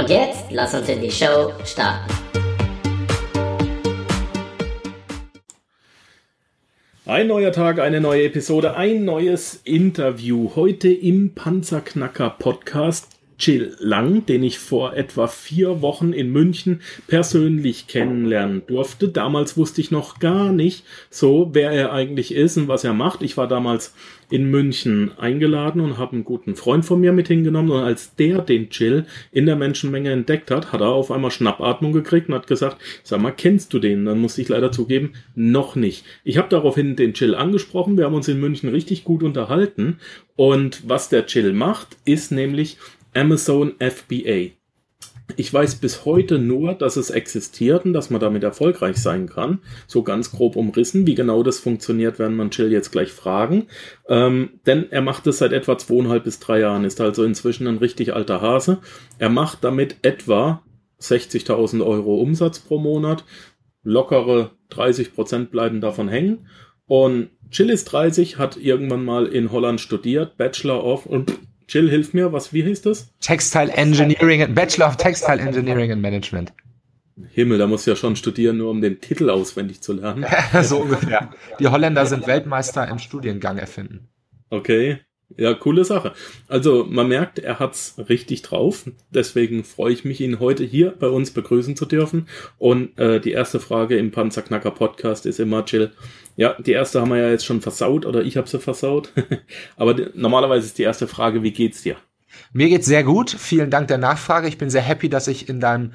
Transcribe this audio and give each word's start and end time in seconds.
Und 0.00 0.08
jetzt 0.08 0.50
lass 0.50 0.72
uns 0.72 0.88
in 0.88 1.02
die 1.02 1.10
Show 1.10 1.52
starten. 1.62 2.10
Ein 7.04 7.26
neuer 7.26 7.52
Tag, 7.52 7.80
eine 7.80 8.00
neue 8.00 8.24
Episode, 8.24 8.76
ein 8.76 9.04
neues 9.04 9.60
Interview. 9.64 10.52
Heute 10.56 10.88
im 10.88 11.34
Panzerknacker 11.34 12.30
Podcast 12.30 13.19
Chill 13.40 13.74
Lang, 13.80 14.26
den 14.26 14.42
ich 14.42 14.58
vor 14.58 14.94
etwa 14.94 15.26
vier 15.26 15.80
Wochen 15.80 16.12
in 16.12 16.30
München 16.30 16.82
persönlich 17.08 17.86
kennenlernen 17.86 18.62
durfte. 18.66 19.08
Damals 19.08 19.56
wusste 19.56 19.80
ich 19.80 19.90
noch 19.90 20.18
gar 20.18 20.52
nicht 20.52 20.84
so, 21.08 21.50
wer 21.52 21.70
er 21.72 21.92
eigentlich 21.92 22.34
ist 22.34 22.58
und 22.58 22.68
was 22.68 22.84
er 22.84 22.92
macht. 22.92 23.22
Ich 23.22 23.38
war 23.38 23.48
damals 23.48 23.94
in 24.28 24.50
München 24.50 25.10
eingeladen 25.18 25.80
und 25.80 25.98
habe 25.98 26.12
einen 26.12 26.24
guten 26.24 26.54
Freund 26.54 26.84
von 26.84 27.00
mir 27.00 27.12
mit 27.12 27.28
hingenommen. 27.28 27.70
Und 27.70 27.80
als 27.80 28.14
der 28.14 28.42
den 28.42 28.68
Chill 28.68 29.06
in 29.32 29.46
der 29.46 29.56
Menschenmenge 29.56 30.10
entdeckt 30.10 30.50
hat, 30.50 30.70
hat 30.70 30.82
er 30.82 30.88
auf 30.88 31.10
einmal 31.10 31.30
Schnappatmung 31.30 31.92
gekriegt 31.92 32.28
und 32.28 32.34
hat 32.34 32.46
gesagt, 32.46 32.76
sag 33.02 33.20
mal, 33.20 33.32
kennst 33.32 33.72
du 33.72 33.78
den? 33.78 34.04
Dann 34.04 34.18
musste 34.18 34.42
ich 34.42 34.48
leider 34.48 34.70
zugeben, 34.70 35.14
noch 35.34 35.76
nicht. 35.76 36.04
Ich 36.24 36.38
habe 36.38 36.48
daraufhin 36.48 36.94
den 36.94 37.14
Chill 37.14 37.34
angesprochen. 37.34 37.96
Wir 37.96 38.04
haben 38.04 38.14
uns 38.14 38.28
in 38.28 38.38
München 38.38 38.68
richtig 38.68 39.02
gut 39.02 39.22
unterhalten. 39.22 39.98
Und 40.36 40.88
was 40.88 41.08
der 41.08 41.26
Chill 41.26 41.52
macht, 41.52 41.96
ist 42.04 42.32
nämlich 42.32 42.78
Amazon 43.14 43.74
FBA. 43.78 44.52
Ich 45.36 45.52
weiß 45.52 45.76
bis 45.76 46.04
heute 46.04 46.38
nur, 46.38 46.74
dass 46.74 46.96
es 46.96 47.10
existiert 47.10 47.84
und 47.84 47.92
dass 47.92 48.10
man 48.10 48.20
damit 48.20 48.42
erfolgreich 48.42 48.96
sein 48.96 49.28
kann. 49.28 49.60
So 49.86 50.02
ganz 50.02 50.32
grob 50.32 50.56
umrissen. 50.56 51.06
Wie 51.06 51.14
genau 51.14 51.42
das 51.42 51.58
funktioniert, 51.58 52.18
werden 52.18 52.36
man 52.36 52.50
Chill 52.50 52.72
jetzt 52.72 52.90
gleich 52.90 53.12
fragen. 53.12 53.66
Ähm, 54.08 54.60
denn 54.66 54.90
er 54.90 55.02
macht 55.02 55.26
es 55.26 55.38
seit 55.38 55.52
etwa 55.52 55.78
zweieinhalb 55.78 56.24
bis 56.24 56.40
drei 56.40 56.60
Jahren, 56.60 56.84
ist 56.84 57.00
also 57.00 57.24
inzwischen 57.24 57.66
ein 57.66 57.78
richtig 57.78 58.12
alter 58.12 58.40
Hase. 58.40 58.78
Er 59.18 59.28
macht 59.28 59.64
damit 59.64 59.96
etwa 60.02 60.62
60.000 61.00 61.84
Euro 61.84 62.16
Umsatz 62.16 62.58
pro 62.58 62.78
Monat. 62.78 63.24
Lockere 63.82 64.50
30 64.70 65.14
Prozent 65.14 65.50
bleiben 65.50 65.80
davon 65.80 66.08
hängen. 66.08 66.46
Und 66.86 67.30
Chill 67.50 67.70
ist 67.70 67.84
30, 67.86 68.38
hat 68.38 68.56
irgendwann 68.56 69.04
mal 69.04 69.26
in 69.26 69.52
Holland 69.52 69.80
studiert, 69.80 70.36
Bachelor 70.36 70.84
of 70.84 71.06
und 71.06 71.32
Jill, 71.70 71.88
hilf 71.88 72.12
mir, 72.14 72.32
was, 72.32 72.52
wie 72.52 72.62
hieß 72.64 72.82
das? 72.82 73.12
Textile 73.20 73.72
Engineering, 73.72 74.52
Bachelor 74.54 74.88
of 74.88 74.96
Textile 74.96 75.40
Engineering 75.40 75.92
and 75.92 76.02
Management. 76.02 76.52
Himmel, 77.28 77.58
da 77.58 77.68
muss 77.68 77.86
ja 77.86 77.94
schon 77.94 78.16
studieren, 78.16 78.56
nur 78.56 78.70
um 78.70 78.80
den 78.80 79.00
Titel 79.00 79.30
auswendig 79.30 79.80
zu 79.80 79.92
lernen. 79.92 80.26
so 80.62 80.78
ungefähr. 80.78 81.30
Die 81.60 81.68
Holländer 81.68 82.06
sind 82.06 82.26
Weltmeister 82.26 82.88
im 82.88 82.98
Studiengang 82.98 83.58
erfinden. 83.58 84.08
Okay. 84.48 84.98
Ja, 85.36 85.54
coole 85.54 85.84
Sache. 85.84 86.12
Also 86.48 86.84
man 86.88 87.08
merkt, 87.08 87.38
er 87.38 87.58
hat's 87.58 87.94
richtig 88.08 88.42
drauf. 88.42 88.84
Deswegen 89.10 89.64
freue 89.64 89.92
ich 89.92 90.04
mich, 90.04 90.20
ihn 90.20 90.40
heute 90.40 90.64
hier 90.64 90.90
bei 90.98 91.06
uns 91.08 91.30
begrüßen 91.30 91.76
zu 91.76 91.86
dürfen. 91.86 92.26
Und 92.58 92.98
äh, 92.98 93.20
die 93.20 93.32
erste 93.32 93.60
Frage 93.60 93.96
im 93.96 94.10
Panzerknacker 94.10 94.72
Podcast 94.72 95.26
ist 95.26 95.40
immer, 95.40 95.64
Jill. 95.64 95.92
Ja, 96.36 96.56
die 96.60 96.72
erste 96.72 97.00
haben 97.00 97.10
wir 97.10 97.18
ja 97.18 97.30
jetzt 97.30 97.46
schon 97.46 97.60
versaut 97.60 98.06
oder 98.06 98.22
ich 98.22 98.36
habe 98.36 98.48
sie 98.48 98.58
versaut. 98.58 99.12
Aber 99.76 99.94
normalerweise 100.14 100.66
ist 100.66 100.78
die 100.78 100.82
erste 100.82 101.06
Frage, 101.06 101.42
wie 101.42 101.52
geht's 101.52 101.82
dir? 101.82 101.96
Mir 102.52 102.68
geht's 102.68 102.86
sehr 102.86 103.04
gut. 103.04 103.30
Vielen 103.30 103.70
Dank 103.70 103.88
der 103.88 103.98
Nachfrage. 103.98 104.48
Ich 104.48 104.58
bin 104.58 104.70
sehr 104.70 104.82
happy, 104.82 105.08
dass 105.08 105.28
ich 105.28 105.48
in 105.48 105.60
deinem 105.60 105.92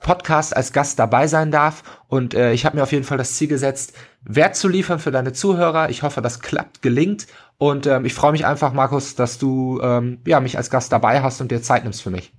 Podcast 0.00 0.56
als 0.56 0.72
Gast 0.72 0.98
dabei 0.98 1.26
sein 1.26 1.50
darf. 1.50 1.82
Und 2.08 2.34
äh, 2.34 2.52
ich 2.52 2.64
habe 2.64 2.76
mir 2.76 2.82
auf 2.82 2.92
jeden 2.92 3.04
Fall 3.04 3.18
das 3.18 3.34
Ziel 3.34 3.48
gesetzt, 3.48 3.94
Wert 4.22 4.56
zu 4.56 4.68
liefern 4.68 4.98
für 4.98 5.10
deine 5.10 5.32
Zuhörer. 5.32 5.90
Ich 5.90 6.02
hoffe, 6.02 6.22
das 6.22 6.40
klappt, 6.40 6.82
gelingt. 6.82 7.26
Und 7.58 7.86
ähm, 7.86 8.04
ich 8.04 8.14
freue 8.14 8.32
mich 8.32 8.46
einfach, 8.46 8.72
Markus, 8.72 9.16
dass 9.16 9.38
du 9.38 9.80
ähm, 9.82 10.18
ja, 10.26 10.40
mich 10.40 10.56
als 10.56 10.70
Gast 10.70 10.92
dabei 10.92 11.22
hast 11.22 11.40
und 11.40 11.50
dir 11.50 11.60
Zeit 11.60 11.82
nimmst 11.82 12.02
für 12.02 12.10
mich. 12.10 12.32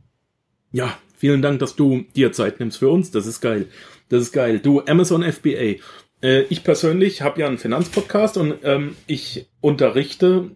Ja, 0.71 0.97
vielen 1.17 1.41
Dank, 1.41 1.59
dass 1.59 1.75
du 1.75 2.05
dir 2.15 2.31
Zeit 2.31 2.59
nimmst 2.59 2.77
für 2.77 2.89
uns. 2.89 3.11
Das 3.11 3.27
ist 3.27 3.41
geil. 3.41 3.67
Das 4.07 4.21
ist 4.21 4.31
geil. 4.31 4.59
Du, 4.59 4.81
Amazon 4.87 5.23
FBA. 5.23 5.75
Äh, 6.21 6.41
ich 6.49 6.63
persönlich 6.63 7.21
habe 7.21 7.41
ja 7.41 7.47
einen 7.47 7.57
Finanzpodcast 7.57 8.37
und 8.37 8.55
ähm, 8.63 8.95
ich 9.07 9.49
unterrichte 9.59 10.51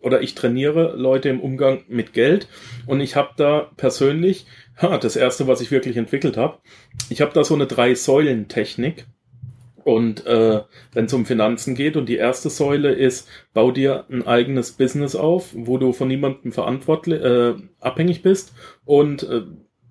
oder 0.00 0.22
ich 0.22 0.34
trainiere 0.34 0.94
Leute 0.96 1.28
im 1.28 1.40
Umgang 1.40 1.82
mit 1.88 2.12
Geld 2.12 2.48
und 2.86 3.00
ich 3.00 3.16
habe 3.16 3.30
da 3.36 3.70
persönlich 3.76 4.46
ha, 4.80 4.98
das 4.98 5.16
erste, 5.16 5.46
was 5.46 5.60
ich 5.60 5.70
wirklich 5.70 5.96
entwickelt 5.96 6.36
habe, 6.36 6.58
ich 7.08 7.20
habe 7.20 7.32
da 7.32 7.44
so 7.44 7.54
eine 7.54 7.66
drei 7.66 7.94
Säulen 7.94 8.48
Technik 8.48 9.06
und 9.86 10.26
äh, 10.26 10.62
wenn 10.94 11.04
es 11.04 11.12
um 11.12 11.26
Finanzen 11.26 11.76
geht 11.76 11.96
und 11.96 12.08
die 12.08 12.16
erste 12.16 12.50
Säule 12.50 12.92
ist, 12.92 13.28
bau 13.54 13.70
dir 13.70 14.04
ein 14.10 14.26
eigenes 14.26 14.72
Business 14.72 15.14
auf, 15.14 15.50
wo 15.54 15.78
du 15.78 15.92
von 15.92 16.08
niemandem 16.08 16.50
verantwortlich 16.50 17.22
äh, 17.22 17.54
abhängig 17.78 18.22
bist 18.22 18.52
und 18.84 19.22
äh, 19.22 19.42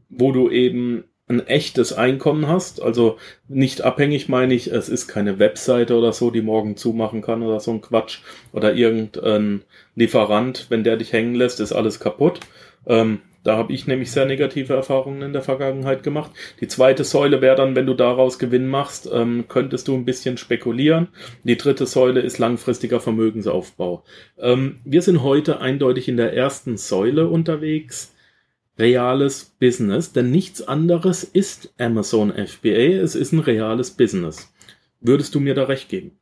wo 0.09 0.33
du 0.33 0.49
eben 0.49 1.05
ein 1.29 1.47
echtes 1.47 1.93
Einkommen 1.93 2.49
hast, 2.49 2.81
also 2.81 3.15
nicht 3.47 3.83
abhängig 3.83 4.27
meine 4.27 4.53
ich, 4.53 4.69
es 4.69 4.89
ist 4.89 5.07
keine 5.07 5.39
Webseite 5.39 5.97
oder 5.97 6.11
so, 6.11 6.29
die 6.29 6.41
morgen 6.41 6.75
zumachen 6.75 7.21
kann 7.21 7.41
oder 7.41 7.61
so 7.61 7.71
ein 7.71 7.79
Quatsch 7.79 8.19
oder 8.51 8.73
irgendein 8.73 9.61
Lieferant, 9.95 10.65
wenn 10.67 10.83
der 10.83 10.97
dich 10.97 11.13
hängen 11.13 11.35
lässt, 11.35 11.61
ist 11.61 11.71
alles 11.71 12.01
kaputt. 12.01 12.41
Ähm, 12.85 13.21
da 13.45 13.57
habe 13.57 13.73
ich 13.73 13.85
nämlich 13.85 14.11
sehr 14.11 14.25
negative 14.25 14.73
Erfahrungen 14.73 15.21
in 15.21 15.31
der 15.31 15.43
Vergangenheit 15.43 16.01
gemacht. 16.01 16.31
Die 16.61 16.67
zweite 16.67 17.03
Säule 17.03 17.41
wäre 17.41 17.55
dann, 17.55 17.75
wenn 17.75 17.85
du 17.85 17.93
daraus 17.93 18.39
Gewinn 18.39 18.67
machst, 18.67 19.07
ähm, 19.13 19.45
könntest 19.47 19.87
du 19.87 19.93
ein 19.93 20.03
bisschen 20.03 20.37
spekulieren. 20.37 21.09
Die 21.43 21.55
dritte 21.55 21.85
Säule 21.85 22.21
ist 22.21 22.39
langfristiger 22.39 22.99
Vermögensaufbau. 22.99 24.03
Ähm, 24.39 24.79
wir 24.83 25.03
sind 25.03 25.21
heute 25.21 25.61
eindeutig 25.61 26.07
in 26.07 26.17
der 26.17 26.33
ersten 26.33 26.75
Säule 26.75 27.27
unterwegs. 27.27 28.15
Reales 28.79 29.55
Business, 29.59 30.11
denn 30.11 30.31
nichts 30.31 30.67
anderes 30.67 31.23
ist 31.23 31.71
Amazon 31.77 32.33
FBA. 32.33 32.97
Es 32.99 33.13
ist 33.13 33.31
ein 33.31 33.39
reales 33.39 33.91
Business. 33.91 34.51
Würdest 35.01 35.35
du 35.35 35.39
mir 35.39 35.53
da 35.53 35.65
recht 35.65 35.87
geben? 35.87 36.17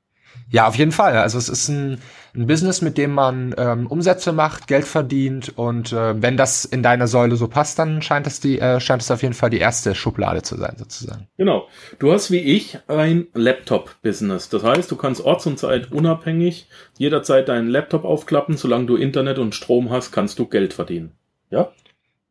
Ja, 0.50 0.68
auf 0.68 0.76
jeden 0.76 0.92
Fall. 0.92 1.18
Also 1.18 1.38
es 1.38 1.50
ist 1.50 1.68
ein, 1.68 2.00
ein 2.36 2.48
Business, 2.48 2.82
mit 2.82 2.98
dem 2.98 3.12
man 3.12 3.56
ähm, 3.58 3.88
Umsätze 3.88 4.32
macht, 4.32 4.68
Geld 4.68 4.86
verdient 4.86 5.58
und 5.58 5.92
äh, 5.92 6.22
wenn 6.22 6.38
das 6.38 6.66
in 6.66 6.84
deiner 6.84 7.08
Säule 7.08 7.36
so 7.36 7.48
passt, 7.48 7.80
dann 7.80 8.02
scheint 8.02 8.28
es 8.28 8.40
die 8.40 8.60
äh, 8.60 8.80
scheint 8.80 9.02
es 9.02 9.10
auf 9.10 9.24
jeden 9.24 9.34
Fall 9.34 9.50
die 9.50 9.58
erste 9.58 9.96
Schublade 9.96 10.42
zu 10.44 10.56
sein 10.56 10.76
sozusagen. 10.78 11.28
Genau. 11.38 11.68
Du 12.00 12.12
hast 12.12 12.30
wie 12.32 12.40
ich 12.40 12.78
ein 12.88 13.28
Laptop-Business. 13.34 14.50
Das 14.50 14.64
heißt, 14.64 14.92
du 14.92 14.96
kannst 14.96 15.22
orts- 15.22 15.48
und 15.48 15.58
Zeit 15.58 15.92
unabhängig 15.92 16.68
jederzeit 16.98 17.50
deinen 17.50 17.70
Laptop 17.70 18.06
aufklappen. 18.06 18.58
Solange 18.58 18.86
du 18.86 18.96
Internet 18.96 19.40
und 19.40 19.56
Strom 19.56 19.90
hast, 19.90 20.12
kannst 20.12 20.40
du 20.40 20.46
Geld 20.46 20.74
verdienen. 20.74 21.14
Ja? 21.50 21.72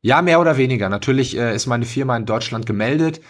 Ja, 0.00 0.20
mehr 0.20 0.40
oder 0.40 0.56
weniger. 0.56 0.88
Natürlich 0.88 1.36
äh, 1.36 1.54
ist 1.54 1.66
meine 1.66 1.84
Firma 1.84 2.16
in 2.16 2.26
Deutschland 2.26 2.66
gemeldet. 2.66 3.20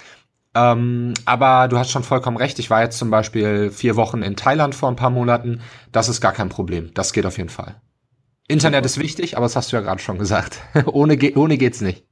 Ähm, 0.55 1.15
aber 1.25 1.69
du 1.69 1.79
hast 1.79 1.91
schon 1.91 2.03
vollkommen 2.03 2.37
recht. 2.37 2.59
Ich 2.59 2.69
war 2.71 2.83
jetzt 2.83 2.99
zum 2.99 3.11
Beispiel 3.11 3.71
vier 3.71 3.97
Wochen 3.97 4.23
in 4.23 4.37
Thailand 4.37 4.75
vor 4.75 4.89
ein 4.89 4.97
paar 4.97 5.11
Monaten. 5.11 5.61
Das 5.93 6.09
ist 6.09 6.21
gar 6.21 6.33
kein 6.33 6.49
Problem. 6.49 6.91
Das 6.95 7.13
geht 7.13 7.27
auf 7.27 7.39
jeden 7.39 7.49
Fall. 7.49 7.81
Internet 8.49 8.85
ist 8.85 8.99
wichtig, 8.99 9.37
aber 9.37 9.47
das 9.47 9.57
hast 9.57 9.73
du 9.73 9.77
ja 9.77 9.83
gerade 9.83 10.03
schon 10.03 10.19
gesagt. 10.19 10.61
ohne, 10.87 11.17
ge 11.17 11.35
ohne 11.37 11.57
geht's 11.57 11.81
nicht. 11.81 12.05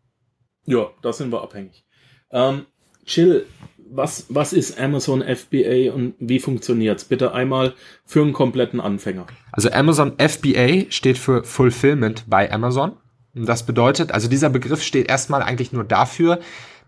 Ja, 0.65 0.87
da 1.03 1.13
sind 1.13 1.33
wir 1.33 1.43
abhängig. 1.43 1.85
Ähm, 2.31 2.67
Chill, 3.05 3.47
was, 3.91 4.27
was 4.29 4.53
ist 4.53 4.79
Amazon 4.81 5.23
FBA 5.23 5.93
und 5.93 6.15
wie 6.19 6.39
funktioniert's? 6.39 7.05
Bitte 7.05 7.33
einmal 7.35 7.75
für 8.05 8.23
einen 8.23 8.33
kompletten 8.33 8.81
Anfänger. 8.81 9.27
Also 9.53 9.71
Amazon 9.71 10.17
FBA 10.19 10.91
steht 10.91 11.19
für 11.19 11.45
Fulfillment 11.45 12.25
bei 12.29 12.51
Amazon. 12.51 12.93
Und 13.35 13.47
das 13.47 13.67
bedeutet, 13.67 14.13
also 14.13 14.29
dieser 14.29 14.51
Begriff 14.51 14.83
steht 14.83 15.09
erstmal 15.09 15.43
eigentlich 15.43 15.73
nur 15.73 15.85
dafür, 15.85 16.41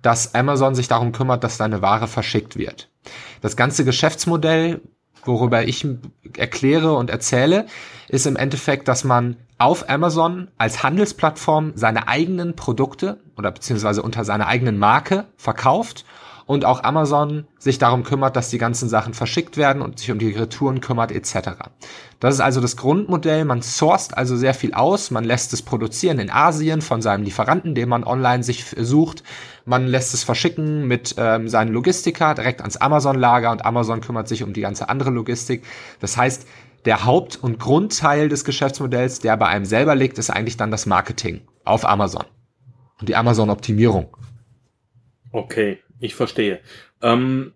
dass 0.02 0.34
Amazon 0.34 0.74
sich 0.74 0.88
darum 0.88 1.12
kümmert, 1.12 1.44
dass 1.44 1.56
deine 1.56 1.80
Ware 1.80 2.08
verschickt 2.08 2.56
wird. 2.56 2.90
Das 3.40 3.56
ganze 3.56 3.84
Geschäftsmodell, 3.84 4.80
worüber 5.24 5.64
ich 5.64 5.86
erkläre 6.36 6.94
und 6.94 7.10
erzähle, 7.10 7.66
ist 8.08 8.26
im 8.26 8.36
Endeffekt, 8.36 8.88
dass 8.88 9.04
man 9.04 9.36
auf 9.58 9.88
Amazon 9.88 10.48
als 10.58 10.82
Handelsplattform 10.82 11.72
seine 11.76 12.08
eigenen 12.08 12.56
Produkte 12.56 13.20
oder 13.36 13.52
beziehungsweise 13.52 14.02
unter 14.02 14.24
seiner 14.24 14.48
eigenen 14.48 14.78
Marke 14.78 15.26
verkauft 15.36 16.04
und 16.52 16.66
auch 16.66 16.84
Amazon 16.84 17.46
sich 17.58 17.78
darum 17.78 18.02
kümmert, 18.02 18.36
dass 18.36 18.50
die 18.50 18.58
ganzen 18.58 18.86
Sachen 18.86 19.14
verschickt 19.14 19.56
werden 19.56 19.80
und 19.80 19.98
sich 19.98 20.10
um 20.10 20.18
die 20.18 20.32
Retouren 20.32 20.82
kümmert 20.82 21.10
etc. 21.10 21.50
Das 22.20 22.34
ist 22.34 22.40
also 22.40 22.60
das 22.60 22.76
Grundmodell. 22.76 23.46
Man 23.46 23.62
sourced 23.62 24.16
also 24.16 24.36
sehr 24.36 24.52
viel 24.52 24.74
aus. 24.74 25.10
Man 25.10 25.24
lässt 25.24 25.54
es 25.54 25.62
produzieren 25.62 26.18
in 26.18 26.30
Asien 26.30 26.82
von 26.82 27.00
seinem 27.00 27.24
Lieferanten, 27.24 27.74
den 27.74 27.88
man 27.88 28.04
online 28.04 28.42
sich 28.42 28.66
sucht. 28.76 29.22
Man 29.64 29.86
lässt 29.86 30.12
es 30.12 30.24
verschicken 30.24 30.86
mit 30.86 31.14
ähm, 31.16 31.48
seinen 31.48 31.72
Logistiker 31.72 32.34
direkt 32.34 32.60
ans 32.60 32.76
Amazon-Lager 32.76 33.50
und 33.50 33.64
Amazon 33.64 34.02
kümmert 34.02 34.28
sich 34.28 34.42
um 34.42 34.52
die 34.52 34.60
ganze 34.60 34.90
andere 34.90 35.10
Logistik. 35.10 35.64
Das 36.00 36.18
heißt, 36.18 36.46
der 36.84 37.06
Haupt- 37.06 37.38
und 37.42 37.60
Grundteil 37.60 38.28
des 38.28 38.44
Geschäftsmodells, 38.44 39.20
der 39.20 39.38
bei 39.38 39.46
einem 39.46 39.64
selber 39.64 39.94
liegt, 39.94 40.18
ist 40.18 40.28
eigentlich 40.28 40.58
dann 40.58 40.70
das 40.70 40.84
Marketing 40.84 41.40
auf 41.64 41.88
Amazon 41.88 42.24
und 43.00 43.08
die 43.08 43.16
Amazon-Optimierung. 43.16 44.14
Okay, 45.32 45.78
ich 46.02 46.14
verstehe. 46.14 46.60
Ähm, 47.00 47.52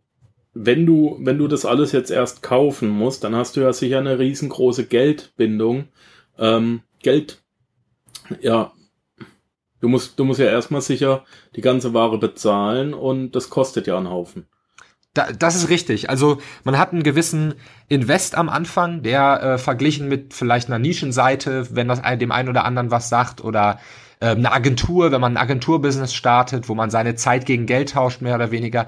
wenn 0.54 0.86
du, 0.86 1.18
wenn 1.20 1.36
du 1.36 1.48
das 1.48 1.66
alles 1.66 1.92
jetzt 1.92 2.10
erst 2.10 2.42
kaufen 2.42 2.88
musst, 2.88 3.24
dann 3.24 3.34
hast 3.34 3.56
du 3.56 3.60
ja 3.60 3.72
sicher 3.74 3.98
eine 3.98 4.18
riesengroße 4.18 4.86
Geldbindung. 4.86 5.88
Ähm, 6.38 6.80
Geld, 7.02 7.42
ja, 8.40 8.72
du 9.80 9.88
musst, 9.88 10.18
du 10.18 10.24
musst 10.24 10.40
ja 10.40 10.46
erstmal 10.46 10.80
sicher 10.80 11.24
die 11.56 11.60
ganze 11.60 11.92
Ware 11.92 12.18
bezahlen 12.18 12.94
und 12.94 13.32
das 13.32 13.50
kostet 13.50 13.86
ja 13.86 13.98
einen 13.98 14.08
Haufen. 14.08 14.46
Da, 15.12 15.32
das 15.32 15.56
ist 15.56 15.68
richtig. 15.68 16.08
Also 16.08 16.38
man 16.64 16.78
hat 16.78 16.92
einen 16.92 17.02
gewissen 17.02 17.54
Invest 17.88 18.34
am 18.36 18.48
Anfang, 18.48 19.02
der 19.02 19.42
äh, 19.42 19.58
verglichen 19.58 20.08
mit 20.08 20.34
vielleicht 20.34 20.68
einer 20.68 20.78
Nischenseite, 20.78 21.74
wenn 21.74 21.88
das 21.88 22.00
dem 22.18 22.32
einen 22.32 22.48
oder 22.48 22.64
anderen 22.64 22.90
was 22.90 23.08
sagt, 23.08 23.42
oder 23.42 23.78
äh, 24.20 24.28
eine 24.28 24.52
Agentur, 24.52 25.12
wenn 25.12 25.20
man 25.20 25.34
ein 25.34 25.42
Agenturbusiness 25.42 26.14
startet, 26.14 26.68
wo 26.68 26.74
man 26.74 26.90
seine 26.90 27.14
Zeit 27.14 27.46
gegen 27.46 27.66
Geld 27.66 27.90
tauscht, 27.90 28.20
mehr 28.22 28.34
oder 28.34 28.50
weniger, 28.50 28.86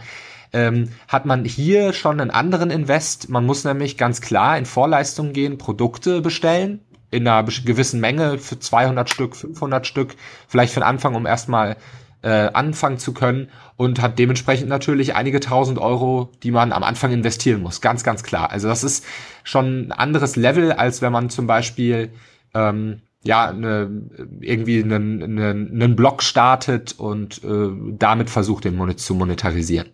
ähm, 0.52 0.90
hat 1.08 1.26
man 1.26 1.44
hier 1.44 1.92
schon 1.92 2.20
einen 2.20 2.30
anderen 2.30 2.70
Invest. 2.70 3.28
Man 3.28 3.44
muss 3.44 3.64
nämlich 3.64 3.98
ganz 3.98 4.20
klar 4.20 4.56
in 4.56 4.64
Vorleistung 4.64 5.32
gehen, 5.32 5.58
Produkte 5.58 6.20
bestellen, 6.20 6.80
in 7.10 7.26
einer 7.26 7.44
gewissen 7.44 8.00
Menge 8.00 8.38
für 8.38 8.58
200 8.58 9.08
Stück, 9.08 9.36
500 9.36 9.86
Stück, 9.86 10.14
vielleicht 10.46 10.72
für 10.72 10.80
den 10.80 10.86
Anfang, 10.86 11.14
um 11.14 11.26
erstmal 11.26 11.76
äh, 12.22 12.28
anfangen 12.28 12.98
zu 12.98 13.14
können 13.14 13.48
und 13.76 14.02
hat 14.02 14.19
dementsprechend 14.19 14.69
natürlich 14.69 15.14
einige 15.14 15.40
tausend 15.40 15.78
Euro, 15.78 16.32
die 16.42 16.50
man 16.50 16.72
am 16.72 16.82
Anfang 16.82 17.12
investieren 17.12 17.62
muss. 17.62 17.80
Ganz, 17.80 18.02
ganz 18.02 18.22
klar. 18.22 18.50
Also 18.50 18.69
das 18.69 18.82
ist 18.82 19.04
schon 19.44 19.88
ein 19.88 19.92
anderes 19.92 20.36
Level, 20.36 20.72
als 20.72 21.00
wenn 21.00 21.12
man 21.12 21.30
zum 21.30 21.46
Beispiel 21.46 22.10
ähm, 22.54 23.02
ja 23.28 23.50
eine, 23.50 24.08
irgendwie 24.40 24.82
einen, 24.82 25.22
einen, 25.22 25.70
einen 25.82 25.96
Blog 25.96 26.22
startet 26.22 26.94
und 26.98 27.44
äh, 27.44 27.69
damit 27.98 28.30
versucht, 28.30 28.64
den 28.64 28.75
Monet 28.75 29.00
zu 29.00 29.14
monetarisieren. 29.14 29.90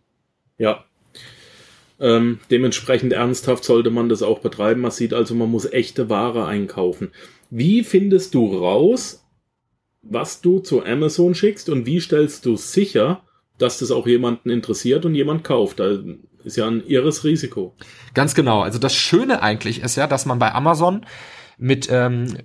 Ja. 0.56 0.84
Ähm, 1.98 2.38
dementsprechend 2.52 3.12
ernsthaft 3.12 3.64
sollte 3.64 3.90
man 3.90 4.08
das 4.08 4.22
auch 4.22 4.38
betreiben. 4.38 4.82
Man 4.82 4.92
sieht 4.92 5.12
also, 5.12 5.34
man 5.34 5.50
muss 5.50 5.64
echte 5.64 6.08
Ware 6.08 6.46
einkaufen. 6.46 7.10
Wie 7.50 7.82
findest 7.82 8.34
du 8.34 8.56
raus, 8.56 9.26
was 10.02 10.40
du 10.40 10.60
zu 10.60 10.84
Amazon 10.84 11.34
schickst 11.34 11.68
und 11.68 11.86
wie 11.86 12.00
stellst 12.00 12.46
du 12.46 12.54
sicher, 12.54 13.24
dass 13.58 13.80
das 13.80 13.90
auch 13.90 14.06
jemanden 14.06 14.48
interessiert 14.48 15.04
und 15.04 15.16
jemand 15.16 15.42
kauft? 15.42 15.80
Da 15.80 15.98
ist 16.44 16.56
ja 16.56 16.68
ein 16.68 16.86
irres 16.86 17.24
Risiko. 17.24 17.74
Ganz 18.12 18.36
genau. 18.36 18.60
Also 18.60 18.78
das 18.78 18.94
Schöne 18.94 19.42
eigentlich 19.42 19.82
ist 19.82 19.96
ja, 19.96 20.06
dass 20.06 20.24
man 20.24 20.38
bei 20.38 20.54
Amazon 20.54 21.04
mit 21.58 21.88
ähm, 21.90 22.36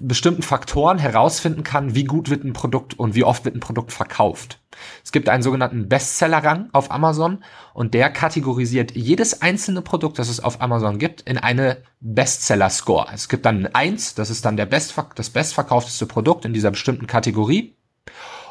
bestimmten 0.00 0.42
Faktoren 0.42 0.98
herausfinden 0.98 1.62
kann, 1.62 1.94
wie 1.94 2.04
gut 2.04 2.30
wird 2.30 2.44
ein 2.44 2.52
Produkt 2.52 2.98
und 2.98 3.14
wie 3.14 3.24
oft 3.24 3.44
wird 3.44 3.54
ein 3.54 3.60
Produkt 3.60 3.92
verkauft. 3.92 4.60
Es 5.04 5.12
gibt 5.12 5.28
einen 5.28 5.42
sogenannten 5.42 5.88
Bestseller-Rang 5.88 6.68
auf 6.72 6.90
Amazon 6.90 7.42
und 7.74 7.94
der 7.94 8.10
kategorisiert 8.10 8.94
jedes 8.94 9.40
einzelne 9.42 9.82
Produkt, 9.82 10.18
das 10.18 10.28
es 10.28 10.40
auf 10.40 10.60
Amazon 10.60 10.98
gibt, 10.98 11.22
in 11.22 11.38
eine 11.38 11.78
Bestseller-Score. 12.00 13.08
Es 13.12 13.28
gibt 13.28 13.46
dann 13.46 13.66
ein 13.66 13.74
1, 13.74 14.14
das 14.14 14.30
ist 14.30 14.44
dann 14.44 14.56
der 14.56 14.66
Best, 14.66 14.94
das 15.14 15.30
bestverkaufteste 15.30 16.06
Produkt 16.06 16.44
in 16.44 16.52
dieser 16.52 16.70
bestimmten 16.70 17.06
Kategorie. 17.06 17.76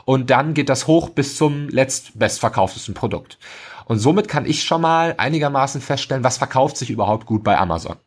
Und 0.06 0.30
dann 0.30 0.54
geht 0.54 0.70
das 0.70 0.88
hoch 0.88 1.10
bis 1.10 1.38
zum 1.38 1.70
letztbestverkauftesten 1.70 2.94
Produkt. 2.94 3.38
Und 3.86 4.00
somit 4.00 4.28
kann 4.28 4.46
ich 4.46 4.64
schon 4.64 4.82
mal 4.82 5.16
einigermaßen 5.18 5.82
feststellen, 5.82 6.24
was 6.24 6.38
verkauft 6.38 6.78
sich 6.78 6.90
überhaupt 6.90 7.26
gut 7.26 7.44
bei 7.44 7.58
Amazon. 7.58 7.98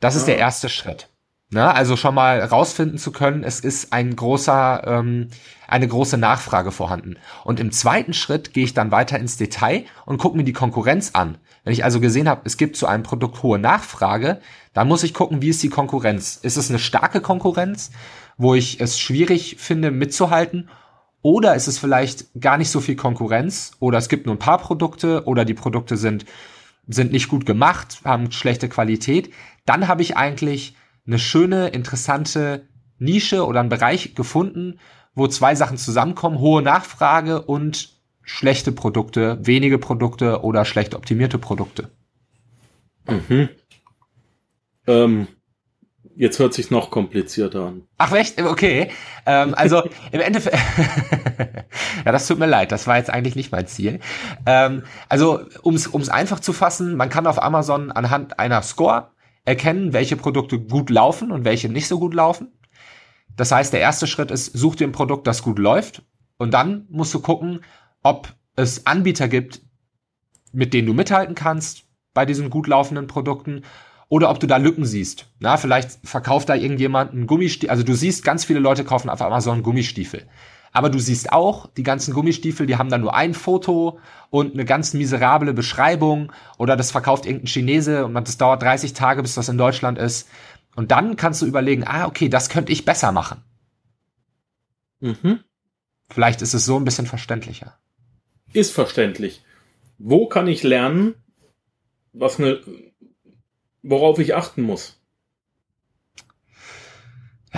Das 0.00 0.14
ist 0.14 0.26
der 0.26 0.36
ah. 0.36 0.40
erste 0.40 0.68
Schritt. 0.68 1.08
Ne? 1.50 1.74
Also 1.74 1.96
schon 1.96 2.14
mal 2.14 2.40
rausfinden 2.40 2.98
zu 2.98 3.10
können, 3.10 3.42
es 3.42 3.60
ist 3.60 3.92
ein 3.92 4.14
großer, 4.14 4.82
ähm, 4.86 5.28
eine 5.66 5.88
große 5.88 6.18
Nachfrage 6.18 6.72
vorhanden. 6.72 7.16
Und 7.44 7.58
im 7.58 7.72
zweiten 7.72 8.12
Schritt 8.12 8.52
gehe 8.52 8.64
ich 8.64 8.74
dann 8.74 8.90
weiter 8.90 9.18
ins 9.18 9.38
Detail 9.38 9.84
und 10.04 10.18
gucke 10.18 10.36
mir 10.36 10.44
die 10.44 10.52
Konkurrenz 10.52 11.12
an. 11.14 11.38
Wenn 11.64 11.72
ich 11.72 11.84
also 11.84 12.00
gesehen 12.00 12.28
habe, 12.28 12.42
es 12.44 12.58
gibt 12.58 12.76
zu 12.76 12.86
einem 12.86 13.02
Produkt 13.02 13.42
hohe 13.42 13.58
Nachfrage, 13.58 14.40
dann 14.74 14.88
muss 14.88 15.02
ich 15.02 15.14
gucken, 15.14 15.40
wie 15.40 15.48
ist 15.48 15.62
die 15.62 15.70
Konkurrenz. 15.70 16.36
Ist 16.36 16.56
es 16.56 16.68
eine 16.68 16.78
starke 16.78 17.22
Konkurrenz, 17.22 17.92
wo 18.36 18.54
ich 18.54 18.80
es 18.80 18.98
schwierig 18.98 19.56
finde, 19.58 19.90
mitzuhalten? 19.90 20.68
Oder 21.22 21.54
ist 21.54 21.66
es 21.66 21.78
vielleicht 21.78 22.26
gar 22.38 22.58
nicht 22.58 22.70
so 22.70 22.80
viel 22.80 22.96
Konkurrenz? 22.96 23.72
Oder 23.80 23.98
es 23.98 24.08
gibt 24.08 24.26
nur 24.26 24.34
ein 24.34 24.38
paar 24.38 24.58
Produkte 24.58 25.24
oder 25.24 25.44
die 25.44 25.54
Produkte 25.54 25.96
sind, 25.96 26.26
sind 26.86 27.10
nicht 27.10 27.28
gut 27.28 27.46
gemacht, 27.46 28.00
haben 28.04 28.32
schlechte 28.32 28.68
Qualität. 28.68 29.32
Dann 29.66 29.88
habe 29.88 30.02
ich 30.02 30.16
eigentlich 30.16 30.74
eine 31.08 31.18
schöne, 31.18 31.68
interessante 31.68 32.68
Nische 32.98 33.44
oder 33.44 33.60
einen 33.60 33.70
Bereich 33.70 34.14
gefunden, 34.14 34.78
wo 35.14 35.26
zwei 35.26 35.54
Sachen 35.54 35.78
zusammenkommen, 35.78 36.38
hohe 36.38 36.62
Nachfrage 36.62 37.42
und 37.42 37.98
schlechte 38.22 38.72
Produkte, 38.72 39.38
wenige 39.40 39.78
Produkte 39.78 40.42
oder 40.42 40.64
schlecht 40.64 40.94
optimierte 40.94 41.38
Produkte. 41.38 41.90
Mhm. 43.08 43.48
Ähm, 44.86 45.28
jetzt 46.14 46.38
hört 46.38 46.52
sich 46.52 46.70
noch 46.70 46.90
komplizierter 46.90 47.66
an. 47.66 47.82
Ach 47.96 48.12
echt? 48.12 48.40
Okay. 48.42 48.90
Ähm, 49.24 49.54
also 49.54 49.82
im 50.12 50.20
Endeffekt, 50.20 50.56
ja, 52.04 52.12
das 52.12 52.26
tut 52.26 52.38
mir 52.38 52.46
leid, 52.46 52.70
das 52.70 52.86
war 52.86 52.98
jetzt 52.98 53.10
eigentlich 53.10 53.34
nicht 53.34 53.50
mein 53.50 53.66
Ziel. 53.66 54.00
Ähm, 54.44 54.82
also 55.08 55.40
um 55.62 55.74
es 55.74 56.08
einfach 56.10 56.40
zu 56.40 56.52
fassen, 56.52 56.96
man 56.96 57.08
kann 57.08 57.26
auf 57.26 57.42
Amazon 57.42 57.90
anhand 57.90 58.38
einer 58.38 58.60
Score 58.60 59.10
erkennen, 59.48 59.94
welche 59.94 60.16
Produkte 60.16 60.60
gut 60.60 60.90
laufen 60.90 61.32
und 61.32 61.44
welche 61.44 61.70
nicht 61.70 61.88
so 61.88 61.98
gut 61.98 62.12
laufen. 62.12 62.52
Das 63.34 63.50
heißt, 63.50 63.72
der 63.72 63.80
erste 63.80 64.06
Schritt 64.06 64.30
ist, 64.30 64.52
such 64.52 64.76
dir 64.76 64.86
ein 64.86 64.92
Produkt, 64.92 65.26
das 65.26 65.42
gut 65.42 65.58
läuft. 65.58 66.02
Und 66.36 66.52
dann 66.52 66.86
musst 66.90 67.14
du 67.14 67.20
gucken, 67.20 67.60
ob 68.02 68.34
es 68.56 68.86
Anbieter 68.86 69.26
gibt, 69.26 69.62
mit 70.52 70.74
denen 70.74 70.86
du 70.86 70.92
mithalten 70.92 71.34
kannst 71.34 71.84
bei 72.12 72.26
diesen 72.26 72.50
gut 72.50 72.66
laufenden 72.66 73.06
Produkten 73.06 73.62
oder 74.08 74.30
ob 74.30 74.38
du 74.38 74.46
da 74.46 74.58
Lücken 74.58 74.84
siehst. 74.84 75.26
Na, 75.38 75.56
vielleicht 75.56 75.98
verkauft 76.04 76.48
da 76.48 76.54
irgendjemand 76.54 77.12
einen 77.12 77.26
Gummistiefel. 77.26 77.70
Also 77.70 77.84
du 77.84 77.94
siehst, 77.94 78.24
ganz 78.24 78.44
viele 78.44 78.60
Leute 78.60 78.84
kaufen 78.84 79.08
auf 79.08 79.22
Amazon 79.22 79.62
Gummistiefel. 79.62 80.26
Aber 80.72 80.90
du 80.90 80.98
siehst 80.98 81.32
auch, 81.32 81.66
die 81.66 81.82
ganzen 81.82 82.14
Gummistiefel, 82.14 82.66
die 82.66 82.76
haben 82.76 82.90
dann 82.90 83.00
nur 83.00 83.14
ein 83.14 83.34
Foto 83.34 83.98
und 84.30 84.54
eine 84.54 84.64
ganz 84.64 84.94
miserable 84.94 85.54
Beschreibung 85.54 86.32
oder 86.58 86.76
das 86.76 86.90
verkauft 86.90 87.26
irgendein 87.26 87.48
Chinese 87.48 88.04
und 88.04 88.14
das 88.14 88.38
dauert 88.38 88.62
30 88.62 88.92
Tage, 88.92 89.22
bis 89.22 89.34
das 89.34 89.48
in 89.48 89.58
Deutschland 89.58 89.98
ist. 89.98 90.28
Und 90.76 90.90
dann 90.90 91.16
kannst 91.16 91.42
du 91.42 91.46
überlegen, 91.46 91.84
ah, 91.86 92.06
okay, 92.06 92.28
das 92.28 92.48
könnte 92.48 92.72
ich 92.72 92.84
besser 92.84 93.12
machen. 93.12 93.42
Mhm. 95.00 95.40
Vielleicht 96.10 96.42
ist 96.42 96.54
es 96.54 96.64
so 96.64 96.76
ein 96.76 96.84
bisschen 96.84 97.06
verständlicher. 97.06 97.78
Ist 98.52 98.72
verständlich. 98.72 99.44
Wo 99.98 100.26
kann 100.26 100.46
ich 100.46 100.62
lernen, 100.62 101.14
was 102.12 102.38
eine, 102.38 102.60
worauf 103.82 104.18
ich 104.18 104.34
achten 104.34 104.62
muss? 104.62 104.97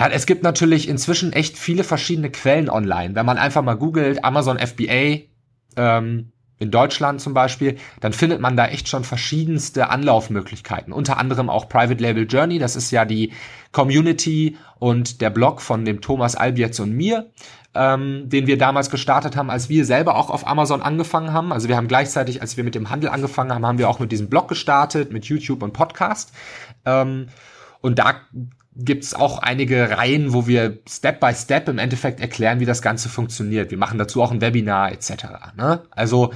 Ja, 0.01 0.07
es 0.07 0.25
gibt 0.25 0.41
natürlich 0.41 0.89
inzwischen 0.89 1.31
echt 1.31 1.59
viele 1.59 1.83
verschiedene 1.83 2.31
Quellen 2.31 2.71
online. 2.71 3.13
Wenn 3.13 3.23
man 3.23 3.37
einfach 3.37 3.61
mal 3.61 3.75
googelt, 3.75 4.25
Amazon 4.25 4.57
FBA, 4.57 5.27
ähm, 5.77 6.31
in 6.57 6.71
Deutschland 6.71 7.21
zum 7.21 7.35
Beispiel, 7.35 7.77
dann 7.99 8.11
findet 8.11 8.41
man 8.41 8.57
da 8.57 8.65
echt 8.65 8.89
schon 8.89 9.03
verschiedenste 9.03 9.91
Anlaufmöglichkeiten. 9.91 10.91
Unter 10.91 11.19
anderem 11.19 11.51
auch 11.51 11.69
Private 11.69 12.01
Label 12.01 12.25
Journey, 12.25 12.57
das 12.57 12.75
ist 12.75 12.89
ja 12.89 13.05
die 13.05 13.33
Community 13.71 14.57
und 14.79 15.21
der 15.21 15.29
Blog 15.29 15.61
von 15.61 15.85
dem 15.85 16.01
Thomas 16.01 16.35
Albietz 16.35 16.79
und 16.79 16.93
mir, 16.93 17.29
ähm, 17.75 18.23
den 18.25 18.47
wir 18.47 18.57
damals 18.57 18.89
gestartet 18.89 19.35
haben, 19.35 19.51
als 19.51 19.69
wir 19.69 19.85
selber 19.85 20.15
auch 20.15 20.31
auf 20.31 20.47
Amazon 20.47 20.81
angefangen 20.81 21.31
haben. 21.31 21.53
Also 21.53 21.67
wir 21.67 21.77
haben 21.77 21.87
gleichzeitig, 21.87 22.41
als 22.41 22.57
wir 22.57 22.63
mit 22.63 22.73
dem 22.73 22.89
Handel 22.89 23.11
angefangen 23.11 23.53
haben, 23.53 23.67
haben 23.67 23.77
wir 23.77 23.87
auch 23.87 23.99
mit 23.99 24.11
diesem 24.11 24.29
Blog 24.29 24.47
gestartet, 24.47 25.13
mit 25.13 25.25
YouTube 25.25 25.61
und 25.61 25.73
Podcast. 25.73 26.33
Ähm, 26.85 27.27
und 27.81 27.99
da 27.99 28.21
gibt's 28.75 29.13
auch 29.13 29.39
einige 29.39 29.89
Reihen, 29.91 30.33
wo 30.33 30.47
wir 30.47 30.79
Step 30.87 31.19
by 31.19 31.33
Step 31.33 31.67
im 31.67 31.77
Endeffekt 31.77 32.19
erklären, 32.19 32.59
wie 32.59 32.65
das 32.65 32.81
Ganze 32.81 33.09
funktioniert. 33.09 33.69
Wir 33.71 33.77
machen 33.77 33.97
dazu 33.97 34.21
auch 34.21 34.31
ein 34.31 34.41
Webinar 34.41 34.91
etc. 34.91 35.11
Ne? 35.57 35.83
Also, 35.91 36.33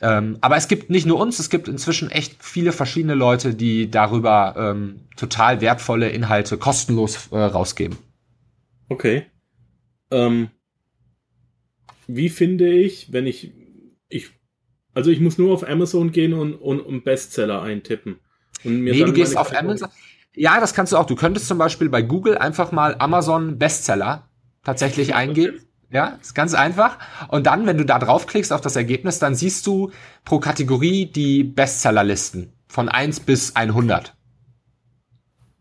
ähm, 0.00 0.38
aber 0.40 0.56
es 0.56 0.68
gibt 0.68 0.88
nicht 0.88 1.06
nur 1.06 1.18
uns, 1.20 1.38
es 1.38 1.50
gibt 1.50 1.68
inzwischen 1.68 2.10
echt 2.10 2.42
viele 2.42 2.72
verschiedene 2.72 3.14
Leute, 3.14 3.54
die 3.54 3.90
darüber 3.90 4.54
ähm, 4.56 5.00
total 5.16 5.60
wertvolle 5.60 6.08
Inhalte 6.08 6.56
kostenlos 6.56 7.28
äh, 7.32 7.38
rausgeben. 7.38 7.98
Okay. 8.88 9.26
Ähm, 10.10 10.48
wie 12.06 12.28
finde 12.30 12.72
ich, 12.72 13.12
wenn 13.12 13.26
ich 13.26 13.52
ich 14.08 14.30
Also 14.94 15.10
ich 15.10 15.20
muss 15.20 15.38
nur 15.38 15.52
auf 15.52 15.68
Amazon 15.68 16.12
gehen 16.12 16.32
und, 16.32 16.54
und, 16.54 16.80
und 16.80 17.04
Bestseller 17.04 17.62
eintippen. 17.62 18.20
Und 18.62 18.80
mir 18.80 18.94
nee, 18.94 19.04
du 19.04 19.12
gehst 19.12 19.36
auf 19.36 19.54
Amazon. 19.54 19.90
Ja, 20.34 20.60
das 20.60 20.74
kannst 20.74 20.92
du 20.92 20.96
auch. 20.96 21.06
Du 21.06 21.14
könntest 21.14 21.46
zum 21.46 21.58
Beispiel 21.58 21.88
bei 21.88 22.02
Google 22.02 22.36
einfach 22.38 22.72
mal 22.72 22.96
Amazon 22.98 23.58
Bestseller 23.58 24.28
tatsächlich 24.64 25.14
eingeben. 25.14 25.60
Ja, 25.90 26.18
ist 26.20 26.34
ganz 26.34 26.54
einfach. 26.54 26.98
Und 27.28 27.46
dann, 27.46 27.66
wenn 27.66 27.78
du 27.78 27.84
da 27.84 28.00
draufklickst 28.00 28.52
auf 28.52 28.60
das 28.60 28.74
Ergebnis, 28.74 29.20
dann 29.20 29.36
siehst 29.36 29.64
du 29.66 29.92
pro 30.24 30.40
Kategorie 30.40 31.06
die 31.06 31.44
Bestsellerlisten 31.44 32.52
von 32.66 32.88
1 32.88 33.20
bis 33.20 33.54
100. 33.54 34.16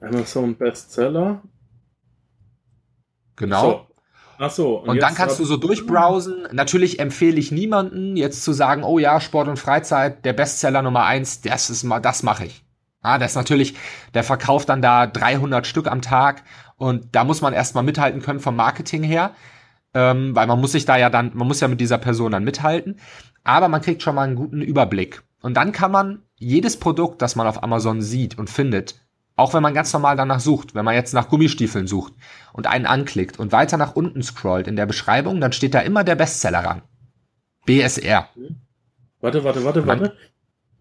Amazon 0.02 0.58
Bestseller. 0.58 1.44
Genau. 3.36 3.62
So. 3.62 3.88
Ach 4.40 4.52
so. 4.52 4.80
Und, 4.80 4.90
und 4.90 5.02
dann 5.02 5.14
kannst 5.14 5.40
du 5.40 5.46
so 5.46 5.58
durchbrowsen. 5.58 6.48
Natürlich 6.52 7.00
empfehle 7.00 7.38
ich 7.38 7.52
niemanden 7.52 8.18
jetzt 8.18 8.44
zu 8.44 8.54
sagen, 8.54 8.84
oh 8.84 8.98
ja, 8.98 9.20
Sport 9.22 9.48
und 9.48 9.60
Freizeit, 9.60 10.26
der 10.26 10.34
Bestseller 10.34 10.82
Nummer 10.82 11.06
1, 11.06 11.42
das 11.42 11.70
ist 11.70 11.84
mal, 11.84 12.00
das 12.00 12.24
mache 12.24 12.46
ich. 12.46 12.63
Ah, 13.04 13.18
das 13.18 13.32
ist 13.32 13.36
natürlich, 13.36 13.76
der 14.14 14.24
verkauft 14.24 14.70
dann 14.70 14.82
da 14.82 15.06
300 15.06 15.68
Stück 15.68 15.88
am 15.88 16.02
Tag 16.02 16.44
und 16.78 17.08
da 17.12 17.24
muss 17.26 17.42
man 17.42 17.54
erstmal 17.54 17.84
mithalten 17.84 18.22
können 18.22 18.40
vom 18.40 18.56
Marketing 18.56 19.04
her, 19.04 19.32
ähm, 19.94 20.36
weil 20.36 20.48
man 20.48 20.60
muss 20.60 20.72
sich 20.72 20.86
da 20.86 20.98
ja 20.98 21.10
dann, 21.10 21.32
man 21.36 21.48
muss 21.48 21.60
ja 21.60 21.68
mit 21.68 21.82
dieser 21.82 21.98
Person 21.98 22.32
dann 22.32 22.46
mithalten, 22.46 23.00
aber 23.44 23.68
man 23.68 23.82
kriegt 23.82 24.02
schon 24.02 24.16
mal 24.16 24.24
einen 24.24 24.36
guten 24.36 24.62
Überblick. 24.62 25.22
Und 25.42 25.56
dann 25.56 25.74
kann 25.74 25.92
man 25.92 26.24
jedes 26.38 26.80
Produkt, 26.80 27.22
das 27.22 27.36
man 27.36 27.46
auf 27.46 27.62
Amazon 27.62 28.02
sieht 28.02 28.38
und 28.38 28.50
findet, 28.50 28.96
auch 29.36 29.54
wenn 29.54 29.64
man 29.64 29.74
ganz 29.74 29.92
normal 29.92 30.16
danach 30.16 30.40
sucht, 30.40 30.74
wenn 30.74 30.86
man 30.86 30.96
jetzt 30.96 31.14
nach 31.14 31.28
Gummistiefeln 31.28 31.88
sucht 31.88 32.14
und 32.54 32.68
einen 32.68 32.86
anklickt 32.86 33.40
und 33.40 33.52
weiter 33.52 33.78
nach 33.78 33.96
unten 33.96 34.24
scrollt 34.24 34.68
in 34.68 34.76
der 34.76 34.86
Beschreibung, 34.86 35.42
dann 35.42 35.52
steht 35.52 35.74
da 35.74 35.80
immer 35.80 36.04
der 36.04 36.16
Bestseller 36.16 36.60
ran. 36.60 36.82
BSR. 37.66 38.30
Warte, 39.22 39.44
warte, 39.44 39.64
warte, 39.66 39.88
warte. 39.88 40.18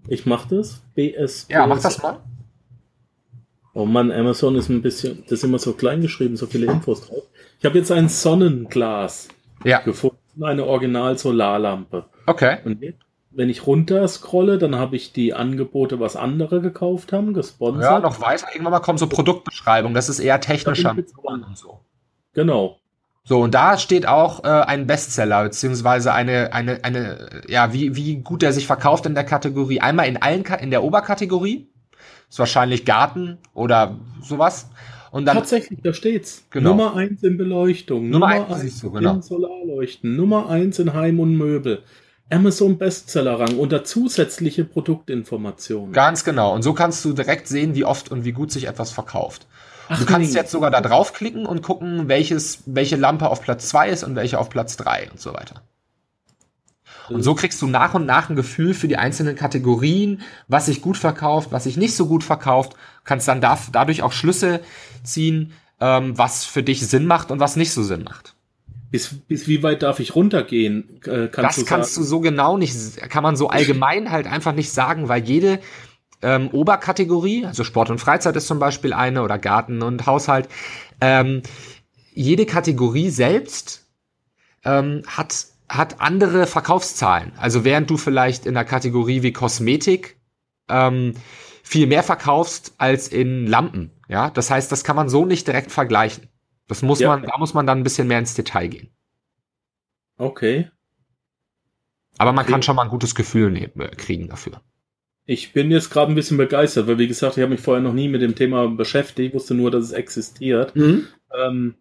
Ich 0.08 0.26
mach 0.26 0.46
das. 0.46 0.82
BS. 0.94 1.46
Ja, 1.48 1.66
mach 1.66 1.80
das 1.80 2.02
mal. 2.02 2.20
Oh 3.74 3.86
Mann, 3.86 4.10
Amazon 4.12 4.56
ist 4.56 4.68
ein 4.68 4.82
bisschen, 4.82 5.22
das 5.22 5.32
ist 5.32 5.44
immer 5.44 5.58
so 5.58 5.72
klein 5.72 6.02
geschrieben, 6.02 6.36
so 6.36 6.46
viele 6.46 6.66
Infos 6.66 7.06
drauf. 7.06 7.24
Ich 7.58 7.64
habe 7.64 7.78
jetzt 7.78 7.90
ein 7.90 8.08
Sonnenglas 8.08 9.28
ja. 9.64 9.80
gefunden, 9.80 10.18
eine 10.42 10.66
Original-Solarlampe. 10.66 12.04
Okay. 12.26 12.58
Und 12.64 12.82
wenn 13.30 13.48
ich 13.48 13.66
runter 13.66 14.06
scrolle, 14.08 14.58
dann 14.58 14.76
habe 14.76 14.96
ich 14.96 15.14
die 15.14 15.32
Angebote, 15.32 16.00
was 16.00 16.16
andere 16.16 16.60
gekauft 16.60 17.14
haben, 17.14 17.32
gesponsert. 17.32 17.90
Ja, 17.90 18.00
noch 18.00 18.20
weiter. 18.20 18.46
Irgendwann 18.52 18.72
mal 18.72 18.80
kommt 18.80 18.98
so 18.98 19.06
Produktbeschreibung. 19.06 19.94
Das 19.94 20.10
ist 20.10 20.20
eher 20.20 20.38
technischer. 20.40 20.94
Und 21.22 21.56
so. 21.56 21.80
Genau. 22.34 22.78
So, 23.24 23.40
und 23.40 23.54
da 23.54 23.78
steht 23.78 24.06
auch 24.06 24.42
äh, 24.42 24.48
ein 24.48 24.86
Bestseller, 24.86 25.44
beziehungsweise 25.44 26.12
eine, 26.12 26.52
eine, 26.52 26.82
eine, 26.82 27.42
ja, 27.46 27.72
wie, 27.72 27.94
wie 27.94 28.16
gut 28.16 28.42
er 28.42 28.52
sich 28.52 28.66
verkauft 28.66 29.06
in 29.06 29.14
der 29.14 29.24
Kategorie. 29.24 29.80
Einmal 29.80 30.08
in 30.08 30.16
allen, 30.16 30.44
in 30.60 30.70
der 30.70 30.82
Oberkategorie. 30.82 31.68
Ist 32.28 32.38
wahrscheinlich 32.38 32.84
Garten 32.84 33.38
oder 33.54 33.98
sowas. 34.22 34.70
Und 35.12 35.26
dann, 35.26 35.36
Tatsächlich, 35.36 35.80
da 35.82 35.92
steht's. 35.92 36.46
Genau. 36.50 36.70
Nummer 36.70 36.96
eins 36.96 37.22
in 37.22 37.36
Beleuchtung. 37.36 38.08
Nummer, 38.08 38.34
Nummer 38.34 38.56
eins 38.56 38.80
du, 38.80 38.90
genau. 38.90 39.14
in 39.14 39.22
Solarleuchten. 39.22 40.16
Nummer 40.16 40.48
eins 40.48 40.78
in 40.78 40.94
Heim 40.94 41.20
und 41.20 41.36
Möbel. 41.36 41.82
Amazon 42.30 42.78
Bestseller-Rang 42.78 43.58
unter 43.58 43.84
zusätzliche 43.84 44.64
Produktinformationen. 44.64 45.92
Ganz 45.92 46.24
genau. 46.24 46.54
Und 46.54 46.62
so 46.62 46.72
kannst 46.72 47.04
du 47.04 47.12
direkt 47.12 47.46
sehen, 47.46 47.74
wie 47.74 47.84
oft 47.84 48.10
und 48.10 48.24
wie 48.24 48.32
gut 48.32 48.50
sich 48.50 48.66
etwas 48.66 48.90
verkauft. 48.90 49.46
Ach, 49.92 49.98
du 49.98 50.06
kannst 50.06 50.32
nee. 50.32 50.38
jetzt 50.38 50.50
sogar 50.50 50.70
da 50.70 50.80
draufklicken 50.80 51.46
und 51.46 51.62
gucken, 51.62 52.08
welches, 52.08 52.62
welche 52.66 52.96
Lampe 52.96 53.28
auf 53.28 53.42
Platz 53.42 53.68
2 53.68 53.90
ist 53.90 54.04
und 54.04 54.16
welche 54.16 54.38
auf 54.38 54.48
Platz 54.48 54.76
3 54.76 55.10
und 55.10 55.20
so 55.20 55.34
weiter. 55.34 55.62
Und 57.08 57.22
so 57.22 57.34
kriegst 57.34 57.60
du 57.60 57.66
nach 57.66 57.94
und 57.94 58.06
nach 58.06 58.30
ein 58.30 58.36
Gefühl 58.36 58.74
für 58.74 58.88
die 58.88 58.96
einzelnen 58.96 59.36
Kategorien, 59.36 60.22
was 60.48 60.66
sich 60.66 60.80
gut 60.80 60.96
verkauft, 60.96 61.52
was 61.52 61.64
sich 61.64 61.76
nicht 61.76 61.94
so 61.94 62.06
gut 62.06 62.24
verkauft, 62.24 62.74
kannst 63.04 63.28
dann 63.28 63.40
da, 63.40 63.58
dadurch 63.72 64.02
auch 64.02 64.12
Schlüsse 64.12 64.60
ziehen, 65.02 65.52
ähm, 65.80 66.16
was 66.16 66.44
für 66.44 66.62
dich 66.62 66.86
Sinn 66.86 67.06
macht 67.06 67.30
und 67.30 67.40
was 67.40 67.56
nicht 67.56 67.72
so 67.72 67.82
Sinn 67.82 68.04
macht. 68.04 68.34
Bis, 68.90 69.14
bis 69.26 69.48
wie 69.48 69.62
weit 69.62 69.82
darf 69.82 70.00
ich 70.00 70.14
runtergehen? 70.14 71.00
Äh, 71.04 71.28
kannst 71.28 71.36
das 71.36 71.56
du 71.56 71.64
kannst 71.64 71.96
du 71.96 72.02
so 72.02 72.20
genau 72.20 72.56
nicht, 72.56 72.96
kann 73.08 73.22
man 73.22 73.36
so 73.36 73.48
allgemein 73.50 74.10
halt 74.10 74.26
einfach 74.26 74.54
nicht 74.54 74.70
sagen, 74.70 75.08
weil 75.08 75.24
jede 75.24 75.60
ähm, 76.22 76.48
Oberkategorie, 76.50 77.46
also 77.46 77.64
Sport 77.64 77.90
und 77.90 77.98
Freizeit 77.98 78.36
ist 78.36 78.46
zum 78.46 78.58
Beispiel 78.58 78.92
eine 78.92 79.22
oder 79.22 79.38
Garten 79.38 79.82
und 79.82 80.06
Haushalt, 80.06 80.48
ähm, 81.00 81.42
jede 82.12 82.46
Kategorie 82.46 83.10
selbst 83.10 83.86
ähm, 84.64 85.02
hat 85.06 85.46
hat 85.68 86.00
andere 86.00 86.46
Verkaufszahlen. 86.46 87.32
Also 87.38 87.64
während 87.64 87.88
du 87.88 87.96
vielleicht 87.96 88.44
in 88.44 88.52
der 88.52 88.66
Kategorie 88.66 89.22
wie 89.22 89.32
Kosmetik 89.32 90.18
ähm, 90.68 91.14
viel 91.62 91.86
mehr 91.86 92.02
verkaufst 92.02 92.74
als 92.76 93.08
in 93.08 93.46
Lampen, 93.46 93.90
ja, 94.08 94.28
das 94.28 94.50
heißt, 94.50 94.70
das 94.70 94.84
kann 94.84 94.96
man 94.96 95.08
so 95.08 95.24
nicht 95.24 95.46
direkt 95.46 95.72
vergleichen. 95.72 96.28
Das 96.68 96.82
muss 96.82 97.00
ja. 97.00 97.08
man, 97.08 97.22
da 97.22 97.38
muss 97.38 97.54
man 97.54 97.66
dann 97.66 97.78
ein 97.78 97.84
bisschen 97.84 98.06
mehr 98.06 98.18
ins 98.18 98.34
Detail 98.34 98.68
gehen. 98.68 98.90
Okay. 100.18 100.70
Aber 102.18 102.32
man 102.32 102.44
okay. 102.44 102.52
kann 102.52 102.62
schon 102.62 102.76
mal 102.76 102.82
ein 102.82 102.90
gutes 102.90 103.14
Gefühl 103.14 103.50
ne 103.50 103.68
kriegen 103.96 104.28
dafür. 104.28 104.60
Ich 105.24 105.52
bin 105.52 105.70
jetzt 105.70 105.90
gerade 105.90 106.10
ein 106.10 106.16
bisschen 106.16 106.36
begeistert, 106.36 106.86
weil 106.88 106.98
wie 106.98 107.08
gesagt, 107.08 107.36
ich 107.36 107.42
habe 107.42 107.52
mich 107.52 107.60
vorher 107.60 107.82
noch 107.82 107.92
nie 107.92 108.08
mit 108.08 108.22
dem 108.22 108.34
Thema 108.34 108.68
beschäftigt, 108.68 109.28
ich 109.28 109.34
wusste 109.34 109.54
nur, 109.54 109.70
dass 109.70 109.84
es 109.84 109.92
existiert. 109.92 110.74
Mhm. 110.74 111.06
Ähm, 111.36 111.74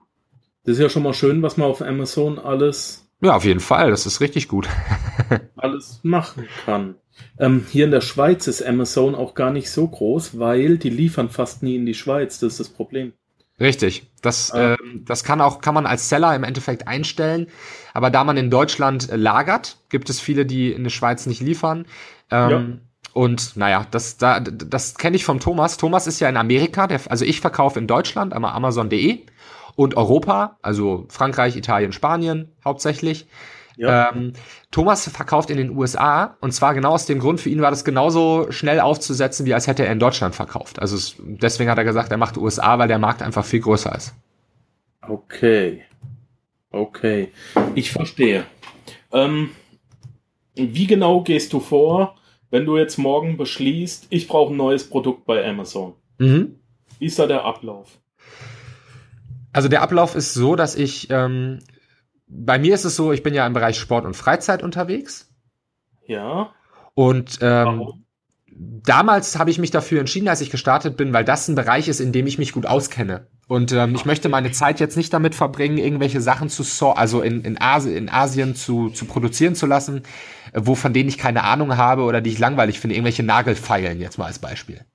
das 0.63 0.73
ist 0.73 0.81
ja 0.81 0.89
schon 0.89 1.03
mal 1.03 1.13
schön, 1.13 1.41
was 1.41 1.57
man 1.57 1.67
auf 1.67 1.81
Amazon 1.81 2.37
alles. 2.37 3.07
Ja, 3.21 3.35
auf 3.35 3.45
jeden 3.45 3.59
Fall, 3.59 3.89
das 3.89 4.05
ist 4.05 4.21
richtig 4.21 4.47
gut. 4.47 4.67
alles 5.55 5.99
machen 6.03 6.47
kann. 6.65 6.95
Ähm, 7.39 7.65
hier 7.69 7.85
in 7.85 7.91
der 7.91 8.01
Schweiz 8.01 8.47
ist 8.47 8.63
Amazon 8.63 9.15
auch 9.15 9.33
gar 9.33 9.51
nicht 9.51 9.69
so 9.69 9.87
groß, 9.87 10.39
weil 10.39 10.77
die 10.77 10.89
liefern 10.89 11.29
fast 11.29 11.63
nie 11.63 11.75
in 11.75 11.85
die 11.85 11.93
Schweiz. 11.93 12.39
Das 12.39 12.53
ist 12.53 12.59
das 12.59 12.69
Problem. 12.69 13.13
Richtig. 13.59 14.07
Das, 14.21 14.51
ah. 14.51 14.73
äh, 14.73 14.77
das 15.05 15.23
kann 15.23 15.41
auch, 15.41 15.61
kann 15.61 15.75
man 15.75 15.85
als 15.85 16.09
Seller 16.09 16.35
im 16.35 16.43
Endeffekt 16.43 16.87
einstellen. 16.87 17.47
Aber 17.93 18.09
da 18.09 18.23
man 18.23 18.37
in 18.37 18.49
Deutschland 18.49 19.09
lagert, 19.11 19.77
gibt 19.89 20.09
es 20.09 20.19
viele, 20.19 20.45
die 20.45 20.71
in 20.71 20.83
der 20.83 20.89
Schweiz 20.89 21.25
nicht 21.25 21.41
liefern. 21.41 21.85
Ähm, 22.31 22.49
ja. 22.49 22.65
Und 23.13 23.57
naja, 23.57 23.85
das, 23.91 24.17
da, 24.17 24.39
das 24.39 24.95
kenne 24.95 25.15
ich 25.15 25.25
vom 25.25 25.39
Thomas. 25.39 25.77
Thomas 25.77 26.07
ist 26.07 26.19
ja 26.19 26.29
in 26.29 26.37
Amerika, 26.37 26.87
der, 26.87 27.01
also 27.09 27.25
ich 27.25 27.41
verkaufe 27.41 27.77
in 27.79 27.87
Deutschland, 27.87 28.33
einmal 28.33 28.53
Amazon.de 28.53 29.19
und 29.75 29.95
Europa, 29.97 30.57
also 30.61 31.05
Frankreich, 31.09 31.55
Italien, 31.55 31.91
Spanien 31.91 32.51
hauptsächlich. 32.63 33.27
Ja. 33.77 34.11
Ähm, 34.11 34.33
Thomas 34.69 35.09
verkauft 35.09 35.49
in 35.49 35.57
den 35.57 35.75
USA 35.75 36.37
und 36.39 36.53
zwar 36.53 36.73
genau 36.73 36.91
aus 36.91 37.05
dem 37.05 37.19
Grund, 37.19 37.41
für 37.41 37.49
ihn 37.49 37.61
war 37.61 37.71
das 37.71 37.83
genauso 37.83 38.51
schnell 38.51 38.79
aufzusetzen, 38.79 39.45
wie 39.45 39.53
als 39.53 39.67
hätte 39.67 39.85
er 39.85 39.91
in 39.91 39.99
Deutschland 39.99 40.35
verkauft. 40.35 40.79
Also 40.79 40.95
es, 40.95 41.15
deswegen 41.19 41.69
hat 41.69 41.77
er 41.77 41.83
gesagt, 41.83 42.11
er 42.11 42.17
macht 42.17 42.37
USA, 42.37 42.77
weil 42.79 42.87
der 42.87 42.99
Markt 42.99 43.21
einfach 43.21 43.45
viel 43.45 43.61
größer 43.61 43.93
ist. 43.95 44.13
Okay. 45.07 45.83
Okay. 46.71 47.31
Ich 47.75 47.91
verstehe. 47.91 48.45
Ähm, 49.11 49.49
wie 50.55 50.87
genau 50.87 51.21
gehst 51.21 51.53
du 51.53 51.59
vor, 51.59 52.15
wenn 52.51 52.65
du 52.65 52.77
jetzt 52.77 52.97
morgen 52.97 53.37
beschließt, 53.37 54.07
ich 54.09 54.27
brauche 54.27 54.53
ein 54.53 54.57
neues 54.57 54.87
Produkt 54.87 55.25
bei 55.25 55.43
Amazon? 55.47 55.93
Mhm. 56.19 56.59
Wie 56.99 57.05
ist 57.05 57.17
da 57.17 57.25
der 57.25 57.45
Ablauf? 57.45 57.99
Also 59.53 59.67
der 59.67 59.81
Ablauf 59.81 60.15
ist 60.15 60.33
so, 60.33 60.55
dass 60.55 60.75
ich 60.75 61.09
ähm, 61.09 61.59
bei 62.31 62.59
mir 62.59 62.73
ist 62.73 62.85
es 62.85 62.95
so, 62.95 63.11
ich 63.11 63.23
bin 63.23 63.33
ja 63.33 63.45
im 63.45 63.53
Bereich 63.53 63.77
Sport 63.77 64.05
und 64.05 64.15
Freizeit 64.15 64.63
unterwegs. 64.63 65.29
Ja. 66.07 66.51
Und 66.93 67.39
ähm, 67.41 68.05
damals 68.47 69.37
habe 69.37 69.51
ich 69.51 69.59
mich 69.59 69.71
dafür 69.71 69.99
entschieden, 69.99 70.27
als 70.27 70.41
ich 70.41 70.49
gestartet 70.49 70.97
bin, 70.97 71.13
weil 71.13 71.25
das 71.25 71.47
ein 71.47 71.55
Bereich 71.55 71.87
ist, 71.87 71.99
in 71.99 72.11
dem 72.11 72.27
ich 72.27 72.37
mich 72.37 72.53
gut 72.53 72.65
auskenne. 72.65 73.27
Und 73.47 73.73
ähm, 73.73 73.95
ich 73.95 74.05
möchte 74.05 74.29
meine 74.29 74.51
Zeit 74.51 74.79
jetzt 74.79 74.95
nicht 74.95 75.11
damit 75.13 75.35
verbringen, 75.35 75.77
irgendwelche 75.77 76.21
Sachen 76.21 76.47
zu 76.47 76.63
so 76.63 76.91
also 76.91 77.21
in, 77.21 77.41
in, 77.41 77.59
Asi 77.59 77.95
in 77.95 78.09
Asien 78.09 78.55
zu, 78.55 78.89
zu 78.89 79.05
produzieren 79.05 79.55
zu 79.55 79.65
lassen, 79.65 80.03
wo 80.53 80.75
von 80.75 80.93
denen 80.93 81.09
ich 81.09 81.17
keine 81.17 81.43
Ahnung 81.43 81.77
habe 81.77 82.03
oder 82.03 82.21
die 82.21 82.31
ich 82.31 82.39
langweilig 82.39 82.79
finde, 82.79 82.95
irgendwelche 82.95 83.23
Nagelfeilen 83.23 83.99
jetzt 83.99 84.17
mal 84.17 84.25
als 84.25 84.39
Beispiel. 84.39 84.85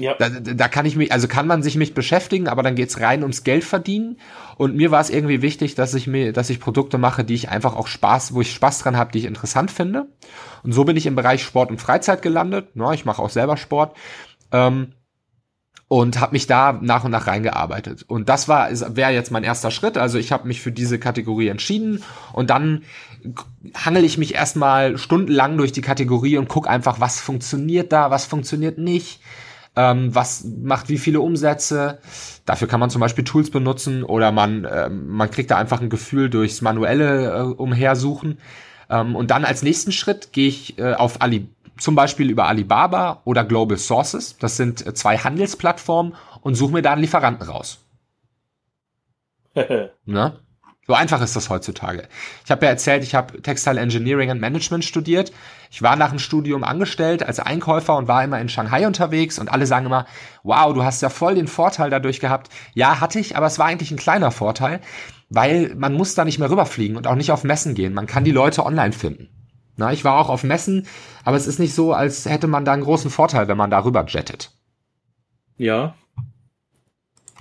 Ja. 0.00 0.14
Da, 0.18 0.30
da 0.30 0.68
kann 0.68 0.86
ich 0.86 0.96
mich, 0.96 1.12
also 1.12 1.28
kann 1.28 1.46
man 1.46 1.62
sich 1.62 1.76
mit 1.76 1.94
beschäftigen, 1.94 2.48
aber 2.48 2.62
dann 2.62 2.74
geht's 2.74 3.00
rein 3.00 3.22
ums 3.22 3.44
Geld 3.44 3.64
verdienen. 3.64 4.18
Und 4.56 4.74
mir 4.74 4.90
war 4.90 5.00
es 5.00 5.10
irgendwie 5.10 5.42
wichtig, 5.42 5.74
dass 5.74 5.92
ich 5.92 6.06
mir, 6.06 6.32
dass 6.32 6.48
ich 6.48 6.58
Produkte 6.58 6.96
mache, 6.96 7.22
die 7.22 7.34
ich 7.34 7.50
einfach 7.50 7.76
auch 7.76 7.86
Spaß, 7.86 8.32
wo 8.32 8.40
ich 8.40 8.52
Spaß 8.52 8.78
dran 8.78 8.96
habe, 8.96 9.12
die 9.12 9.18
ich 9.18 9.24
interessant 9.26 9.70
finde. 9.70 10.06
Und 10.62 10.72
so 10.72 10.84
bin 10.84 10.96
ich 10.96 11.06
im 11.06 11.16
Bereich 11.16 11.42
Sport 11.42 11.70
und 11.70 11.80
Freizeit 11.80 12.22
gelandet. 12.22 12.68
Ja, 12.74 12.92
ich 12.92 13.04
mache 13.04 13.20
auch 13.20 13.28
selber 13.28 13.58
Sport. 13.58 13.94
Ähm, 14.52 14.94
und 15.90 16.20
habe 16.20 16.32
mich 16.32 16.46
da 16.46 16.78
nach 16.80 17.02
und 17.02 17.10
nach 17.10 17.26
reingearbeitet. 17.26 18.04
Und 18.06 18.28
das 18.28 18.46
war 18.46 18.70
wäre 18.96 19.10
jetzt 19.10 19.32
mein 19.32 19.42
erster 19.42 19.72
Schritt. 19.72 19.98
Also 19.98 20.18
ich 20.18 20.30
habe 20.30 20.46
mich 20.46 20.60
für 20.60 20.70
diese 20.70 21.00
Kategorie 21.00 21.48
entschieden 21.48 22.04
und 22.32 22.48
dann 22.48 22.84
hangel 23.74 24.04
ich 24.04 24.16
mich 24.16 24.34
erstmal 24.34 24.98
stundenlang 24.98 25.56
durch 25.56 25.72
die 25.72 25.80
Kategorie 25.80 26.38
und 26.38 26.48
guck 26.48 26.68
einfach, 26.68 27.00
was 27.00 27.20
funktioniert 27.20 27.92
da, 27.92 28.10
was 28.10 28.24
funktioniert 28.24 28.78
nicht 28.78 29.20
ähm, 29.76 30.14
was 30.14 30.44
macht 30.62 30.88
wie 30.88 30.98
viele 30.98 31.20
Umsätze. 31.20 31.98
Dafür 32.44 32.68
kann 32.68 32.80
man 32.80 32.90
zum 32.90 33.00
Beispiel 33.00 33.24
Tools 33.24 33.50
benutzen 33.50 34.02
oder 34.02 34.32
man, 34.32 34.64
äh, 34.64 34.88
man 34.88 35.30
kriegt 35.30 35.50
da 35.50 35.56
einfach 35.56 35.80
ein 35.80 35.90
Gefühl 35.90 36.30
durchs 36.30 36.60
manuelle 36.60 37.30
äh, 37.30 37.42
Umhersuchen. 37.42 38.38
Ähm, 38.88 39.14
und 39.14 39.30
dann 39.30 39.44
als 39.44 39.62
nächsten 39.62 39.92
Schritt 39.92 40.32
gehe 40.32 40.48
ich 40.48 40.78
äh, 40.78 40.94
auf 40.94 41.22
Ali, 41.22 41.48
zum 41.80 41.94
Beispiel 41.94 42.30
über 42.30 42.46
Alibaba 42.46 43.22
oder 43.24 43.44
Global 43.44 43.78
Sources. 43.78 44.36
Das 44.38 44.56
sind 44.56 44.86
äh, 44.86 44.94
zwei 44.94 45.18
Handelsplattformen 45.18 46.14
und 46.42 46.54
suche 46.54 46.72
mir 46.72 46.82
da 46.82 46.92
einen 46.92 47.00
Lieferanten 47.00 47.48
raus. 47.48 47.78
ne? 50.04 50.38
So 50.86 50.94
einfach 50.94 51.22
ist 51.22 51.36
das 51.36 51.50
heutzutage. 51.50 52.08
Ich 52.44 52.50
habe 52.50 52.66
ja 52.66 52.72
erzählt, 52.72 53.04
ich 53.04 53.14
habe 53.14 53.40
Textile 53.42 53.78
Engineering 53.78 54.30
and 54.30 54.40
Management 54.40 54.84
studiert. 54.84 55.30
Ich 55.70 55.82
war 55.82 55.94
nach 55.94 56.10
dem 56.10 56.18
Studium 56.18 56.64
angestellt 56.64 57.22
als 57.22 57.38
Einkäufer 57.38 57.96
und 57.96 58.08
war 58.08 58.24
immer 58.24 58.40
in 58.40 58.48
Shanghai 58.48 58.86
unterwegs 58.86 59.38
und 59.38 59.52
alle 59.52 59.66
sagen 59.66 59.86
immer, 59.86 60.06
wow, 60.42 60.74
du 60.74 60.82
hast 60.82 61.00
ja 61.00 61.08
voll 61.08 61.36
den 61.36 61.46
Vorteil 61.46 61.90
dadurch 61.90 62.18
gehabt. 62.18 62.50
Ja, 62.74 63.00
hatte 63.00 63.20
ich, 63.20 63.36
aber 63.36 63.46
es 63.46 63.58
war 63.58 63.66
eigentlich 63.66 63.92
ein 63.92 63.98
kleiner 63.98 64.32
Vorteil, 64.32 64.80
weil 65.28 65.72
man 65.76 65.94
muss 65.94 66.16
da 66.16 66.24
nicht 66.24 66.40
mehr 66.40 66.50
rüberfliegen 66.50 66.96
und 66.96 67.06
auch 67.06 67.14
nicht 67.14 67.30
auf 67.30 67.44
Messen 67.44 67.74
gehen. 67.74 67.94
Man 67.94 68.08
kann 68.08 68.24
die 68.24 68.32
Leute 68.32 68.66
online 68.66 68.92
finden. 68.92 69.28
Na, 69.80 69.92
ich 69.92 70.04
war 70.04 70.18
auch 70.18 70.28
auf 70.28 70.44
Messen, 70.44 70.86
aber 71.24 71.36
es 71.36 71.46
ist 71.46 71.58
nicht 71.58 71.74
so, 71.74 71.92
als 71.92 72.26
hätte 72.26 72.46
man 72.46 72.64
da 72.64 72.72
einen 72.72 72.84
großen 72.84 73.10
Vorteil, 73.10 73.48
wenn 73.48 73.56
man 73.56 73.70
da 73.70 73.82
rüber 73.82 74.04
jettet. 74.06 74.52
Ja, 75.56 75.94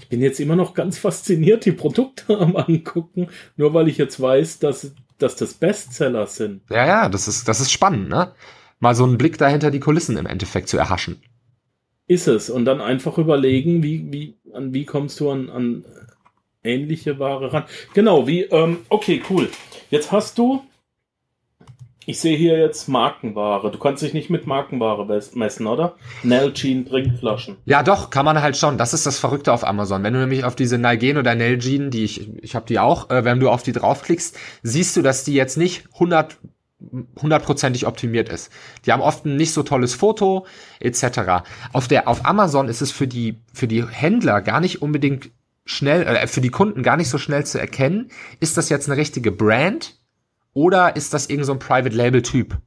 bin 0.10 0.22
jetzt 0.22 0.40
immer 0.40 0.56
noch 0.56 0.74
ganz 0.74 0.98
fasziniert, 0.98 1.66
die 1.66 1.72
Produkte 1.72 2.40
am 2.40 2.56
angucken, 2.56 3.28
nur 3.56 3.74
weil 3.74 3.88
ich 3.88 3.98
jetzt 3.98 4.20
weiß, 4.20 4.60
dass, 4.60 4.94
dass 5.18 5.36
das 5.36 5.54
Bestseller 5.54 6.28
sind. 6.28 6.64
Ja, 6.70 6.86
ja, 6.86 7.10
das 7.10 7.28
ist, 7.28 7.48
das 7.48 7.60
ist 7.60 7.72
spannend, 7.72 8.10
ne? 8.10 8.34
Mal 8.80 8.96
so 8.96 9.04
einen 9.04 9.18
Blick 9.18 9.38
dahinter 9.38 9.72
die 9.72 9.82
Kulissen 9.82 10.18
im 10.18 10.26
Endeffekt 10.26 10.70
zu 10.70 10.78
erhaschen. 10.78 11.22
Ist 12.08 12.28
es. 12.28 12.50
Und 12.50 12.66
dann 12.66 12.80
einfach 12.80 13.18
überlegen, 13.18 13.84
wie, 13.84 14.12
wie, 14.12 14.38
an 14.54 14.74
wie 14.74 14.86
kommst 14.86 15.20
du 15.20 15.30
an, 15.30 15.50
an 15.50 15.86
ähnliche 16.64 17.20
Ware 17.20 17.52
ran. 17.52 17.66
Genau, 17.94 18.26
wie, 18.26 18.44
ähm, 18.44 18.78
okay, 18.88 19.22
cool. 19.30 19.50
Jetzt 19.90 20.12
hast 20.14 20.38
du 20.38 20.64
ich 22.10 22.20
sehe 22.20 22.36
hier 22.36 22.58
jetzt 22.58 22.88
Markenware. 22.88 23.70
Du 23.70 23.78
kannst 23.78 24.02
dich 24.02 24.16
nicht 24.16 24.32
mit 24.32 24.48
Markenware 24.48 25.06
messen, 25.36 25.68
oder? 25.68 25.94
Nalgene 26.24 26.84
Trinkflaschen. 26.84 27.58
Ja, 27.66 27.84
doch, 27.84 28.10
kann 28.10 28.26
man 28.26 28.42
halt 28.42 28.58
schon. 28.58 28.80
Das 28.80 28.96
ist 28.96 29.06
das 29.06 29.20
Verrückte 29.20 29.54
auf 29.54 29.64
Amazon. 29.64 30.02
Wenn 30.02 30.14
du 30.14 30.20
nämlich 30.20 30.44
auf 30.44 30.56
diese 30.56 30.80
Nalgene 30.80 31.20
oder 31.20 31.36
Nalgene, 31.36 31.92
die 31.92 32.04
ich, 32.04 32.28
ich 32.42 32.56
habe 32.56 32.66
die 32.66 32.80
auch, 32.80 33.12
äh, 33.12 33.26
wenn 33.26 33.40
du 33.40 33.52
auf 33.52 33.62
die 33.62 33.74
draufklickst, 33.74 34.36
siehst 34.64 34.98
du, 34.98 35.04
dass 35.04 35.24
die 35.24 35.36
jetzt 35.36 35.56
nicht 35.56 35.88
100 35.94 36.40
hundertprozentig 37.22 37.86
optimiert 37.86 38.30
ist. 38.30 38.52
Die 38.86 38.94
haben 38.94 39.02
oft 39.02 39.26
ein 39.26 39.36
nicht 39.36 39.54
so 39.54 39.64
tolles 39.64 39.94
Foto 39.94 40.48
etc. 40.80 41.44
Auf 41.74 41.90
der 41.90 42.08
auf 42.08 42.26
Amazon 42.26 42.70
ist 42.70 42.82
es 42.82 42.90
für 42.92 43.06
die 43.06 43.36
für 43.54 43.68
die 43.68 43.86
Händler 43.86 44.42
gar 44.42 44.62
nicht 44.62 44.82
unbedingt 44.82 45.30
schnell 45.66 46.04
äh, 46.04 46.26
für 46.26 46.42
die 46.42 46.50
Kunden 46.50 46.82
gar 46.82 46.98
nicht 46.98 47.10
so 47.10 47.18
schnell 47.18 47.46
zu 47.46 47.60
erkennen, 47.60 48.10
ist 48.40 48.58
das 48.58 48.70
jetzt 48.70 48.90
eine 48.90 48.98
richtige 48.98 49.32
Brand 49.32 49.99
oder 50.54 50.96
ist 50.96 51.14
das 51.14 51.28
irgend 51.28 51.46
so 51.46 51.54
ein 51.54 51.60
Private 51.60 51.96
Label 51.96 52.22
Typ? 52.22 52.58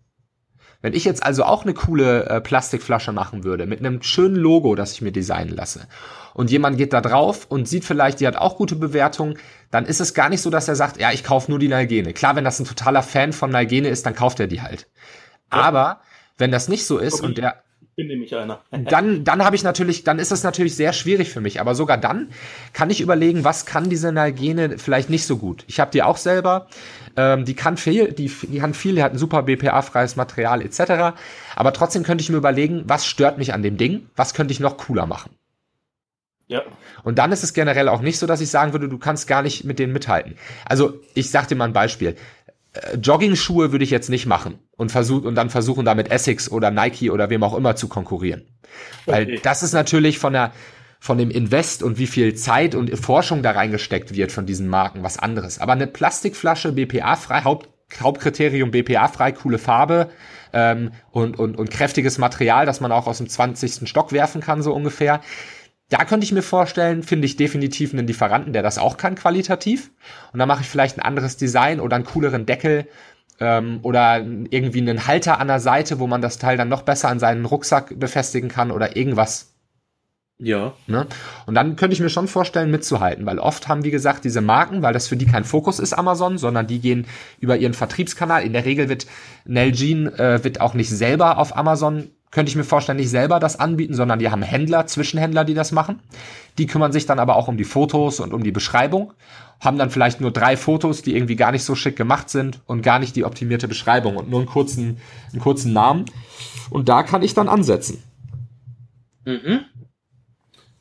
Wenn 0.82 0.94
ich 0.94 1.04
jetzt 1.04 1.22
also 1.22 1.44
auch 1.44 1.62
eine 1.62 1.74
coole 1.74 2.26
äh, 2.26 2.40
Plastikflasche 2.40 3.12
machen 3.12 3.44
würde, 3.44 3.66
mit 3.66 3.78
einem 3.78 4.02
schönen 4.02 4.34
Logo, 4.34 4.74
das 4.74 4.92
ich 4.92 5.00
mir 5.00 5.12
designen 5.12 5.54
lasse, 5.54 5.86
und 6.34 6.50
jemand 6.50 6.76
geht 6.76 6.92
da 6.92 7.00
drauf 7.00 7.46
und 7.48 7.68
sieht 7.68 7.84
vielleicht, 7.84 8.18
die 8.20 8.26
hat 8.26 8.36
auch 8.36 8.56
gute 8.56 8.74
Bewertungen, 8.74 9.38
dann 9.70 9.86
ist 9.86 10.00
es 10.00 10.12
gar 10.12 10.28
nicht 10.28 10.42
so, 10.42 10.50
dass 10.50 10.66
er 10.66 10.74
sagt, 10.74 10.98
ja, 10.98 11.12
ich 11.12 11.22
kaufe 11.24 11.50
nur 11.50 11.60
die 11.60 11.68
Nalgene. 11.68 12.12
Klar, 12.12 12.34
wenn 12.36 12.44
das 12.44 12.58
ein 12.58 12.64
totaler 12.64 13.02
Fan 13.02 13.32
von 13.32 13.50
Nalgene 13.50 13.88
ist, 13.88 14.06
dann 14.06 14.14
kauft 14.14 14.40
er 14.40 14.48
die 14.48 14.60
halt. 14.60 14.88
Ja. 15.52 15.60
Aber 15.60 16.00
wenn 16.36 16.50
das 16.50 16.68
nicht 16.68 16.86
so 16.86 16.98
ist 16.98 17.14
okay. 17.14 17.26
und 17.26 17.38
der 17.38 17.62
bin 17.96 18.06
nämlich 18.06 18.34
einer. 18.34 18.60
dann 18.70 19.24
dann 19.24 19.44
habe 19.44 19.56
ich 19.56 19.62
natürlich, 19.62 20.04
dann 20.04 20.18
ist 20.18 20.32
es 20.32 20.42
natürlich 20.42 20.76
sehr 20.76 20.92
schwierig 20.92 21.30
für 21.30 21.40
mich. 21.40 21.60
Aber 21.60 21.74
sogar 21.74 21.98
dann 21.98 22.28
kann 22.72 22.90
ich 22.90 23.00
überlegen, 23.00 23.44
was 23.44 23.66
kann 23.66 23.88
diese 23.88 24.12
Nalgene 24.12 24.78
vielleicht 24.78 25.10
nicht 25.10 25.26
so 25.26 25.36
gut. 25.36 25.64
Ich 25.66 25.80
habe 25.80 25.90
die 25.90 26.02
auch 26.02 26.16
selber. 26.16 26.68
Ähm, 27.16 27.44
die 27.44 27.54
kann 27.54 27.76
viel, 27.76 28.12
die, 28.12 28.28
die 28.42 28.58
kann 28.58 28.74
viel, 28.74 28.94
die 28.94 29.02
hat 29.02 29.12
ein 29.12 29.18
super 29.18 29.42
BPA-freies 29.42 30.16
Material 30.16 30.62
etc. 30.62 31.16
Aber 31.56 31.72
trotzdem 31.72 32.02
könnte 32.04 32.22
ich 32.22 32.30
mir 32.30 32.38
überlegen, 32.38 32.84
was 32.86 33.06
stört 33.06 33.38
mich 33.38 33.52
an 33.52 33.62
dem 33.62 33.76
Ding? 33.76 34.08
Was 34.16 34.32
könnte 34.32 34.52
ich 34.52 34.60
noch 34.60 34.78
cooler 34.78 35.06
machen? 35.06 35.30
Ja. 36.48 36.62
Und 37.02 37.18
dann 37.18 37.32
ist 37.32 37.42
es 37.42 37.54
generell 37.54 37.88
auch 37.88 38.02
nicht 38.02 38.18
so, 38.18 38.26
dass 38.26 38.40
ich 38.40 38.50
sagen 38.50 38.72
würde, 38.72 38.88
du 38.88 38.98
kannst 38.98 39.26
gar 39.26 39.42
nicht 39.42 39.64
mit 39.64 39.78
denen 39.78 39.92
mithalten. 39.92 40.36
Also 40.66 41.00
ich 41.14 41.30
sag 41.30 41.48
dir 41.48 41.54
mal 41.54 41.64
ein 41.64 41.72
Beispiel. 41.72 42.16
Jogging-Schuhe 43.00 43.72
würde 43.72 43.84
ich 43.84 43.90
jetzt 43.90 44.08
nicht 44.08 44.26
machen 44.26 44.58
und 44.76 44.90
versuch, 44.90 45.24
und 45.24 45.34
dann 45.34 45.50
versuchen 45.50 45.84
damit 45.84 46.10
Essex 46.10 46.50
oder 46.50 46.70
Nike 46.70 47.10
oder 47.10 47.28
wem 47.30 47.42
auch 47.42 47.54
immer 47.54 47.76
zu 47.76 47.88
konkurrieren. 47.88 48.46
Weil 49.04 49.24
okay. 49.24 49.40
das 49.42 49.62
ist 49.62 49.72
natürlich 49.72 50.18
von 50.18 50.32
der 50.32 50.52
von 50.98 51.18
dem 51.18 51.32
Invest 51.32 51.82
und 51.82 51.98
wie 51.98 52.06
viel 52.06 52.34
Zeit 52.34 52.76
und 52.76 52.96
Forschung 52.96 53.42
da 53.42 53.50
reingesteckt 53.50 54.14
wird 54.14 54.30
von 54.30 54.46
diesen 54.46 54.68
Marken 54.68 55.02
was 55.02 55.18
anderes. 55.18 55.58
Aber 55.58 55.72
eine 55.72 55.88
Plastikflasche 55.88 56.70
BPA-frei, 56.70 57.42
Haupt, 57.42 57.68
Hauptkriterium 58.00 58.70
BPA-frei, 58.70 59.32
coole 59.32 59.58
Farbe 59.58 60.10
ähm, 60.52 60.92
und, 61.10 61.40
und, 61.40 61.58
und 61.58 61.72
kräftiges 61.72 62.18
Material, 62.18 62.66
das 62.66 62.80
man 62.80 62.92
auch 62.92 63.08
aus 63.08 63.18
dem 63.18 63.28
20. 63.28 63.88
Stock 63.88 64.12
werfen 64.12 64.40
kann, 64.40 64.62
so 64.62 64.72
ungefähr. 64.72 65.20
Da 65.92 66.06
könnte 66.06 66.24
ich 66.24 66.32
mir 66.32 66.42
vorstellen, 66.42 67.02
finde 67.02 67.26
ich 67.26 67.36
definitiv 67.36 67.92
einen 67.92 68.06
Lieferanten, 68.06 68.54
der 68.54 68.62
das 68.62 68.78
auch 68.78 68.96
kann, 68.96 69.14
qualitativ. 69.14 69.90
Und 70.32 70.38
dann 70.38 70.48
mache 70.48 70.62
ich 70.62 70.68
vielleicht 70.70 70.96
ein 70.96 71.02
anderes 71.02 71.36
Design 71.36 71.80
oder 71.80 71.96
einen 71.96 72.06
cooleren 72.06 72.46
Deckel 72.46 72.88
ähm, 73.40 73.80
oder 73.82 74.24
irgendwie 74.48 74.80
einen 74.80 75.06
Halter 75.06 75.38
an 75.38 75.48
der 75.48 75.60
Seite, 75.60 75.98
wo 75.98 76.06
man 76.06 76.22
das 76.22 76.38
Teil 76.38 76.56
dann 76.56 76.70
noch 76.70 76.80
besser 76.80 77.10
an 77.10 77.18
seinen 77.18 77.44
Rucksack 77.44 78.00
befestigen 78.00 78.48
kann 78.48 78.70
oder 78.70 78.96
irgendwas 78.96 79.50
ja. 80.38 80.72
Ne? 80.86 81.06
Und 81.46 81.54
dann 81.54 81.76
könnte 81.76 81.92
ich 81.94 82.00
mir 82.00 82.08
schon 82.08 82.26
vorstellen, 82.26 82.70
mitzuhalten, 82.70 83.26
weil 83.26 83.38
oft 83.38 83.68
haben, 83.68 83.84
wie 83.84 83.92
gesagt, 83.92 84.24
diese 84.24 84.40
Marken, 84.40 84.82
weil 84.82 84.92
das 84.92 85.06
für 85.06 85.16
die 85.16 85.26
kein 85.26 85.44
Fokus 85.44 85.78
ist, 85.78 85.92
Amazon, 85.92 86.36
sondern 86.36 86.66
die 86.66 86.80
gehen 86.80 87.06
über 87.38 87.58
ihren 87.58 87.74
Vertriebskanal. 87.74 88.42
In 88.42 88.54
der 88.54 88.64
Regel 88.64 88.88
wird 88.88 89.06
Nalgene 89.44 90.10
äh, 90.18 90.42
wird 90.42 90.60
auch 90.60 90.74
nicht 90.74 90.90
selber 90.90 91.38
auf 91.38 91.56
Amazon, 91.56 92.10
könnte 92.32 92.48
ich 92.50 92.56
mir 92.56 92.64
vorstellen, 92.64 92.96
nicht 92.96 93.10
selber 93.10 93.38
das 93.38 93.60
anbieten, 93.60 93.94
sondern 93.94 94.18
die 94.18 94.30
haben 94.30 94.42
Händler, 94.42 94.86
Zwischenhändler, 94.86 95.44
die 95.44 95.54
das 95.54 95.70
machen. 95.70 96.00
Die 96.58 96.66
kümmern 96.66 96.90
sich 96.90 97.06
dann 97.06 97.18
aber 97.18 97.36
auch 97.36 97.46
um 97.46 97.56
die 97.56 97.64
Fotos 97.64 98.18
und 98.20 98.32
um 98.32 98.42
die 98.42 98.50
Beschreibung, 98.50 99.12
haben 99.60 99.78
dann 99.78 99.90
vielleicht 99.90 100.20
nur 100.20 100.32
drei 100.32 100.56
Fotos, 100.56 101.02
die 101.02 101.14
irgendwie 101.14 101.36
gar 101.36 101.52
nicht 101.52 101.62
so 101.62 101.74
schick 101.74 101.94
gemacht 101.94 102.30
sind 102.30 102.60
und 102.66 102.82
gar 102.82 102.98
nicht 102.98 103.14
die 103.14 103.24
optimierte 103.24 103.68
Beschreibung 103.68 104.16
und 104.16 104.28
nur 104.30 104.40
einen 104.40 104.48
kurzen, 104.48 104.96
einen 105.30 105.40
kurzen 105.40 105.72
Namen. 105.72 106.06
Und 106.70 106.88
da 106.88 107.02
kann 107.02 107.22
ich 107.22 107.34
dann 107.34 107.48
ansetzen. 107.48 108.02
Mhm. 109.24 109.60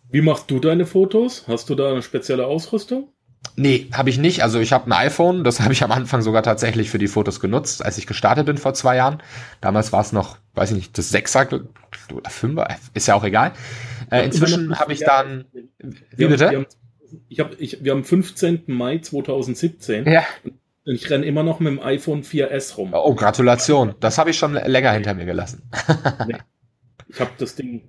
Wie 0.09 0.21
machst 0.21 0.49
du 0.49 0.59
deine 0.59 0.85
Fotos? 0.85 1.45
Hast 1.47 1.69
du 1.69 1.75
da 1.75 1.91
eine 1.91 2.01
spezielle 2.01 2.47
Ausrüstung? 2.47 3.09
Nee, 3.55 3.87
habe 3.91 4.09
ich 4.09 4.17
nicht. 4.17 4.43
Also 4.43 4.59
ich 4.59 4.71
habe 4.71 4.87
ein 4.87 4.93
iPhone, 4.93 5.43
das 5.43 5.59
habe 5.61 5.73
ich 5.73 5.83
am 5.83 5.91
Anfang 5.91 6.21
sogar 6.21 6.43
tatsächlich 6.43 6.89
für 6.89 6.97
die 6.97 7.07
Fotos 7.07 7.39
genutzt, 7.39 7.83
als 7.83 7.97
ich 7.97 8.07
gestartet 8.07 8.45
bin 8.45 8.57
vor 8.57 8.73
zwei 8.73 8.95
Jahren. 8.95 9.21
Damals 9.59 9.91
war 9.91 10.01
es 10.01 10.11
noch, 10.11 10.37
weiß 10.53 10.71
ich 10.71 10.77
nicht, 10.77 10.97
das 10.97 11.09
Sechser 11.09 11.47
oder 12.13 12.29
Fünfer, 12.29 12.67
ist 12.93 13.07
ja 13.07 13.15
auch 13.15 13.23
egal. 13.23 13.51
Äh, 14.09 14.25
inzwischen 14.25 14.79
habe 14.79 14.93
ich 14.93 14.99
dann. 14.99 15.45
Wie 16.15 16.27
bitte? 16.27 16.49
Wir 16.49 16.57
haben, 16.57 16.65
ich 17.29 17.39
hab, 17.39 17.59
ich, 17.59 17.83
wir 17.83 17.91
haben 17.91 18.03
15. 18.03 18.63
Mai 18.67 18.99
2017. 18.99 20.05
Ja. 20.05 20.23
Und 20.43 20.95
ich 20.95 21.09
renne 21.09 21.25
immer 21.25 21.43
noch 21.43 21.59
mit 21.59 21.71
dem 21.71 21.79
iPhone 21.79 22.23
4S 22.23 22.75
rum. 22.77 22.89
Oh, 22.93 23.13
Gratulation. 23.13 23.95
Das 23.99 24.17
habe 24.17 24.31
ich 24.31 24.37
schon 24.37 24.53
länger 24.53 24.91
hinter 24.91 25.13
mir 25.13 25.25
gelassen. 25.25 25.69
nee. 26.27 26.35
Ich 27.07 27.19
habe 27.19 27.31
das 27.37 27.55
Ding 27.55 27.83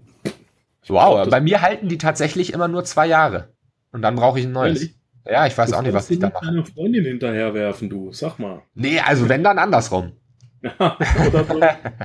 Wow, 0.88 1.28
bei 1.28 1.40
mir 1.40 1.62
halten 1.62 1.88
die 1.88 1.98
tatsächlich 1.98 2.52
immer 2.52 2.68
nur 2.68 2.84
zwei 2.84 3.06
Jahre. 3.06 3.48
Und 3.92 4.02
dann 4.02 4.16
brauche 4.16 4.40
ich 4.40 4.46
ein 4.46 4.52
neues. 4.52 4.80
Ehrlich? 4.80 5.01
Ja, 5.28 5.46
ich 5.46 5.56
weiß 5.56 5.70
du 5.70 5.76
auch 5.76 5.82
nicht, 5.82 5.92
was 5.92 6.10
ich 6.10 6.18
da 6.18 6.30
mache. 6.30 6.46
deiner 6.46 6.64
Freundin 6.64 7.04
hinterherwerfen, 7.04 7.88
du. 7.88 8.12
Sag 8.12 8.38
mal. 8.38 8.62
Nee, 8.74 9.00
also 9.00 9.28
wenn, 9.28 9.44
dann 9.44 9.58
andersrum. 9.58 10.12
Oder 10.78 11.44
so. 11.44 11.60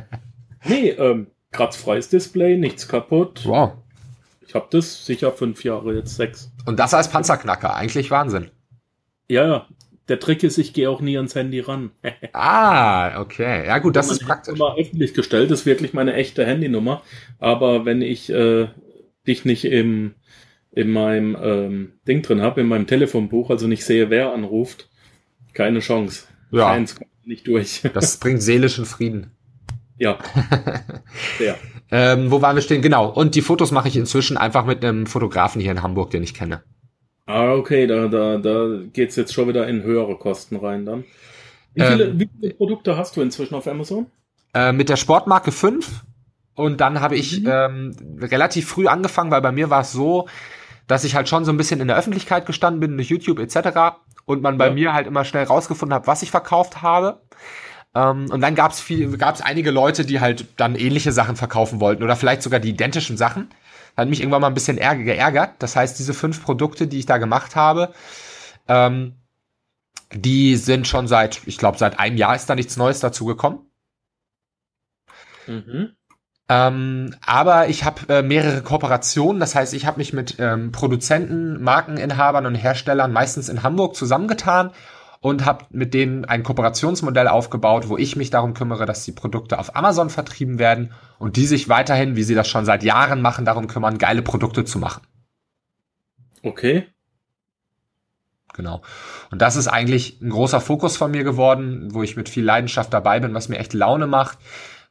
nee, 0.69 0.89
ähm, 0.89 1.27
kratzfreies 1.51 2.09
Display, 2.09 2.57
nichts 2.57 2.87
kaputt. 2.87 3.41
Wow. 3.45 3.73
Ich 4.45 4.55
habe 4.55 4.67
das 4.71 5.05
sicher 5.05 5.31
fünf 5.31 5.63
Jahre, 5.63 5.95
jetzt 5.95 6.15
sechs. 6.15 6.51
Und 6.65 6.79
das 6.79 6.93
als 6.93 7.09
Panzerknacker, 7.09 7.75
eigentlich 7.75 8.11
Wahnsinn. 8.11 8.51
Ja, 9.27 9.45
ja. 9.47 9.67
Der 10.07 10.21
Trick 10.21 10.41
ist, 10.43 10.57
ich 10.57 10.71
gehe 10.71 10.89
auch 10.89 11.01
nie 11.01 11.17
ans 11.17 11.35
Handy 11.35 11.59
ran. 11.59 11.91
ah, 12.31 13.19
okay. 13.19 13.65
Ja 13.67 13.79
gut, 13.79 13.97
das 13.97 14.09
ist 14.09 14.25
praktisch. 14.25 14.57
Nummer 14.57 14.77
öffentlich 14.77 15.13
gestellt, 15.13 15.51
das 15.51 15.61
ist 15.61 15.65
wirklich 15.65 15.93
meine 15.93 16.13
echte 16.13 16.45
Handynummer. 16.45 17.01
Aber 17.39 17.83
wenn 17.83 18.01
ich 18.01 18.29
äh, 18.29 18.69
dich 19.27 19.43
nicht 19.43 19.65
im 19.65 20.15
in 20.77 20.91
meinem 20.91 21.35
ähm, 21.41 21.93
Ding 22.07 22.21
drin 22.21 22.41
habe, 22.41 22.61
in 22.61 22.67
meinem 22.67 22.85
Telefonbuch, 22.85 23.49
also 23.49 23.65
nicht 23.65 23.83
sehe, 23.83 24.11
wer 24.11 24.31
anruft, 24.31 24.89
keine 25.53 25.79
Chance. 25.79 26.27
Ja. 26.51 26.71
Keins 26.71 26.95
kommt 26.95 27.09
nicht 27.25 27.47
durch. 27.47 27.81
das 27.93 28.17
bringt 28.17 28.43
seelischen 28.43 28.85
Frieden. 28.85 29.31
Ja. 29.97 30.19
ja. 31.39 31.55
Ähm, 31.89 32.29
wo 32.29 32.43
waren 32.43 32.55
wir 32.55 32.61
stehen? 32.61 32.83
Genau. 32.83 33.09
Und 33.09 33.33
die 33.33 33.41
Fotos 33.41 33.71
mache 33.71 33.87
ich 33.87 33.97
inzwischen 33.97 34.37
einfach 34.37 34.65
mit 34.65 34.85
einem 34.85 35.07
Fotografen 35.07 35.59
hier 35.59 35.71
in 35.71 35.81
Hamburg, 35.81 36.11
den 36.11 36.21
ich 36.21 36.35
kenne. 36.35 36.61
Ah, 37.25 37.53
okay, 37.53 37.87
da, 37.87 38.07
da, 38.07 38.37
da 38.37 38.67
geht's 38.93 39.15
jetzt 39.15 39.33
schon 39.33 39.47
wieder 39.47 39.67
in 39.67 39.81
höhere 39.81 40.15
Kosten 40.15 40.57
rein 40.57 40.85
dann. 40.85 41.05
Wie 41.73 41.81
viele, 41.81 42.03
ähm, 42.05 42.19
wie 42.19 42.29
viele 42.39 42.53
Produkte 42.53 42.97
hast 42.97 43.17
du 43.17 43.21
inzwischen 43.21 43.55
auf 43.55 43.67
Amazon? 43.67 44.05
Äh, 44.53 44.73
mit 44.73 44.89
der 44.89 44.95
Sportmarke 44.95 45.51
5 45.51 46.03
und 46.53 46.81
dann 46.81 47.01
habe 47.01 47.15
ich 47.15 47.41
mhm. 47.41 47.49
ähm, 47.49 48.19
relativ 48.21 48.67
früh 48.67 48.85
angefangen, 48.85 49.31
weil 49.31 49.41
bei 49.41 49.51
mir 49.51 49.71
war 49.71 49.81
es 49.81 49.91
so, 49.91 50.27
dass 50.87 51.03
ich 51.03 51.15
halt 51.15 51.29
schon 51.29 51.45
so 51.45 51.51
ein 51.51 51.57
bisschen 51.57 51.81
in 51.81 51.87
der 51.87 51.97
Öffentlichkeit 51.97 52.45
gestanden 52.45 52.79
bin, 52.79 52.97
durch 52.97 53.09
YouTube 53.09 53.39
etc. 53.39 53.97
und 54.25 54.41
man 54.41 54.57
bei 54.57 54.67
ja. 54.67 54.73
mir 54.73 54.93
halt 54.93 55.07
immer 55.07 55.25
schnell 55.25 55.43
rausgefunden 55.43 55.93
hat, 55.93 56.07
was 56.07 56.23
ich 56.23 56.31
verkauft 56.31 56.81
habe. 56.81 57.21
Ähm, 57.93 58.29
und 58.31 58.41
dann 58.41 58.55
gab 58.55 58.71
es 58.71 58.83
gab's 59.17 59.41
einige 59.41 59.71
Leute, 59.71 60.05
die 60.05 60.19
halt 60.19 60.47
dann 60.57 60.75
ähnliche 60.75 61.11
Sachen 61.11 61.35
verkaufen 61.35 61.79
wollten 61.79 62.03
oder 62.03 62.15
vielleicht 62.15 62.41
sogar 62.41 62.59
die 62.59 62.69
identischen 62.69 63.17
Sachen. 63.17 63.49
Hat 63.95 64.07
mich 64.07 64.19
irgendwann 64.19 64.41
mal 64.41 64.47
ein 64.47 64.53
bisschen 64.53 64.77
geärgert. 64.77 65.55
Das 65.59 65.75
heißt, 65.75 65.97
diese 65.97 66.13
fünf 66.13 66.43
Produkte, 66.43 66.87
die 66.87 66.99
ich 66.99 67.07
da 67.07 67.17
gemacht 67.17 67.55
habe, 67.55 67.93
ähm, 68.67 69.15
die 70.13 70.55
sind 70.55 70.87
schon 70.87 71.07
seit, 71.07 71.41
ich 71.45 71.57
glaube, 71.57 71.77
seit 71.77 71.99
einem 71.99 72.17
Jahr 72.17 72.35
ist 72.35 72.49
da 72.49 72.55
nichts 72.55 72.77
Neues 72.77 72.99
dazu 72.99 73.25
gekommen. 73.25 73.69
Mhm. 75.47 75.96
Ähm, 76.49 77.13
aber 77.25 77.67
ich 77.67 77.83
habe 77.83 78.01
äh, 78.07 78.21
mehrere 78.21 78.61
Kooperationen, 78.61 79.39
das 79.39 79.53
heißt, 79.53 79.73
ich 79.73 79.85
habe 79.85 79.97
mich 79.97 80.13
mit 80.13 80.35
ähm, 80.39 80.71
Produzenten, 80.71 81.61
Markeninhabern 81.61 82.45
und 82.45 82.55
Herstellern 82.55 83.11
meistens 83.11 83.49
in 83.49 83.63
Hamburg 83.63 83.95
zusammengetan 83.95 84.71
und 85.19 85.45
habe 85.45 85.65
mit 85.71 85.93
denen 85.93 86.23
ein 86.23 86.43
Kooperationsmodell 86.43 87.27
aufgebaut, 87.27 87.89
wo 87.89 87.97
ich 87.97 88.15
mich 88.15 88.29
darum 88.29 88.53
kümmere, 88.53 88.85
dass 88.85 89.03
die 89.03 89.11
Produkte 89.11 89.59
auf 89.59 89.75
Amazon 89.75 90.09
vertrieben 90.09 90.57
werden 90.57 90.93
und 91.19 91.35
die 91.35 91.45
sich 91.45 91.67
weiterhin, 91.67 92.15
wie 92.15 92.23
sie 92.23 92.35
das 92.35 92.47
schon 92.47 92.65
seit 92.65 92.83
Jahren 92.83 93.21
machen, 93.21 93.43
darum 93.43 93.67
kümmern, 93.67 93.97
geile 93.97 94.21
Produkte 94.21 94.63
zu 94.63 94.79
machen. 94.79 95.01
Okay. 96.43 96.87
Genau. 98.53 98.81
Und 99.31 99.41
das 99.41 99.55
ist 99.55 99.67
eigentlich 99.67 100.21
ein 100.21 100.29
großer 100.29 100.61
Fokus 100.61 100.97
von 100.97 101.11
mir 101.11 101.23
geworden, 101.23 101.93
wo 101.93 102.03
ich 102.03 102.15
mit 102.15 102.29
viel 102.29 102.43
Leidenschaft 102.45 102.93
dabei 102.93 103.19
bin, 103.19 103.33
was 103.33 103.49
mir 103.49 103.59
echt 103.59 103.73
Laune 103.73 104.07
macht. 104.07 104.37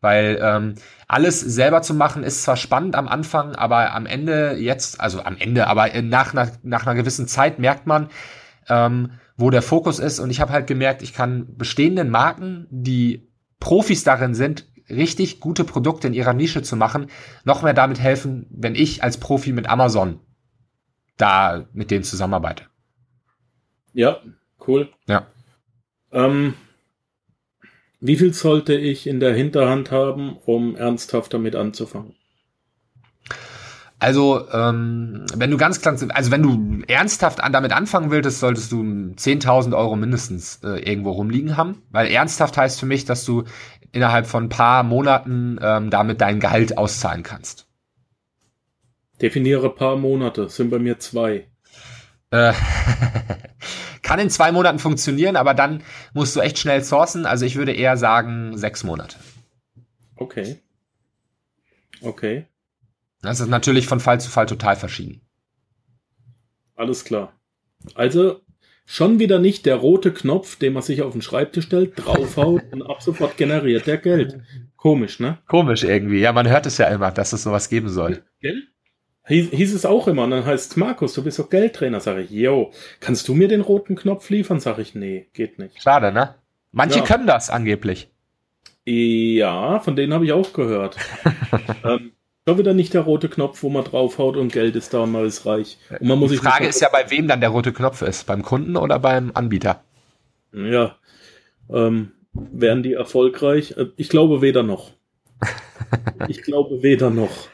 Weil 0.00 0.38
ähm, 0.42 0.74
alles 1.08 1.40
selber 1.40 1.82
zu 1.82 1.94
machen 1.94 2.22
ist 2.22 2.42
zwar 2.42 2.56
spannend 2.56 2.94
am 2.94 3.08
Anfang, 3.08 3.54
aber 3.54 3.92
am 3.94 4.06
Ende 4.06 4.56
jetzt, 4.58 5.00
also 5.00 5.22
am 5.22 5.36
Ende, 5.36 5.66
aber 5.66 5.88
nach, 6.02 6.32
nach, 6.32 6.50
nach 6.62 6.86
einer 6.86 6.94
gewissen 6.94 7.26
Zeit 7.28 7.58
merkt 7.58 7.86
man, 7.86 8.08
ähm, 8.68 9.12
wo 9.36 9.50
der 9.50 9.62
Fokus 9.62 9.98
ist. 9.98 10.18
Und 10.18 10.30
ich 10.30 10.40
habe 10.40 10.52
halt 10.52 10.66
gemerkt, 10.66 11.02
ich 11.02 11.12
kann 11.12 11.56
bestehenden 11.56 12.10
Marken, 12.10 12.66
die 12.70 13.28
Profis 13.60 14.04
darin 14.04 14.34
sind, 14.34 14.66
richtig 14.88 15.40
gute 15.40 15.64
Produkte 15.64 16.06
in 16.06 16.14
ihrer 16.14 16.32
Nische 16.32 16.62
zu 16.62 16.76
machen, 16.76 17.08
noch 17.44 17.62
mehr 17.62 17.74
damit 17.74 18.00
helfen, 18.00 18.46
wenn 18.50 18.74
ich 18.74 19.02
als 19.02 19.18
Profi 19.18 19.52
mit 19.52 19.68
Amazon 19.68 20.20
da 21.16 21.66
mit 21.72 21.90
denen 21.90 22.04
zusammenarbeite. 22.04 22.64
Ja, 23.92 24.20
cool. 24.66 24.90
Ja. 25.06 25.26
Ähm, 26.12 26.54
wie 28.00 28.16
viel 28.16 28.32
sollte 28.32 28.74
ich 28.74 29.06
in 29.06 29.20
der 29.20 29.34
Hinterhand 29.34 29.90
haben, 29.90 30.36
um 30.44 30.76
ernsthaft 30.76 31.32
damit 31.34 31.56
anzufangen? 31.56 32.14
Also, 33.98 34.46
ähm, 34.52 35.24
wenn 35.34 35.50
du 35.50 35.56
ganz 35.56 35.80
klar, 35.80 35.96
also 36.10 36.30
wenn 36.30 36.42
du 36.42 36.82
ernsthaft 36.86 37.42
an, 37.42 37.52
damit 37.52 37.72
anfangen 37.72 38.10
willst, 38.10 38.40
solltest 38.40 38.70
du 38.70 38.82
10.000 38.82 39.74
Euro 39.74 39.96
mindestens 39.96 40.60
äh, 40.62 40.78
irgendwo 40.80 41.12
rumliegen 41.12 41.56
haben. 41.56 41.82
Weil 41.90 42.08
ernsthaft 42.08 42.58
heißt 42.58 42.78
für 42.78 42.84
mich, 42.84 43.06
dass 43.06 43.24
du 43.24 43.44
innerhalb 43.92 44.26
von 44.26 44.44
ein 44.44 44.48
paar 44.50 44.82
Monaten 44.82 45.58
ähm, 45.62 45.88
damit 45.88 46.20
dein 46.20 46.40
Gehalt 46.40 46.76
auszahlen 46.76 47.22
kannst. 47.22 47.66
Definiere 49.22 49.70
paar 49.74 49.96
Monate, 49.96 50.50
sind 50.50 50.68
bei 50.68 50.78
mir 50.78 50.98
zwei. 50.98 51.46
Äh, 52.30 52.52
kann 54.06 54.20
in 54.20 54.30
zwei 54.30 54.52
Monaten 54.52 54.78
funktionieren, 54.78 55.34
aber 55.34 55.52
dann 55.52 55.82
musst 56.14 56.36
du 56.36 56.40
echt 56.40 56.58
schnell 56.58 56.84
sourcen. 56.84 57.26
Also 57.26 57.44
ich 57.44 57.56
würde 57.56 57.72
eher 57.72 57.96
sagen 57.96 58.56
sechs 58.56 58.84
Monate. 58.84 59.16
Okay. 60.14 60.60
Okay. 62.00 62.46
Das 63.20 63.40
ist 63.40 63.48
natürlich 63.48 63.88
von 63.88 63.98
Fall 63.98 64.20
zu 64.20 64.30
Fall 64.30 64.46
total 64.46 64.76
verschieden. 64.76 65.22
Alles 66.76 67.04
klar. 67.04 67.32
Also 67.96 68.42
schon 68.84 69.18
wieder 69.18 69.40
nicht 69.40 69.66
der 69.66 69.74
rote 69.74 70.12
Knopf, 70.12 70.54
den 70.56 70.74
man 70.74 70.84
sich 70.84 71.02
auf 71.02 71.12
den 71.12 71.22
Schreibtisch 71.22 71.64
stellt, 71.64 71.94
draufhaut 71.96 72.62
und 72.70 72.82
ab 72.82 73.02
sofort 73.02 73.36
generiert 73.36 73.88
der 73.88 73.98
Geld. 73.98 74.40
Komisch, 74.76 75.18
ne? 75.18 75.38
Komisch 75.48 75.82
irgendwie. 75.82 76.20
Ja, 76.20 76.32
man 76.32 76.48
hört 76.48 76.66
es 76.66 76.78
ja 76.78 76.86
immer, 76.86 77.10
dass 77.10 77.32
es 77.32 77.42
sowas 77.42 77.68
geben 77.68 77.88
soll. 77.88 78.22
Geld? 78.40 78.68
Hieß, 79.26 79.50
hieß 79.50 79.74
es 79.74 79.84
auch 79.84 80.06
immer. 80.06 80.24
Und 80.24 80.30
dann 80.30 80.44
heißt 80.44 80.72
es, 80.72 80.76
Markus, 80.76 81.14
du 81.14 81.24
bist 81.24 81.38
doch 81.38 81.50
Geldtrainer. 81.50 82.00
Sag 82.00 82.18
ich, 82.18 82.30
yo, 82.30 82.70
kannst 83.00 83.26
du 83.28 83.34
mir 83.34 83.48
den 83.48 83.60
roten 83.60 83.96
Knopf 83.96 84.30
liefern? 84.30 84.60
Sag 84.60 84.78
ich, 84.78 84.94
nee, 84.94 85.26
geht 85.32 85.58
nicht. 85.58 85.82
Schade, 85.82 86.12
ne? 86.12 86.34
Manche 86.72 87.00
ja. 87.00 87.04
können 87.04 87.26
das 87.26 87.50
angeblich. 87.50 88.08
Ja, 88.84 89.80
von 89.80 89.96
denen 89.96 90.14
habe 90.14 90.24
ich 90.24 90.32
auch 90.32 90.52
gehört. 90.52 90.96
ähm, 91.84 92.12
da 92.44 92.56
wieder 92.56 92.74
nicht 92.74 92.94
der 92.94 93.00
rote 93.00 93.28
Knopf, 93.28 93.64
wo 93.64 93.68
man 93.68 93.82
draufhaut 93.82 94.36
und 94.36 94.52
Geld 94.52 94.76
ist 94.76 94.94
da 94.94 95.00
und 95.00 95.10
man 95.10 95.26
ist 95.26 95.44
reich. 95.44 95.78
Und 95.98 96.06
man 96.06 96.18
muss 96.20 96.30
Die 96.30 96.36
Frage 96.36 96.66
ist 96.66 96.80
ja, 96.80 96.88
bei 96.88 97.10
wem 97.10 97.26
dann 97.26 97.40
der 97.40 97.50
rote 97.50 97.72
Knopf 97.72 98.02
ist. 98.02 98.24
Beim 98.26 98.42
Kunden 98.42 98.76
oder 98.76 99.00
beim 99.00 99.32
Anbieter? 99.34 99.82
Ja. 100.52 100.94
Ähm, 101.68 102.12
wären 102.32 102.84
die 102.84 102.92
erfolgreich? 102.92 103.74
Äh, 103.76 103.86
ich 103.96 104.08
glaube 104.08 104.40
weder 104.40 104.62
noch. 104.62 104.92
ich 106.28 106.42
glaube 106.42 106.84
weder 106.84 107.10
noch. 107.10 107.48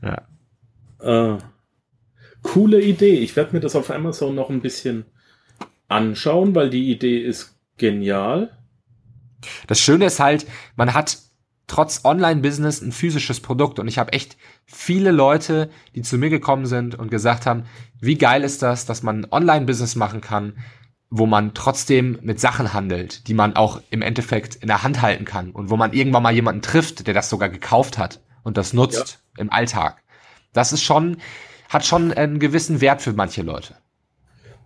Ja. 0.00 0.22
Äh, 1.06 1.38
coole 2.42 2.82
Idee. 2.82 3.18
Ich 3.20 3.36
werde 3.36 3.52
mir 3.52 3.60
das 3.60 3.76
auf 3.76 3.90
Amazon 3.90 4.34
noch 4.34 4.50
ein 4.50 4.60
bisschen 4.60 5.06
anschauen, 5.88 6.54
weil 6.54 6.68
die 6.68 6.90
Idee 6.90 7.20
ist 7.20 7.56
genial. 7.76 8.58
Das 9.68 9.80
Schöne 9.80 10.06
ist 10.06 10.18
halt, 10.18 10.46
man 10.74 10.94
hat 10.94 11.18
trotz 11.68 12.04
Online-Business 12.04 12.80
ein 12.80 12.92
physisches 12.92 13.40
Produkt 13.40 13.78
und 13.78 13.86
ich 13.86 13.98
habe 13.98 14.12
echt 14.12 14.36
viele 14.64 15.10
Leute, 15.12 15.70
die 15.94 16.02
zu 16.02 16.18
mir 16.18 16.30
gekommen 16.30 16.66
sind 16.66 16.96
und 16.96 17.10
gesagt 17.10 17.46
haben, 17.46 17.64
wie 18.00 18.16
geil 18.16 18.42
ist 18.42 18.62
das, 18.62 18.86
dass 18.86 19.02
man 19.02 19.26
Online-Business 19.30 19.94
machen 19.94 20.20
kann, 20.20 20.58
wo 21.10 21.26
man 21.26 21.54
trotzdem 21.54 22.18
mit 22.22 22.40
Sachen 22.40 22.72
handelt, 22.72 23.28
die 23.28 23.34
man 23.34 23.54
auch 23.54 23.80
im 23.90 24.02
Endeffekt 24.02 24.56
in 24.56 24.68
der 24.68 24.82
Hand 24.82 25.02
halten 25.02 25.24
kann 25.24 25.50
und 25.52 25.70
wo 25.70 25.76
man 25.76 25.92
irgendwann 25.92 26.24
mal 26.24 26.34
jemanden 26.34 26.62
trifft, 26.62 27.06
der 27.06 27.14
das 27.14 27.30
sogar 27.30 27.48
gekauft 27.48 27.96
hat 27.98 28.20
und 28.42 28.56
das 28.56 28.72
nutzt 28.72 29.20
ja. 29.36 29.42
im 29.42 29.52
Alltag. 29.52 30.02
Das 30.56 30.72
ist 30.72 30.82
schon, 30.82 31.18
hat 31.68 31.84
schon 31.84 32.12
einen 32.12 32.38
gewissen 32.38 32.80
Wert 32.80 33.02
für 33.02 33.12
manche 33.12 33.42
Leute. 33.42 33.74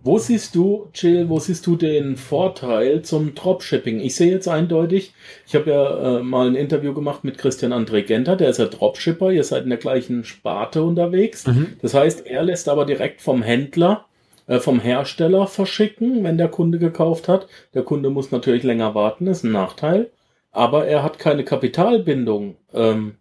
Wo 0.03 0.17
siehst 0.17 0.55
du, 0.55 0.89
Jill, 0.95 1.29
wo 1.29 1.39
siehst 1.39 1.67
du 1.67 1.75
den 1.75 2.17
Vorteil 2.17 3.03
zum 3.03 3.35
Dropshipping? 3.35 3.99
Ich 3.99 4.15
sehe 4.15 4.31
jetzt 4.31 4.47
eindeutig, 4.47 5.13
ich 5.45 5.53
habe 5.53 5.69
ja 5.69 6.17
äh, 6.17 6.23
mal 6.23 6.47
ein 6.47 6.55
Interview 6.55 6.95
gemacht 6.95 7.23
mit 7.23 7.37
Christian 7.37 7.71
André 7.71 8.01
Genter, 8.01 8.35
der 8.35 8.49
ist 8.49 8.57
ja 8.57 8.65
Dropshipper, 8.65 9.29
ihr 9.31 9.43
seid 9.43 9.63
in 9.63 9.69
der 9.69 9.77
gleichen 9.77 10.23
Sparte 10.23 10.81
unterwegs. 10.81 11.45
Mhm. 11.45 11.73
Das 11.83 11.93
heißt, 11.93 12.25
er 12.25 12.41
lässt 12.41 12.67
aber 12.67 12.85
direkt 12.85 13.21
vom 13.21 13.43
Händler, 13.43 14.05
äh, 14.47 14.57
vom 14.57 14.79
Hersteller 14.79 15.45
verschicken, 15.45 16.23
wenn 16.23 16.39
der 16.39 16.47
Kunde 16.47 16.79
gekauft 16.79 17.27
hat. 17.27 17.47
Der 17.75 17.83
Kunde 17.83 18.09
muss 18.09 18.31
natürlich 18.31 18.63
länger 18.63 18.95
warten, 18.95 19.27
ist 19.27 19.43
ein 19.43 19.51
Nachteil. 19.51 20.09
Aber 20.51 20.87
er 20.87 21.03
hat 21.03 21.19
keine 21.19 21.43
Kapitalbindung. 21.43 22.55
Ähm, 22.73 23.17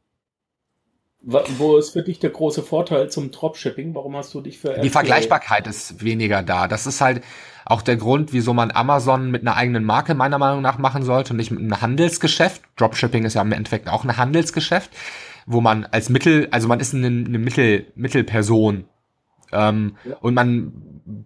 wo 1.22 1.76
ist 1.76 1.90
für 1.90 2.02
dich 2.02 2.18
der 2.18 2.30
große 2.30 2.62
Vorteil 2.62 3.10
zum 3.10 3.30
Dropshipping? 3.30 3.94
Warum 3.94 4.16
hast 4.16 4.32
du 4.32 4.40
dich 4.40 4.58
für 4.58 4.78
Die 4.80 4.88
Vergleichbarkeit 4.88 5.66
ist 5.66 6.02
weniger 6.02 6.42
da. 6.42 6.66
Das 6.66 6.86
ist 6.86 7.00
halt 7.00 7.22
auch 7.66 7.82
der 7.82 7.96
Grund, 7.96 8.32
wieso 8.32 8.54
man 8.54 8.70
Amazon 8.70 9.30
mit 9.30 9.42
einer 9.42 9.56
eigenen 9.56 9.84
Marke 9.84 10.14
meiner 10.14 10.38
Meinung 10.38 10.62
nach 10.62 10.78
machen 10.78 11.02
sollte 11.02 11.32
und 11.32 11.36
nicht 11.36 11.50
mit 11.50 11.60
einem 11.60 11.80
Handelsgeschäft. 11.80 12.62
Dropshipping 12.76 13.24
ist 13.24 13.34
ja 13.34 13.42
im 13.42 13.52
Endeffekt 13.52 13.88
auch 13.88 14.04
ein 14.04 14.16
Handelsgeschäft, 14.16 14.90
wo 15.46 15.60
man 15.60 15.84
als 15.84 16.08
Mittel, 16.08 16.48
also 16.50 16.68
man 16.68 16.80
ist 16.80 16.94
eine, 16.94 17.08
eine 17.08 17.38
Mittel, 17.38 17.86
Mittelperson 17.94 18.84
ähm, 19.52 19.96
ja. 20.04 20.16
und 20.20 20.34
man 20.34 20.72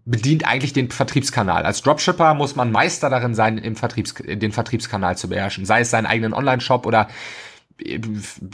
bedient 0.04 0.46
eigentlich 0.46 0.72
den 0.72 0.90
Vertriebskanal. 0.90 1.64
Als 1.64 1.82
Dropshipper 1.82 2.34
muss 2.34 2.56
man 2.56 2.72
Meister 2.72 3.10
darin 3.10 3.34
sein, 3.34 3.58
im 3.58 3.76
Vertriebs, 3.76 4.14
den 4.14 4.50
Vertriebskanal 4.50 5.16
zu 5.16 5.28
beherrschen. 5.28 5.64
Sei 5.64 5.80
es 5.80 5.90
seinen 5.90 6.06
eigenen 6.06 6.34
Online-Shop 6.34 6.86
oder 6.86 7.08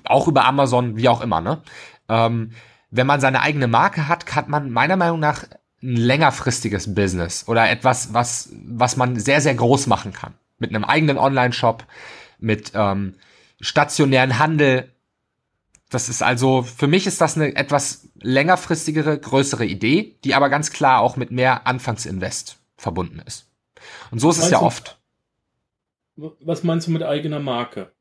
auch 0.04 0.28
über 0.28 0.44
Amazon, 0.44 0.96
wie 0.96 1.08
auch 1.08 1.20
immer, 1.20 1.40
ne? 1.40 1.62
Ähm, 2.08 2.52
wenn 2.90 3.06
man 3.06 3.20
seine 3.20 3.40
eigene 3.40 3.68
Marke 3.68 4.08
hat, 4.08 4.34
hat 4.34 4.48
man 4.48 4.70
meiner 4.70 4.96
Meinung 4.96 5.20
nach 5.20 5.44
ein 5.82 5.96
längerfristiges 5.96 6.94
Business 6.94 7.46
oder 7.48 7.70
etwas, 7.70 8.12
was, 8.12 8.50
was 8.66 8.96
man 8.96 9.18
sehr, 9.18 9.40
sehr 9.40 9.54
groß 9.54 9.86
machen 9.86 10.12
kann. 10.12 10.34
Mit 10.58 10.70
einem 10.70 10.84
eigenen 10.84 11.16
Online-Shop, 11.16 11.84
mit 12.38 12.72
ähm, 12.74 13.14
stationären 13.60 14.38
Handel. 14.38 14.92
Das 15.88 16.08
ist 16.08 16.22
also, 16.22 16.62
für 16.62 16.86
mich 16.86 17.06
ist 17.06 17.20
das 17.20 17.36
eine 17.36 17.56
etwas 17.56 18.08
längerfristigere, 18.20 19.18
größere 19.18 19.64
Idee, 19.64 20.16
die 20.24 20.34
aber 20.34 20.50
ganz 20.50 20.70
klar 20.70 21.00
auch 21.00 21.16
mit 21.16 21.30
mehr 21.30 21.66
Anfangsinvest 21.66 22.58
verbunden 22.76 23.22
ist. 23.26 23.46
Und 24.10 24.18
so 24.18 24.30
ist 24.30 24.38
es 24.38 24.50
ja 24.50 24.60
oft. 24.60 24.98
Was 26.16 26.64
meinst 26.64 26.86
du 26.86 26.90
mit 26.90 27.02
eigener 27.02 27.40
Marke? 27.40 27.92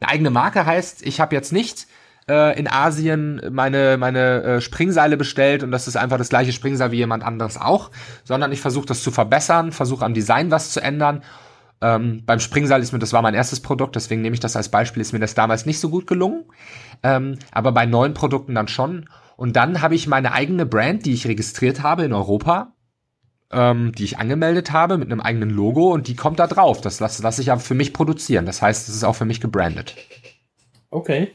Eine 0.00 0.10
eigene 0.10 0.30
Marke 0.30 0.66
heißt, 0.66 1.06
ich 1.06 1.20
habe 1.20 1.34
jetzt 1.34 1.52
nicht 1.52 1.86
äh, 2.28 2.58
in 2.58 2.68
Asien 2.68 3.40
meine, 3.50 3.96
meine 3.98 4.42
äh, 4.42 4.60
Springseile 4.60 5.16
bestellt 5.16 5.62
und 5.62 5.70
das 5.70 5.88
ist 5.88 5.96
einfach 5.96 6.18
das 6.18 6.30
gleiche 6.30 6.52
Springseil 6.52 6.90
wie 6.90 6.96
jemand 6.96 7.24
anderes 7.24 7.58
auch, 7.58 7.90
sondern 8.24 8.52
ich 8.52 8.60
versuche 8.60 8.86
das 8.86 9.02
zu 9.02 9.10
verbessern, 9.10 9.72
versuche 9.72 10.04
am 10.04 10.14
Design 10.14 10.50
was 10.50 10.70
zu 10.70 10.80
ändern. 10.80 11.22
Ähm, 11.82 12.22
beim 12.26 12.40
Springseil 12.40 12.82
ist 12.82 12.92
mir, 12.92 12.98
das 12.98 13.12
war 13.12 13.22
mein 13.22 13.34
erstes 13.34 13.60
Produkt, 13.60 13.96
deswegen 13.96 14.22
nehme 14.22 14.34
ich 14.34 14.40
das 14.40 14.56
als 14.56 14.68
Beispiel, 14.68 15.00
ist 15.00 15.12
mir 15.12 15.18
das 15.18 15.34
damals 15.34 15.66
nicht 15.66 15.80
so 15.80 15.88
gut 15.88 16.06
gelungen. 16.06 16.44
Ähm, 17.02 17.38
aber 17.52 17.72
bei 17.72 17.86
neuen 17.86 18.14
Produkten 18.14 18.54
dann 18.54 18.68
schon. 18.68 19.08
Und 19.36 19.56
dann 19.56 19.80
habe 19.80 19.94
ich 19.94 20.06
meine 20.06 20.32
eigene 20.32 20.66
Brand, 20.66 21.06
die 21.06 21.14
ich 21.14 21.26
registriert 21.26 21.82
habe 21.82 22.04
in 22.04 22.12
Europa, 22.12 22.72
ähm, 23.52 23.92
die 23.92 24.04
ich 24.04 24.18
angemeldet 24.18 24.72
habe 24.72 24.98
mit 24.98 25.10
einem 25.10 25.20
eigenen 25.20 25.50
Logo 25.50 25.92
und 25.92 26.08
die 26.08 26.16
kommt 26.16 26.38
da 26.38 26.46
drauf. 26.46 26.80
Das 26.80 27.00
lasse 27.00 27.22
lass 27.22 27.38
ich 27.38 27.50
aber 27.50 27.60
für 27.60 27.74
mich 27.74 27.92
produzieren. 27.92 28.46
Das 28.46 28.62
heißt, 28.62 28.88
es 28.88 28.94
ist 28.94 29.04
auch 29.04 29.16
für 29.16 29.24
mich 29.24 29.40
gebrandet. 29.40 29.96
Okay. 30.90 31.32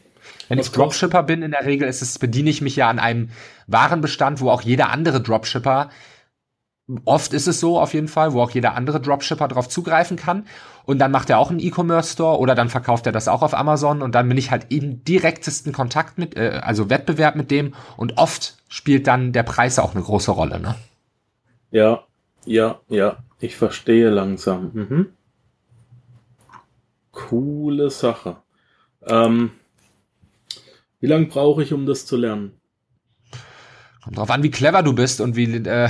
Wenn 0.47 0.60
Was 0.60 0.67
ich 0.67 0.71
Dropshipper 0.73 1.23
bin, 1.23 1.41
in 1.41 1.51
der 1.51 1.65
Regel 1.65 1.88
ist 1.88 2.01
es, 2.01 2.19
bediene 2.19 2.49
ich 2.49 2.62
mich 2.62 2.75
ja 2.75 2.89
an 2.89 2.99
einem 2.99 3.30
Warenbestand, 3.67 4.41
wo 4.41 4.49
auch 4.49 4.62
jeder 4.62 4.89
andere 4.89 5.21
Dropshipper, 5.21 5.89
oft 7.04 7.34
ist 7.34 7.47
es 7.47 7.60
so 7.60 7.80
auf 7.80 7.93
jeden 7.93 8.08
Fall, 8.08 8.34
wo 8.34 8.41
auch 8.41 8.51
jeder 8.51 8.75
andere 8.75 9.01
Dropshipper 9.01 9.47
drauf 9.47 9.69
zugreifen 9.69 10.17
kann. 10.17 10.45
Und 10.86 10.99
dann 10.99 11.12
macht 11.12 11.32
er 11.32 11.39
auch 11.39 11.49
einen 11.49 11.60
E-Commerce-Store 11.60 12.38
oder 12.38 12.54
dann 12.54 12.69
verkauft 12.69 13.08
er 13.08 13.12
das 13.12 13.28
auch 13.28 13.41
auf 13.41 13.56
Amazon 13.56 14.04
und 14.04 14.13
dann 14.13 14.30
bin 14.30 14.38
ich 14.38 14.51
halt 14.51 14.67
im 14.69 15.04
direktesten 15.04 15.73
Kontakt 15.73 16.19
mit, 16.19 16.38
äh, 16.38 16.60
also 16.62 16.91
Wettbewerb 16.91 17.36
mit 17.36 17.49
dem 17.49 17.73
und 17.97 18.19
oft 18.19 18.58
spielt 18.69 19.08
dann 19.08 19.34
der 19.34 19.43
Preis 19.43 19.80
auch 19.80 19.95
eine 19.95 20.04
große 20.04 20.30
Rolle, 20.30 20.60
ne? 20.60 20.75
Ja, 21.71 22.05
ja, 22.45 22.79
ja. 22.88 23.17
Ich 23.39 23.55
verstehe 23.55 24.10
langsam. 24.10 24.71
Mhm. 24.73 25.08
Coole 27.12 27.89
Sache. 27.89 28.38
Ähm, 29.05 29.51
wie 30.99 31.08
lange 31.08 31.25
brauche 31.25 31.63
ich, 31.63 31.73
um 31.73 31.86
das 31.86 32.05
zu 32.05 32.17
lernen? 32.17 32.60
Kommt 34.03 34.17
drauf 34.17 34.29
an, 34.29 34.43
wie 34.43 34.51
clever 34.51 34.84
du 34.84 34.93
bist 34.93 35.19
und 35.19 35.36
wie 35.36 35.55
äh, 35.55 35.89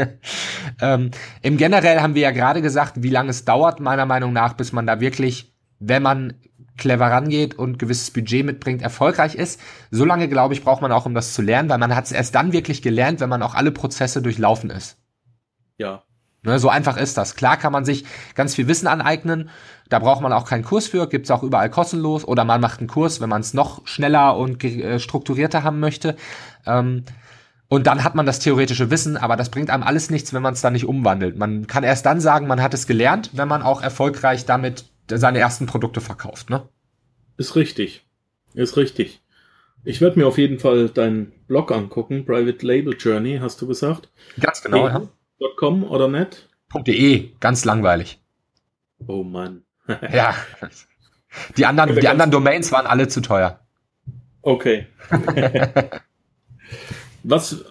ähm, 0.80 1.10
im 1.42 1.56
generell 1.56 2.00
haben 2.00 2.14
wir 2.14 2.22
ja 2.22 2.30
gerade 2.30 2.62
gesagt, 2.62 3.02
wie 3.02 3.10
lange 3.10 3.30
es 3.30 3.44
dauert, 3.44 3.80
meiner 3.80 4.06
Meinung 4.06 4.32
nach, 4.32 4.54
bis 4.54 4.72
man 4.72 4.86
da 4.86 5.00
wirklich, 5.00 5.52
wenn 5.80 6.02
man 6.02 6.34
clever 6.76 7.06
rangeht 7.06 7.54
und 7.54 7.78
gewisses 7.78 8.10
Budget 8.10 8.46
mitbringt, 8.46 8.82
erfolgreich 8.82 9.34
ist. 9.34 9.60
So 9.90 10.04
lange, 10.04 10.28
glaube 10.28 10.54
ich, 10.54 10.62
braucht 10.62 10.82
man 10.82 10.92
auch, 10.92 11.06
um 11.06 11.14
das 11.14 11.34
zu 11.34 11.42
lernen, 11.42 11.68
weil 11.68 11.78
man 11.78 11.94
hat 11.94 12.06
es 12.06 12.12
erst 12.12 12.34
dann 12.34 12.52
wirklich 12.52 12.82
gelernt, 12.82 13.20
wenn 13.20 13.28
man 13.28 13.42
auch 13.42 13.54
alle 13.54 13.72
Prozesse 13.72 14.22
durchlaufen 14.22 14.70
ist. 14.70 15.01
Ja. 15.78 16.02
Ne, 16.44 16.58
so 16.58 16.68
einfach 16.68 16.96
ist 16.96 17.16
das. 17.16 17.36
Klar 17.36 17.56
kann 17.56 17.72
man 17.72 17.84
sich 17.84 18.04
ganz 18.34 18.56
viel 18.56 18.66
Wissen 18.66 18.88
aneignen. 18.88 19.48
Da 19.88 20.00
braucht 20.00 20.22
man 20.22 20.32
auch 20.32 20.44
keinen 20.44 20.64
Kurs 20.64 20.88
für, 20.88 21.08
gibt's 21.08 21.30
auch 21.30 21.44
überall 21.44 21.70
kostenlos. 21.70 22.24
Oder 22.24 22.44
man 22.44 22.60
macht 22.60 22.80
einen 22.80 22.88
Kurs, 22.88 23.20
wenn 23.20 23.28
man 23.28 23.42
es 23.42 23.54
noch 23.54 23.86
schneller 23.86 24.36
und 24.36 24.62
äh, 24.64 24.98
strukturierter 24.98 25.62
haben 25.62 25.78
möchte. 25.78 26.16
Ähm, 26.66 27.04
und 27.68 27.86
dann 27.86 28.02
hat 28.02 28.14
man 28.14 28.26
das 28.26 28.40
theoretische 28.40 28.90
Wissen, 28.90 29.16
aber 29.16 29.36
das 29.36 29.50
bringt 29.50 29.70
einem 29.70 29.84
alles 29.84 30.10
nichts, 30.10 30.34
wenn 30.34 30.42
man 30.42 30.52
es 30.52 30.60
dann 30.60 30.74
nicht 30.74 30.84
umwandelt. 30.84 31.38
Man 31.38 31.66
kann 31.68 31.84
erst 31.84 32.04
dann 32.04 32.20
sagen, 32.20 32.46
man 32.46 32.60
hat 32.60 32.74
es 32.74 32.86
gelernt, 32.86 33.30
wenn 33.32 33.48
man 33.48 33.62
auch 33.62 33.80
erfolgreich 33.80 34.44
damit 34.44 34.84
seine 35.08 35.38
ersten 35.38 35.66
Produkte 35.66 36.00
verkauft. 36.00 36.50
Ne? 36.50 36.68
Ist 37.36 37.56
richtig. 37.56 38.04
Ist 38.54 38.76
richtig. 38.76 39.22
Ich 39.84 40.00
werde 40.00 40.18
mir 40.18 40.26
auf 40.26 40.38
jeden 40.38 40.58
Fall 40.58 40.88
deinen 40.88 41.32
Blog 41.46 41.72
angucken. 41.72 42.24
Private 42.26 42.66
Label 42.66 42.94
Journey, 42.98 43.38
hast 43.40 43.60
du 43.62 43.66
gesagt? 43.66 44.10
Ganz 44.38 44.60
genau. 44.62 44.88
Ja. 44.88 45.02
.com 45.56 45.84
oder 45.84 46.08
net? 46.08 46.48
.de, 46.86 47.30
ganz 47.40 47.64
langweilig. 47.64 48.20
Oh 49.06 49.22
Mann. 49.22 49.62
Ja. 50.12 50.34
Die 51.56 51.64
anderen, 51.64 51.98
die 51.98 52.08
anderen 52.08 52.30
Domains 52.30 52.72
waren 52.72 52.86
alle 52.86 53.08
zu 53.08 53.20
teuer. 53.22 53.60
Okay. 54.42 54.86
was, 57.22 57.64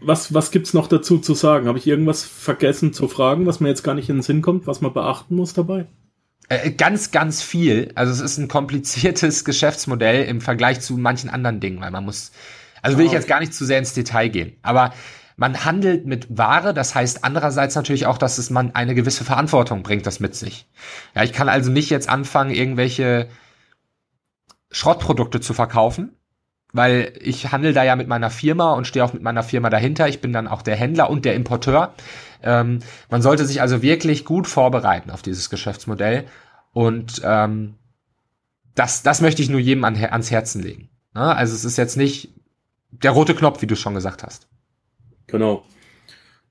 was, 0.00 0.34
was 0.34 0.50
gibt's 0.50 0.74
noch 0.74 0.88
dazu 0.88 1.18
zu 1.18 1.34
sagen? 1.34 1.68
Habe 1.68 1.78
ich 1.78 1.86
irgendwas 1.86 2.22
vergessen 2.22 2.92
zu 2.92 3.08
fragen, 3.08 3.46
was 3.46 3.60
mir 3.60 3.68
jetzt 3.68 3.82
gar 3.82 3.94
nicht 3.94 4.10
in 4.10 4.16
den 4.16 4.22
Sinn 4.22 4.42
kommt, 4.42 4.66
was 4.66 4.82
man 4.82 4.92
beachten 4.92 5.36
muss 5.36 5.54
dabei? 5.54 5.86
Äh, 6.48 6.72
ganz, 6.72 7.10
ganz 7.12 7.42
viel. 7.42 7.92
Also 7.94 8.12
es 8.12 8.20
ist 8.20 8.38
ein 8.38 8.48
kompliziertes 8.48 9.44
Geschäftsmodell 9.46 10.24
im 10.24 10.40
Vergleich 10.40 10.80
zu 10.80 10.98
manchen 10.98 11.30
anderen 11.30 11.60
Dingen, 11.60 11.80
weil 11.80 11.90
man 11.90 12.04
muss, 12.04 12.32
also 12.82 12.98
will 12.98 13.06
ich 13.06 13.12
jetzt 13.12 13.28
gar 13.28 13.40
nicht 13.40 13.54
zu 13.54 13.64
sehr 13.64 13.78
ins 13.78 13.94
Detail 13.94 14.28
gehen, 14.28 14.56
aber 14.62 14.92
man 15.36 15.64
handelt 15.64 16.06
mit 16.06 16.36
Ware, 16.36 16.74
das 16.74 16.94
heißt 16.94 17.24
andererseits 17.24 17.74
natürlich 17.74 18.06
auch, 18.06 18.18
dass 18.18 18.38
es 18.38 18.50
man 18.50 18.74
eine 18.74 18.94
gewisse 18.94 19.24
Verantwortung 19.24 19.82
bringt 19.82 20.06
das 20.06 20.20
mit 20.20 20.34
sich. 20.34 20.66
Ja, 21.14 21.22
ich 21.22 21.32
kann 21.32 21.48
also 21.48 21.70
nicht 21.70 21.90
jetzt 21.90 22.08
anfangen, 22.08 22.50
irgendwelche 22.50 23.28
Schrottprodukte 24.70 25.40
zu 25.40 25.54
verkaufen, 25.54 26.16
weil 26.72 27.12
ich 27.20 27.52
handle 27.52 27.72
da 27.72 27.84
ja 27.84 27.96
mit 27.96 28.08
meiner 28.08 28.30
Firma 28.30 28.72
und 28.72 28.86
stehe 28.86 29.04
auch 29.04 29.12
mit 29.12 29.22
meiner 29.22 29.42
Firma 29.42 29.70
dahinter. 29.70 30.08
Ich 30.08 30.20
bin 30.20 30.32
dann 30.32 30.48
auch 30.48 30.62
der 30.62 30.76
Händler 30.76 31.10
und 31.10 31.24
der 31.24 31.34
Importeur. 31.34 31.94
Ähm, 32.42 32.80
man 33.10 33.22
sollte 33.22 33.46
sich 33.46 33.60
also 33.60 33.82
wirklich 33.82 34.24
gut 34.24 34.46
vorbereiten 34.46 35.10
auf 35.10 35.22
dieses 35.22 35.50
Geschäftsmodell 35.50 36.24
und 36.72 37.20
ähm, 37.24 37.74
das, 38.74 39.02
das 39.02 39.20
möchte 39.20 39.42
ich 39.42 39.50
nur 39.50 39.60
jedem 39.60 39.84
an, 39.84 39.96
ans 39.96 40.30
Herzen 40.30 40.62
legen. 40.62 40.88
Ne? 41.14 41.34
Also 41.36 41.54
es 41.54 41.64
ist 41.64 41.76
jetzt 41.76 41.96
nicht 41.96 42.30
der 42.90 43.10
rote 43.10 43.34
Knopf, 43.34 43.62
wie 43.62 43.66
du 43.66 43.76
schon 43.76 43.94
gesagt 43.94 44.22
hast. 44.22 44.48
Genau. 45.32 45.64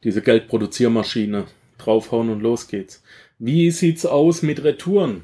Diese 0.03 0.21
Geldproduziermaschine. 0.21 1.45
Draufhauen 1.77 2.29
und 2.29 2.41
los 2.41 2.67
geht's. 2.67 3.01
Wie 3.39 3.71
sieht's 3.71 4.05
aus 4.05 4.41
mit 4.41 4.63
Retouren? 4.63 5.23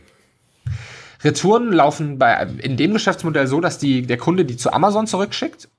Retouren 1.24 1.72
laufen 1.72 2.18
bei, 2.18 2.48
in 2.60 2.78
dem 2.78 2.94
Geschäftsmodell 2.94 3.48
so, 3.48 3.60
dass 3.60 3.80
die, 3.80 4.04
der 4.04 4.18
Kunde 4.18 4.46
die 4.46 4.58
zu 4.58 4.72
Amazon 4.72 5.08
zurückschickt. 5.08 5.70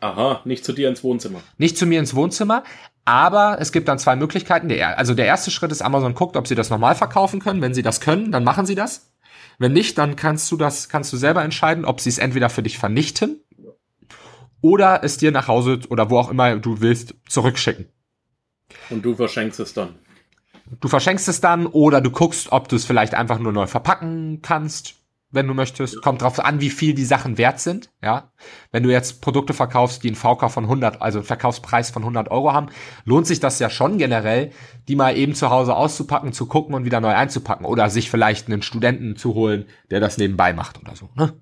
Aha, 0.00 0.42
nicht 0.44 0.64
zu 0.64 0.72
dir 0.72 0.88
ins 0.88 1.02
Wohnzimmer. 1.02 1.40
Nicht 1.56 1.76
zu 1.76 1.86
mir 1.86 1.98
ins 1.98 2.14
Wohnzimmer, 2.14 2.62
aber 3.04 3.58
es 3.60 3.72
gibt 3.72 3.88
dann 3.88 3.98
zwei 3.98 4.14
Möglichkeiten. 4.14 4.68
Der, 4.68 4.98
also 4.98 5.14
der 5.14 5.26
erste 5.26 5.50
Schritt 5.50 5.72
ist, 5.72 5.82
Amazon 5.82 6.14
guckt, 6.14 6.36
ob 6.36 6.46
sie 6.46 6.54
das 6.54 6.70
nochmal 6.70 6.94
verkaufen 6.94 7.40
können. 7.40 7.62
Wenn 7.62 7.74
sie 7.74 7.82
das 7.82 8.00
können, 8.00 8.30
dann 8.30 8.44
machen 8.44 8.66
sie 8.66 8.76
das. 8.76 9.12
Wenn 9.58 9.72
nicht, 9.72 9.98
dann 9.98 10.14
kannst 10.14 10.50
du 10.52 10.56
das, 10.56 10.88
kannst 10.88 11.12
du 11.12 11.16
selber 11.16 11.42
entscheiden, 11.42 11.84
ob 11.84 12.00
sie 12.00 12.10
es 12.10 12.18
entweder 12.18 12.48
für 12.48 12.62
dich 12.62 12.78
vernichten 12.78 13.40
oder 14.60 15.04
es 15.04 15.16
dir 15.16 15.30
nach 15.30 15.48
Hause 15.48 15.80
oder 15.88 16.10
wo 16.10 16.18
auch 16.18 16.30
immer 16.30 16.56
du 16.56 16.80
willst 16.80 17.14
zurückschicken. 17.28 17.86
Und 18.90 19.04
du 19.04 19.14
verschenkst 19.14 19.60
es 19.60 19.74
dann. 19.74 19.96
Du 20.80 20.88
verschenkst 20.88 21.28
es 21.28 21.40
dann 21.40 21.66
oder 21.66 22.00
du 22.00 22.10
guckst, 22.10 22.52
ob 22.52 22.68
du 22.68 22.76
es 22.76 22.84
vielleicht 22.84 23.14
einfach 23.14 23.38
nur 23.38 23.52
neu 23.52 23.66
verpacken 23.66 24.42
kannst, 24.42 24.96
wenn 25.30 25.46
du 25.46 25.54
möchtest. 25.54 26.00
Kommt 26.02 26.22
drauf 26.22 26.40
an, 26.40 26.60
wie 26.60 26.70
viel 26.70 26.94
die 26.94 27.04
Sachen 27.04 27.36
wert 27.36 27.60
sind. 27.60 27.90
Ja, 28.02 28.32
wenn 28.72 28.82
du 28.82 28.90
jetzt 28.90 29.20
Produkte 29.20 29.52
verkaufst, 29.52 30.02
die 30.02 30.08
einen 30.08 30.16
VK 30.16 30.50
von 30.50 30.64
100, 30.64 31.02
also 31.02 31.18
einen 31.18 31.26
Verkaufspreis 31.26 31.90
von 31.90 32.02
100 32.02 32.30
Euro 32.30 32.52
haben, 32.52 32.68
lohnt 33.04 33.26
sich 33.26 33.40
das 33.40 33.58
ja 33.58 33.68
schon 33.68 33.98
generell, 33.98 34.52
die 34.88 34.96
mal 34.96 35.16
eben 35.16 35.34
zu 35.34 35.50
Hause 35.50 35.76
auszupacken, 35.76 36.32
zu 36.32 36.46
gucken 36.46 36.74
und 36.74 36.84
wieder 36.84 37.00
neu 37.00 37.14
einzupacken 37.14 37.66
oder 37.66 37.90
sich 37.90 38.10
vielleicht 38.10 38.48
einen 38.48 38.62
Studenten 38.62 39.16
zu 39.16 39.34
holen, 39.34 39.66
der 39.90 40.00
das 40.00 40.16
nebenbei 40.16 40.52
macht 40.52 40.80
oder 40.80 40.96
so. 40.96 41.10
Ne? 41.14 41.34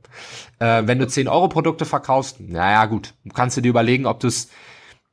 Äh, 0.59 0.87
wenn 0.87 0.99
du 0.99 1.07
10 1.07 1.29
Euro 1.29 1.49
Produkte 1.49 1.85
verkaufst, 1.85 2.41
naja 2.41 2.87
gut, 2.87 3.15
kannst 3.35 3.57
du 3.57 3.61
dir 3.61 3.69
überlegen, 3.69 4.07
ob 4.07 4.21
du 4.21 4.27
es 4.27 4.51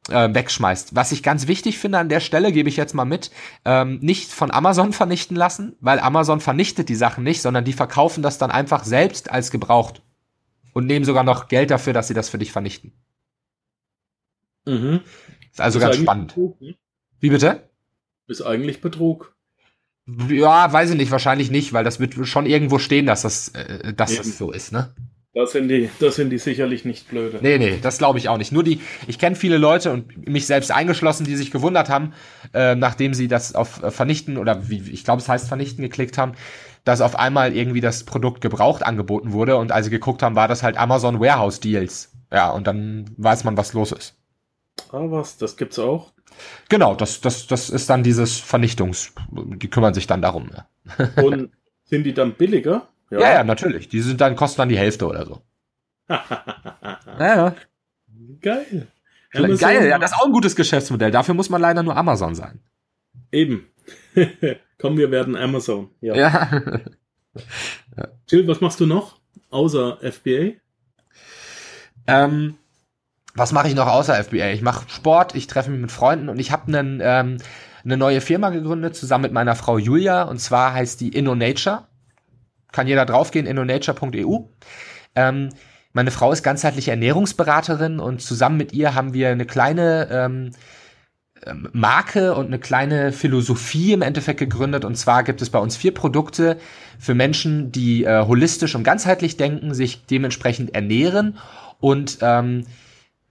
äh, 0.09 0.33
wegschmeißt. 0.33 0.95
Was 0.95 1.11
ich 1.11 1.23
ganz 1.23 1.47
wichtig 1.47 1.77
finde 1.77 1.99
an 1.99 2.09
der 2.09 2.19
Stelle, 2.19 2.51
gebe 2.51 2.69
ich 2.69 2.77
jetzt 2.77 2.93
mal 2.93 3.05
mit, 3.05 3.31
ähm, 3.65 3.99
nicht 4.01 4.31
von 4.31 4.51
Amazon 4.51 4.93
vernichten 4.93 5.35
lassen, 5.35 5.75
weil 5.79 5.99
Amazon 5.99 6.39
vernichtet 6.39 6.89
die 6.89 6.95
Sachen 6.95 7.23
nicht, 7.23 7.41
sondern 7.41 7.65
die 7.65 7.73
verkaufen 7.73 8.21
das 8.23 8.37
dann 8.37 8.51
einfach 8.51 8.83
selbst 8.83 9.31
als 9.31 9.51
gebraucht 9.51 10.01
und 10.73 10.85
nehmen 10.87 11.05
sogar 11.05 11.23
noch 11.23 11.47
Geld 11.47 11.71
dafür, 11.71 11.93
dass 11.93 12.07
sie 12.07 12.13
das 12.13 12.29
für 12.29 12.37
dich 12.37 12.51
vernichten. 12.51 12.93
Mhm. 14.65 15.01
Ist 15.51 15.61
also 15.61 15.79
Ist 15.79 15.85
ganz 15.85 15.97
spannend. 15.97 16.27
Betrug, 16.29 16.61
ne? 16.61 16.75
Wie 17.19 17.29
bitte? 17.29 17.69
Ist 18.27 18.41
eigentlich 18.41 18.81
Betrug. 18.81 19.35
Ja, 20.29 20.71
weiß 20.71 20.91
ich 20.91 20.97
nicht, 20.97 21.11
wahrscheinlich 21.11 21.49
nicht, 21.49 21.71
weil 21.71 21.85
das 21.85 21.99
wird 21.99 22.27
schon 22.27 22.45
irgendwo 22.45 22.77
stehen, 22.77 23.05
dass 23.05 23.21
das, 23.21 23.49
äh, 23.49 23.93
dass 23.93 24.11
Eben. 24.11 24.23
das 24.23 24.37
so 24.37 24.51
ist, 24.51 24.73
ne? 24.73 24.93
Da 25.35 25.47
sind 25.47 25.67
die, 25.67 25.89
da 25.99 26.11
sind 26.11 26.29
die 26.29 26.37
sicherlich 26.37 26.85
nicht 26.85 27.09
blöde. 27.09 27.39
Nee, 27.41 27.57
nee, 27.57 27.79
das 27.81 27.97
glaube 27.97 28.19
ich 28.19 28.29
auch 28.29 28.37
nicht. 28.37 28.51
Nur 28.51 28.63
die, 28.63 28.81
ich 29.07 29.17
kenne 29.17 29.35
viele 29.35 29.57
Leute 29.57 29.91
und 29.91 30.27
mich 30.27 30.45
selbst 30.45 30.71
eingeschlossen, 30.71 31.25
die 31.25 31.35
sich 31.35 31.49
gewundert 31.49 31.89
haben, 31.89 32.13
äh, 32.53 32.75
nachdem 32.75 33.15
sie 33.15 33.27
das 33.27 33.55
auf 33.55 33.81
äh, 33.81 33.89
Vernichten 33.89 34.37
oder 34.37 34.69
wie 34.69 34.91
ich 34.91 35.03
glaube, 35.03 35.23
es 35.23 35.29
heißt 35.29 35.47
Vernichten 35.47 35.81
geklickt 35.81 36.19
haben, 36.19 36.33
dass 36.83 37.01
auf 37.01 37.17
einmal 37.17 37.55
irgendwie 37.55 37.81
das 37.81 38.03
Produkt 38.03 38.41
gebraucht 38.41 38.85
angeboten 38.85 39.31
wurde 39.31 39.57
und 39.57 39.71
als 39.71 39.85
sie 39.85 39.91
geguckt 39.91 40.21
haben, 40.21 40.35
war 40.35 40.47
das 40.47 40.61
halt 40.61 40.77
Amazon 40.77 41.19
Warehouse 41.19 41.59
Deals. 41.59 42.11
Ja, 42.31 42.51
und 42.51 42.67
dann 42.67 43.09
weiß 43.17 43.43
man, 43.43 43.57
was 43.57 43.73
los 43.73 43.91
ist. 43.91 44.15
Ah, 44.91 45.05
was? 45.09 45.37
Das 45.37 45.57
gibt's 45.57 45.79
auch? 45.79 46.13
Genau, 46.69 46.93
das, 46.93 47.21
das, 47.21 47.47
das 47.47 47.71
ist 47.71 47.89
dann 47.89 48.03
dieses 48.03 48.39
Vernichtungs, 48.39 49.13
die 49.31 49.69
kümmern 49.69 49.93
sich 49.93 50.05
dann 50.05 50.21
darum. 50.21 50.47
Ne? 50.47 50.65
Und 51.23 51.51
sind 51.85 52.03
die 52.03 52.13
dann 52.13 52.33
billiger? 52.33 52.87
Ja. 53.19 53.33
ja, 53.33 53.43
natürlich. 53.43 53.89
Die 53.89 54.01
sind 54.01 54.21
dann, 54.21 54.35
kosten 54.35 54.61
dann 54.61 54.69
die 54.69 54.77
Hälfte 54.77 55.07
oder 55.07 55.25
so. 55.25 55.41
Ja, 57.19 57.35
ja. 57.35 57.55
Geil. 58.41 58.87
Geil, 59.31 59.87
ja, 59.87 59.99
das 59.99 60.11
ist 60.11 60.17
auch 60.17 60.25
ein 60.25 60.31
gutes 60.31 60.55
Geschäftsmodell. 60.55 61.11
Dafür 61.11 61.35
muss 61.35 61.49
man 61.49 61.61
leider 61.61 61.83
nur 61.83 61.95
Amazon 61.95 62.33
sein. 62.33 62.59
Eben. 63.31 63.67
Komm, 64.79 64.97
wir 64.97 65.11
werden 65.11 65.35
Amazon. 65.35 65.89
Ja. 66.01 66.49
Ja. 67.97 68.09
Jill, 68.29 68.47
was 68.47 68.61
machst 68.61 68.79
du 68.79 68.85
noch? 68.85 69.19
Außer 69.49 69.97
FBA? 70.01 70.51
Ähm, 72.05 72.57
was 73.33 73.51
mache 73.51 73.67
ich 73.67 73.73
noch 73.73 73.87
außer 73.87 74.23
FBA? 74.23 74.51
Ich 74.51 74.61
mache 74.61 74.87
Sport, 74.87 75.33
ich 75.35 75.47
treffe 75.47 75.71
mich 75.71 75.81
mit 75.81 75.91
Freunden 75.91 76.29
und 76.29 76.37
ich 76.37 76.51
habe 76.51 76.67
einen, 76.67 77.01
ähm, 77.03 77.37
eine 77.83 77.97
neue 77.97 78.21
Firma 78.21 78.51
gegründet, 78.51 78.95
zusammen 78.95 79.23
mit 79.23 79.31
meiner 79.31 79.55
Frau 79.55 79.79
Julia, 79.79 80.23
und 80.23 80.39
zwar 80.39 80.73
heißt 80.73 81.01
die 81.01 81.09
InnoNature. 81.09 81.87
Kann 82.73 82.87
jeder 82.87 83.05
draufgehen, 83.05 83.45
innonature.eu. 83.45 84.39
Ähm, 85.15 85.49
meine 85.93 86.11
Frau 86.11 86.31
ist 86.31 86.43
ganzheitliche 86.43 86.91
Ernährungsberaterin 86.91 87.99
und 87.99 88.21
zusammen 88.21 88.57
mit 88.57 88.73
ihr 88.73 88.95
haben 88.95 89.13
wir 89.13 89.29
eine 89.29 89.45
kleine 89.45 90.09
ähm, 90.11 90.51
ähm, 91.45 91.69
Marke 91.71 92.33
und 92.33 92.47
eine 92.47 92.59
kleine 92.59 93.11
Philosophie 93.11 93.93
im 93.93 94.01
Endeffekt 94.01 94.39
gegründet. 94.39 94.85
Und 94.85 94.95
zwar 94.95 95.23
gibt 95.23 95.41
es 95.41 95.49
bei 95.49 95.59
uns 95.59 95.77
vier 95.77 95.93
Produkte 95.93 96.57
für 96.99 97.13
Menschen, 97.13 97.71
die 97.71 98.05
äh, 98.05 98.25
holistisch 98.25 98.75
und 98.75 98.83
ganzheitlich 98.83 99.37
denken, 99.37 99.73
sich 99.73 100.05
dementsprechend 100.05 100.73
ernähren 100.73 101.37
und 101.79 102.17
ähm, 102.21 102.65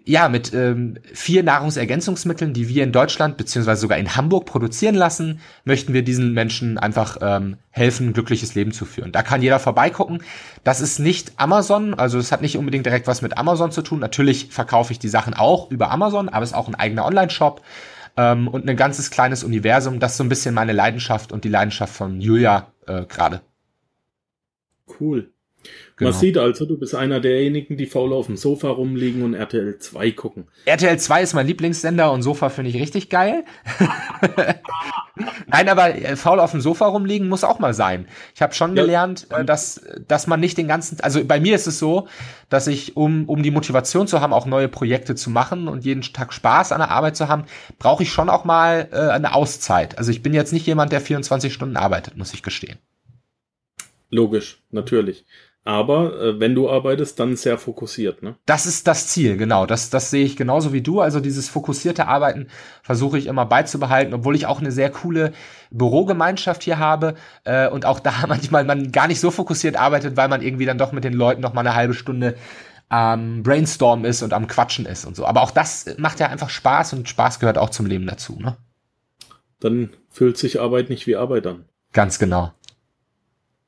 ja, 0.05 0.29
mit 0.29 0.53
ähm, 0.53 0.99
vier 1.13 1.43
Nahrungsergänzungsmitteln, 1.43 2.53
die 2.53 2.69
wir 2.69 2.85
in 2.85 2.93
Deutschland 2.93 3.37
beziehungsweise 3.37 3.81
sogar 3.81 3.99
in 3.99 4.17
Hamburg 4.17 4.47
produzieren 4.47 4.95
lassen, 4.95 5.41
möchten 5.65 5.93
wir 5.93 6.03
diesen 6.03 6.33
Menschen 6.33 6.79
einfach 6.79 7.19
ähm, 7.21 7.57
helfen, 7.71 8.09
ein 8.09 8.13
glückliches 8.13 8.55
Leben 8.55 8.73
zu 8.73 8.85
führen. 8.85 9.13
Da 9.13 9.23
kann 9.23 9.43
jeder 9.43 9.59
vorbeigucken. 9.59 10.23
Das 10.65 10.81
ist 10.81 10.99
nicht 10.99 11.33
Amazon, 11.37 11.95
also 11.95 12.19
es 12.19 12.33
hat 12.33 12.43
nicht 12.43 12.57
unbedingt 12.57 12.87
direkt 12.87 13.07
was 13.07 13.23
mit 13.23 13.39
Amazon 13.39 13.71
zu 13.71 13.83
tun. 13.83 14.01
Natürlich 14.01 14.49
verkaufe 14.51 14.93
ich 14.93 14.99
die 14.99 15.09
Sachen 15.09 15.35
auch 15.35 15.71
über 15.71 15.91
Amazon, 15.91 16.29
aber 16.29 16.43
es 16.43 16.51
ist 16.51 16.57
auch 16.57 16.69
ein 16.69 16.75
eigener 16.75 17.05
Online-Shop 17.05 17.63
ähm, 18.17 18.49
und 18.49 18.69
ein 18.69 18.77
ganzes 18.77 19.11
kleines 19.11 19.45
Universum. 19.45 20.01
Das 20.01 20.13
ist 20.13 20.19
so 20.19 20.25
ein 20.25 20.29
bisschen 20.29 20.55
meine 20.55 20.73
Leidenschaft 20.73 21.33
und 21.33 21.45
die 21.45 21.49
Leidenschaft 21.49 21.95
von 21.95 22.21
Julia 22.21 22.73
äh, 22.87 23.05
gerade. 23.05 23.41
Cool. 25.01 25.32
Genau. 26.03 26.11
Man 26.11 26.21
sieht 26.21 26.37
also, 26.37 26.67
du 26.67 26.77
bist 26.77 26.97
einer 26.97 27.21
derjenigen, 27.21 27.77
die 27.77 27.87
faul 27.87 28.13
auf 28.13 28.27
dem 28.27 28.37
Sofa 28.37 28.69
rumliegen 28.69 29.23
und 29.23 29.35
RTL 29.35 29.79
2 29.79 30.11
gucken. 30.11 30.49
RTL 30.65 30.99
2 30.99 31.23
ist 31.23 31.35
mein 31.35 31.47
Lieblingssender 31.47 32.11
und 32.11 32.23
Sofa 32.23 32.49
finde 32.49 32.71
ich 32.71 32.77
richtig 32.77 33.09
geil. 33.09 33.45
Nein, 35.47 35.69
aber 35.69 35.95
äh, 35.95 36.17
faul 36.17 36.41
auf 36.41 36.51
dem 36.51 36.61
Sofa 36.61 36.87
rumliegen 36.87 37.29
muss 37.29 37.45
auch 37.45 37.61
mal 37.61 37.73
sein. 37.73 38.09
Ich 38.35 38.43
habe 38.43 38.53
schon 38.53 38.77
ja. 38.77 38.83
gelernt, 38.83 39.29
äh, 39.31 39.45
dass, 39.45 39.81
dass 40.09 40.27
man 40.27 40.41
nicht 40.41 40.59
den 40.59 40.67
ganzen, 40.67 40.99
also 41.01 41.25
bei 41.25 41.39
mir 41.39 41.55
ist 41.55 41.69
es 41.69 41.79
so, 41.79 42.09
dass 42.49 42.67
ich, 42.67 42.97
um, 42.97 43.29
um 43.29 43.45
die 43.45 43.53
Motivation 43.53 44.09
zu 44.09 44.21
haben, 44.21 44.33
auch 44.33 44.47
neue 44.47 44.69
Projekte 44.69 45.15
zu 45.15 45.31
machen 45.31 45.69
und 45.69 45.85
jeden 45.85 46.03
Tag 46.03 46.33
Spaß 46.33 46.73
an 46.73 46.81
der 46.81 46.91
Arbeit 46.91 47.17
zu 47.17 47.29
haben, 47.29 47.45
brauche 47.79 48.03
ich 48.03 48.11
schon 48.11 48.29
auch 48.29 48.45
mal 48.45 48.89
äh, 48.91 48.97
eine 48.97 49.37
Auszeit. 49.37 49.99
Also 49.99 50.11
ich 50.11 50.21
bin 50.21 50.35
jetzt 50.35 50.53
nicht 50.53 50.67
jemand, 50.67 50.91
der 50.91 51.01
24 51.01 51.55
Stunden 51.55 51.77
arbeitet, 51.77 52.17
muss 52.17 52.35
ich 52.35 52.43
gestehen. 52.43 52.79
Logisch, 54.11 54.63
natürlich. 54.71 55.25
Aber 55.65 56.21
äh, 56.21 56.41
wenn 56.41 56.57
du 56.57 56.69
arbeitest, 56.69 57.21
dann 57.21 57.37
sehr 57.37 57.57
fokussiert, 57.57 58.23
ne? 58.23 58.35
Das 58.47 58.67
ist 58.67 58.89
das 58.89 59.07
Ziel, 59.07 59.37
genau. 59.37 59.65
Das, 59.65 59.91
das 59.91 60.11
sehe 60.11 60.25
ich 60.25 60.37
genauso 60.37 60.73
wie 60.73 60.81
du. 60.81 61.01
Also 61.01 61.21
dieses 61.21 61.49
fokussierte 61.49 62.09
Arbeiten 62.09 62.49
versuche 62.83 63.17
ich 63.17 63.27
immer 63.27 63.47
beizubehalten, 63.47 64.13
obwohl 64.13 64.35
ich 64.35 64.47
auch 64.47 64.61
eine 64.61 64.73
sehr 64.73 64.91
coole 64.91 65.33
Bürogemeinschaft 65.71 66.65
hier 66.65 66.81
habe 66.81 67.15
äh, 67.45 67.69
und 67.69 67.87
auch 67.87 68.01
da 68.01 68.13
manchmal 68.29 68.65
man 68.65 68.91
gar 68.91 69.07
nicht 69.07 69.21
so 69.21 69.31
fokussiert 69.31 69.77
arbeitet, 69.77 70.17
weil 70.17 70.29
man 70.29 70.43
irgendwie 70.43 70.67
dann 70.67 70.79
doch 70.79 70.91
mit 70.91 71.05
den 71.05 71.15
Leuten 71.15 71.41
noch 71.41 71.55
mal 71.55 71.61
eine 71.61 71.77
halbe 71.77 71.95
Stunde 71.95 72.35
am 72.89 73.43
Brainstorm 73.45 74.05
ist 74.05 74.23
und 74.23 74.33
am 74.33 74.49
Quatschen 74.49 74.85
ist 74.85 75.05
und 75.05 75.15
so. 75.15 75.25
Aber 75.25 75.43
auch 75.43 75.53
das 75.53 75.95
macht 75.97 76.19
ja 76.19 76.27
einfach 76.27 76.51
Spaß 76.51 76.93
und 76.93 77.09
Spaß 77.09 77.39
gehört 77.39 77.57
auch 77.57 77.71
zum 77.71 77.87
Leben 77.87 78.07
dazu, 78.07 78.37
ne? 78.39 78.57
Dann 79.61 79.91
fühlt 80.11 80.37
sich 80.37 80.61
Arbeit 80.61 80.91
nicht 80.91 81.07
wie 81.07 81.15
Arbeit 81.15 81.47
an. 81.47 81.67
Ganz 81.93 82.19
genau. 82.19 82.53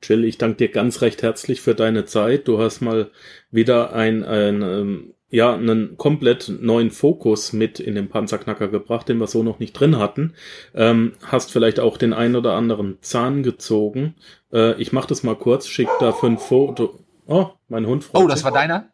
Jill, 0.07 0.23
ich 0.25 0.37
danke 0.37 0.57
dir 0.57 0.69
ganz 0.69 1.01
recht 1.01 1.23
herzlich 1.23 1.61
für 1.61 1.75
deine 1.75 2.05
Zeit. 2.05 2.47
Du 2.47 2.59
hast 2.59 2.81
mal 2.81 3.11
wieder 3.51 3.93
ein, 3.93 4.23
ein 4.23 4.61
ähm, 4.61 5.13
ja, 5.29 5.53
einen 5.53 5.97
komplett 5.97 6.49
neuen 6.61 6.91
Fokus 6.91 7.51
mit 7.51 7.79
in 7.79 7.95
den 7.95 8.09
Panzerknacker 8.09 8.67
gebracht, 8.67 9.09
den 9.09 9.17
wir 9.17 9.27
so 9.27 9.43
noch 9.43 9.59
nicht 9.59 9.73
drin 9.73 9.97
hatten. 9.97 10.33
Ähm, 10.73 11.13
hast 11.25 11.51
vielleicht 11.51 11.79
auch 11.79 11.97
den 11.97 12.13
ein 12.13 12.35
oder 12.35 12.53
anderen 12.53 12.99
Zahn 13.01 13.43
gezogen. 13.43 14.15
Äh, 14.53 14.79
ich 14.81 14.93
mach 14.93 15.05
das 15.05 15.23
mal 15.23 15.35
kurz, 15.35 15.67
schick 15.67 15.89
da 15.99 16.11
fünf 16.11 16.41
Foto. 16.41 16.99
Oh, 17.25 17.49
mein 17.67 17.85
Hund 17.85 18.03
freut 18.03 18.23
Oh, 18.23 18.27
das 18.27 18.43
war 18.43 18.51
deiner? 18.51 18.91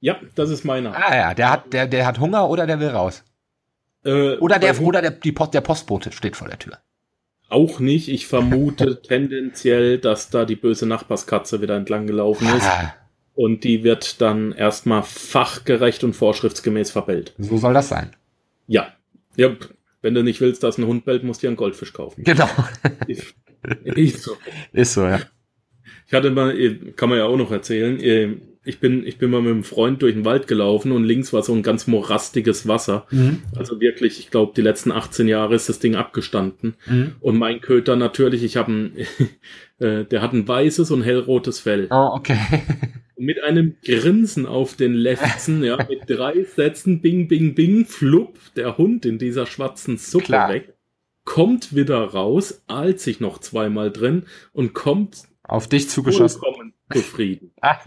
Ja, 0.00 0.16
das 0.34 0.50
ist 0.50 0.64
meiner. 0.64 0.94
Ah 0.94 1.16
ja, 1.16 1.34
der 1.34 1.50
hat, 1.50 1.72
der, 1.72 1.86
der 1.86 2.06
hat 2.06 2.20
Hunger 2.20 2.48
oder 2.48 2.66
der 2.66 2.78
will 2.78 2.88
raus. 2.88 3.24
Äh, 4.04 4.36
oder 4.36 4.58
der, 4.58 4.80
oder 4.80 5.02
der, 5.02 5.10
die 5.10 5.32
Post, 5.32 5.54
der 5.54 5.60
Postbote 5.60 6.12
steht 6.12 6.36
vor 6.36 6.48
der 6.48 6.58
Tür. 6.58 6.78
Auch 7.54 7.78
nicht. 7.78 8.08
Ich 8.08 8.26
vermute 8.26 9.00
tendenziell, 9.08 9.98
dass 9.98 10.28
da 10.28 10.44
die 10.44 10.56
böse 10.56 10.86
Nachbarskatze 10.86 11.62
wieder 11.62 11.76
entlang 11.76 12.08
gelaufen 12.08 12.48
ist. 12.48 12.66
Ah. 12.66 12.92
Und 13.34 13.62
die 13.62 13.84
wird 13.84 14.20
dann 14.20 14.50
erstmal 14.50 15.04
fachgerecht 15.04 16.02
und 16.02 16.14
vorschriftsgemäß 16.14 16.90
verbellt. 16.90 17.32
So 17.38 17.56
soll 17.56 17.72
das 17.72 17.88
sein. 17.88 18.10
Ja. 18.66 18.88
Ja, 19.36 19.54
wenn 20.02 20.14
du 20.14 20.24
nicht 20.24 20.40
willst, 20.40 20.64
dass 20.64 20.78
ein 20.78 20.86
Hund 20.86 21.04
bellt, 21.04 21.22
musst 21.22 21.42
du 21.42 21.46
dir 21.46 21.50
einen 21.50 21.56
Goldfisch 21.56 21.92
kaufen. 21.92 22.24
Genau. 22.24 22.48
Ist, 23.06 23.34
ist 23.84 24.22
so. 24.22 24.36
Ist 24.72 24.94
so, 24.94 25.04
ja. 25.04 25.20
Ich 26.08 26.12
hatte 26.12 26.30
mal, 26.30 26.56
kann 26.96 27.08
man 27.08 27.18
ja 27.18 27.24
auch 27.24 27.36
noch 27.36 27.52
erzählen, 27.52 28.00
ich 28.64 28.80
bin, 28.80 29.06
ich 29.06 29.18
bin 29.18 29.30
mal 29.30 29.42
mit 29.42 29.52
einem 29.52 29.64
Freund 29.64 30.02
durch 30.02 30.14
den 30.14 30.24
Wald 30.24 30.46
gelaufen 30.46 30.92
und 30.92 31.04
links 31.04 31.32
war 31.32 31.42
so 31.42 31.52
ein 31.52 31.62
ganz 31.62 31.86
morastiges 31.86 32.66
Wasser. 32.66 33.06
Mhm. 33.10 33.42
Also 33.54 33.80
wirklich, 33.80 34.18
ich 34.18 34.30
glaube, 34.30 34.52
die 34.56 34.62
letzten 34.62 34.90
18 34.90 35.28
Jahre 35.28 35.54
ist 35.54 35.68
das 35.68 35.78
Ding 35.78 35.94
abgestanden. 35.94 36.74
Mhm. 36.86 37.12
Und 37.20 37.38
mein 37.38 37.60
Köter 37.60 37.96
natürlich, 37.96 38.42
ich 38.42 38.56
habe 38.56 38.72
ein, 38.72 38.96
äh, 39.78 40.04
der 40.04 40.22
hat 40.22 40.32
ein 40.32 40.48
weißes 40.48 40.90
und 40.90 41.02
hellrotes 41.02 41.60
Fell. 41.60 41.88
Oh, 41.90 42.10
okay. 42.14 42.38
mit 43.16 43.42
einem 43.42 43.76
Grinsen 43.84 44.46
auf 44.46 44.76
den 44.76 44.94
Lefzen, 44.94 45.62
ja, 45.62 45.76
mit 45.88 46.02
drei 46.08 46.44
Sätzen, 46.44 47.00
bing, 47.00 47.28
bing, 47.28 47.54
bing, 47.54 47.84
flupp, 47.86 48.38
der 48.56 48.78
Hund 48.78 49.06
in 49.06 49.18
dieser 49.18 49.46
schwarzen 49.46 49.98
Suppe 49.98 50.24
Klar. 50.24 50.52
weg, 50.52 50.74
kommt 51.24 51.74
wieder 51.74 52.02
raus, 52.02 52.62
ahlt 52.66 53.00
sich 53.00 53.20
noch 53.20 53.38
zweimal 53.38 53.90
drin 53.90 54.24
und 54.52 54.74
kommt 54.74 55.24
auf 55.42 55.68
dich 55.68 55.88
zugeschossen 55.88 56.40
zufrieden. 56.92 57.52
Ah. 57.60 57.78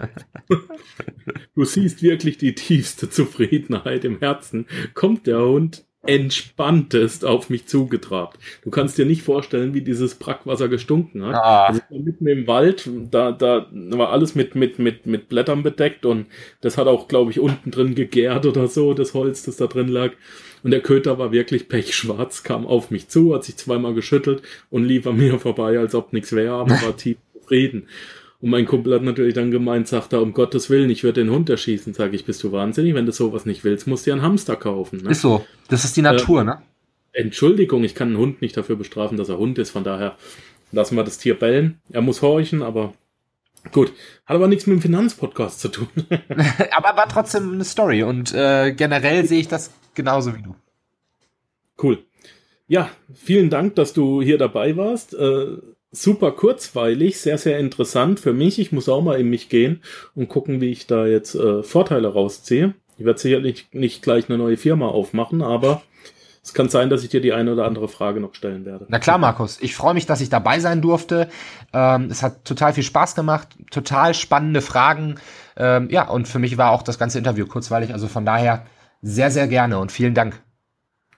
du 1.55 1.63
siehst 1.63 2.01
wirklich 2.01 2.37
die 2.37 2.55
tiefste 2.55 3.09
Zufriedenheit 3.09 4.05
im 4.05 4.19
Herzen. 4.19 4.65
Kommt 4.93 5.27
der 5.27 5.39
Hund 5.39 5.87
entspanntest 6.07 7.25
auf 7.25 7.49
mich 7.49 7.67
zugetrabt. 7.67 8.39
Du 8.63 8.69
kannst 8.69 8.97
dir 8.97 9.05
nicht 9.05 9.23
vorstellen, 9.23 9.73
wie 9.73 9.81
dieses 9.81 10.15
Brackwasser 10.15 10.69
gestunken 10.69 11.25
hat. 11.25 11.35
Ah. 11.35 11.65
Also 11.65 11.81
mitten 11.91 12.27
im 12.27 12.47
Wald, 12.47 12.89
da, 13.11 13.31
da 13.31 13.67
war 13.71 14.11
alles 14.11 14.33
mit, 14.33 14.55
mit, 14.55 14.79
mit, 14.79 15.05
mit 15.05 15.27
Blättern 15.27 15.63
bedeckt 15.63 16.05
und 16.05 16.27
das 16.61 16.77
hat 16.77 16.87
auch, 16.87 17.07
glaube 17.07 17.31
ich, 17.31 17.39
unten 17.39 17.71
drin 17.71 17.93
gegärt 17.93 18.45
oder 18.45 18.67
so, 18.67 18.93
das 18.93 19.13
Holz, 19.13 19.43
das 19.43 19.57
da 19.57 19.67
drin 19.67 19.89
lag. 19.89 20.11
Und 20.63 20.71
der 20.71 20.81
Köter 20.81 21.19
war 21.19 21.31
wirklich 21.31 21.67
pechschwarz, 21.67 22.43
kam 22.43 22.65
auf 22.65 22.89
mich 22.89 23.09
zu, 23.09 23.33
hat 23.33 23.43
sich 23.43 23.57
zweimal 23.57 23.93
geschüttelt 23.93 24.41
und 24.69 24.85
lief 24.85 25.05
an 25.07 25.17
mir 25.17 25.39
vorbei, 25.39 25.77
als 25.77 25.93
ob 25.93 26.13
nichts 26.13 26.33
wäre, 26.33 26.55
aber 26.55 26.71
war 26.81 26.97
tief 26.97 27.17
zufrieden. 27.33 27.87
Und 28.39 28.51
mein 28.51 28.65
Kumpel 28.65 28.93
hat 28.93 29.01
natürlich 29.01 29.33
dann 29.33 29.49
gemeint, 29.49 29.87
sagt 29.87 30.13
er, 30.13 30.21
um 30.21 30.33
Gottes 30.33 30.69
Willen, 30.69 30.91
ich 30.91 31.03
würde 31.03 31.23
den 31.23 31.31
Hund 31.31 31.49
erschießen. 31.49 31.93
Sag 31.93 32.13
ich, 32.13 32.25
bist 32.25 32.43
du 32.43 32.51
wahnsinnig? 32.51 32.93
Wenn 32.93 33.07
du 33.07 33.11
sowas 33.11 33.45
nicht 33.45 33.63
willst, 33.63 33.87
musst 33.87 34.05
du 34.05 34.11
dir 34.11 34.13
einen 34.13 34.21
Hamster 34.21 34.55
kaufen. 34.55 35.01
Ne? 35.03 35.11
Ist 35.11 35.21
so. 35.21 35.45
Das 35.69 35.85
ist 35.85 35.97
die 35.97 36.03
Natur, 36.03 36.41
äh, 36.41 36.45
ne? 36.45 36.61
Entschuldigung, 37.13 37.83
ich 37.83 37.95
kann 37.95 38.09
einen 38.09 38.17
Hund 38.17 38.41
nicht 38.43 38.55
dafür 38.55 38.75
bestrafen, 38.75 39.17
dass 39.17 39.29
er 39.29 39.39
Hund 39.39 39.57
ist. 39.57 39.71
Von 39.71 39.83
daher 39.83 40.17
lassen 40.71 40.95
wir 40.95 41.03
das 41.03 41.17
Tier 41.17 41.37
bellen. 41.37 41.81
Er 41.91 42.01
muss 42.01 42.21
horchen, 42.21 42.61
aber 42.61 42.93
gut. 43.71 43.91
Hat 44.27 44.35
aber 44.35 44.47
nichts 44.47 44.67
mit 44.67 44.77
dem 44.77 44.81
Finanzpodcast 44.81 45.59
zu 45.59 45.69
tun. 45.69 45.87
aber 46.77 46.95
war 46.95 47.09
trotzdem 47.09 47.53
eine 47.53 47.65
Story 47.65 48.03
und 48.03 48.35
äh, 48.35 48.71
generell 48.71 49.25
sehe 49.25 49.39
ich 49.39 49.47
das 49.47 49.71
genauso 49.95 50.35
wie 50.35 50.43
du. 50.43 50.55
Cool. 51.81 52.03
Ja, 52.67 52.89
vielen 53.15 53.49
Dank, 53.49 53.75
dass 53.75 53.93
du 53.93 54.21
hier 54.21 54.37
dabei 54.37 54.77
warst. 54.77 55.13
Äh, 55.15 55.57
super 55.91 56.31
kurzweilig, 56.31 57.19
sehr, 57.19 57.37
sehr 57.37 57.59
interessant 57.59 58.19
für 58.19 58.33
mich. 58.33 58.59
Ich 58.59 58.71
muss 58.71 58.89
auch 58.89 59.01
mal 59.01 59.19
in 59.19 59.29
mich 59.29 59.49
gehen 59.49 59.81
und 60.15 60.29
gucken, 60.29 60.61
wie 60.61 60.71
ich 60.71 60.87
da 60.87 61.05
jetzt 61.05 61.35
äh, 61.35 61.63
Vorteile 61.63 62.09
rausziehe. 62.09 62.73
Ich 62.97 63.05
werde 63.05 63.19
sicherlich 63.19 63.67
nicht 63.71 64.01
gleich 64.01 64.29
eine 64.29 64.37
neue 64.37 64.57
Firma 64.57 64.87
aufmachen, 64.87 65.41
aber 65.41 65.83
es 66.43 66.53
kann 66.53 66.69
sein, 66.69 66.89
dass 66.89 67.03
ich 67.03 67.09
dir 67.09 67.21
die 67.21 67.33
eine 67.33 67.51
oder 67.51 67.65
andere 67.65 67.89
Frage 67.89 68.21
noch 68.21 68.33
stellen 68.33 68.65
werde. 68.65 68.85
Na 68.87 68.99
klar, 68.99 69.17
Markus. 69.17 69.59
Ich 69.61 69.75
freue 69.75 69.93
mich, 69.93 70.05
dass 70.05 70.21
ich 70.21 70.29
dabei 70.29 70.59
sein 70.59 70.81
durfte. 70.81 71.27
Ähm, 71.73 72.07
es 72.09 72.23
hat 72.23 72.45
total 72.45 72.73
viel 72.73 72.83
Spaß 72.83 73.15
gemacht, 73.15 73.49
total 73.69 74.13
spannende 74.13 74.61
Fragen. 74.61 75.15
Ähm, 75.57 75.89
ja, 75.91 76.07
und 76.07 76.27
für 76.27 76.39
mich 76.39 76.57
war 76.57 76.71
auch 76.71 76.83
das 76.83 76.97
ganze 76.97 77.17
Interview 77.17 77.45
kurzweilig. 77.45 77.91
Also 77.91 78.07
von 78.07 78.25
daher 78.25 78.65
sehr, 79.01 79.29
sehr 79.29 79.47
gerne 79.47 79.77
und 79.77 79.91
vielen 79.91 80.13
Dank. 80.13 80.41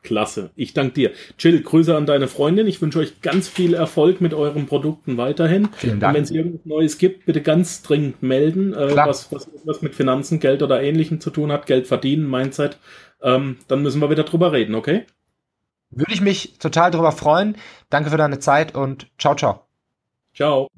Klasse. 0.10 0.50
Ich 0.56 0.74
danke 0.74 0.94
dir. 0.94 1.12
Chill, 1.38 1.62
Grüße 1.62 1.96
an 1.96 2.08
deine 2.08 2.28
Freundin. 2.28 2.66
Ich 2.66 2.82
wünsche 2.82 2.98
euch 2.98 3.22
ganz 3.22 3.48
viel 3.48 3.76
Erfolg 3.76 4.22
mit 4.22 4.34
euren 4.34 4.66
Produkten 4.66 5.18
weiterhin. 5.18 5.70
Vielen 5.78 6.00
Dank. 6.00 6.10
Und 6.10 6.16
wenn 6.16 6.24
es 6.24 6.32
irgendwas 6.32 6.66
Neues 6.66 6.98
gibt, 6.98 7.28
bitte 7.28 7.44
ganz 7.44 7.84
dringend 7.84 8.24
melden, 8.24 8.74
äh, 8.74 8.96
was, 8.96 9.32
was, 9.32 9.48
was 9.66 9.84
mit 9.84 9.94
Finanzen, 9.94 10.40
Geld 10.40 10.64
oder 10.64 10.82
Ähnlichem 10.82 11.22
zu 11.22 11.30
tun 11.30 11.52
hat, 11.52 11.68
Geld 11.68 11.86
verdienen, 11.86 12.28
Mindset. 12.28 12.80
Ähm, 13.22 13.58
dann 13.68 13.84
müssen 13.84 14.02
wir 14.02 14.10
wieder 14.10 14.24
drüber 14.24 14.52
reden, 14.52 14.74
okay? 14.74 15.04
Würde 15.92 16.12
ich 16.12 16.22
mich 16.22 16.58
total 16.58 16.90
drüber 16.90 17.12
freuen. 17.12 17.56
Danke 17.92 18.10
für 18.10 18.18
deine 18.18 18.40
Zeit 18.40 18.74
und 18.74 19.06
ciao, 19.20 19.36
ciao. 19.36 19.68
Ciao. 20.34 20.70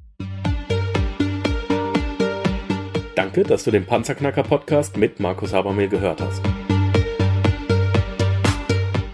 Danke, 3.16 3.44
dass 3.44 3.64
du 3.64 3.72
den 3.72 3.86
Panzerknacker 3.86 4.44
Podcast 4.44 4.98
mit 4.98 5.22
Markus 5.22 5.54
Habermehl 5.54 5.88
gehört 5.88 6.20
hast. 6.20 6.42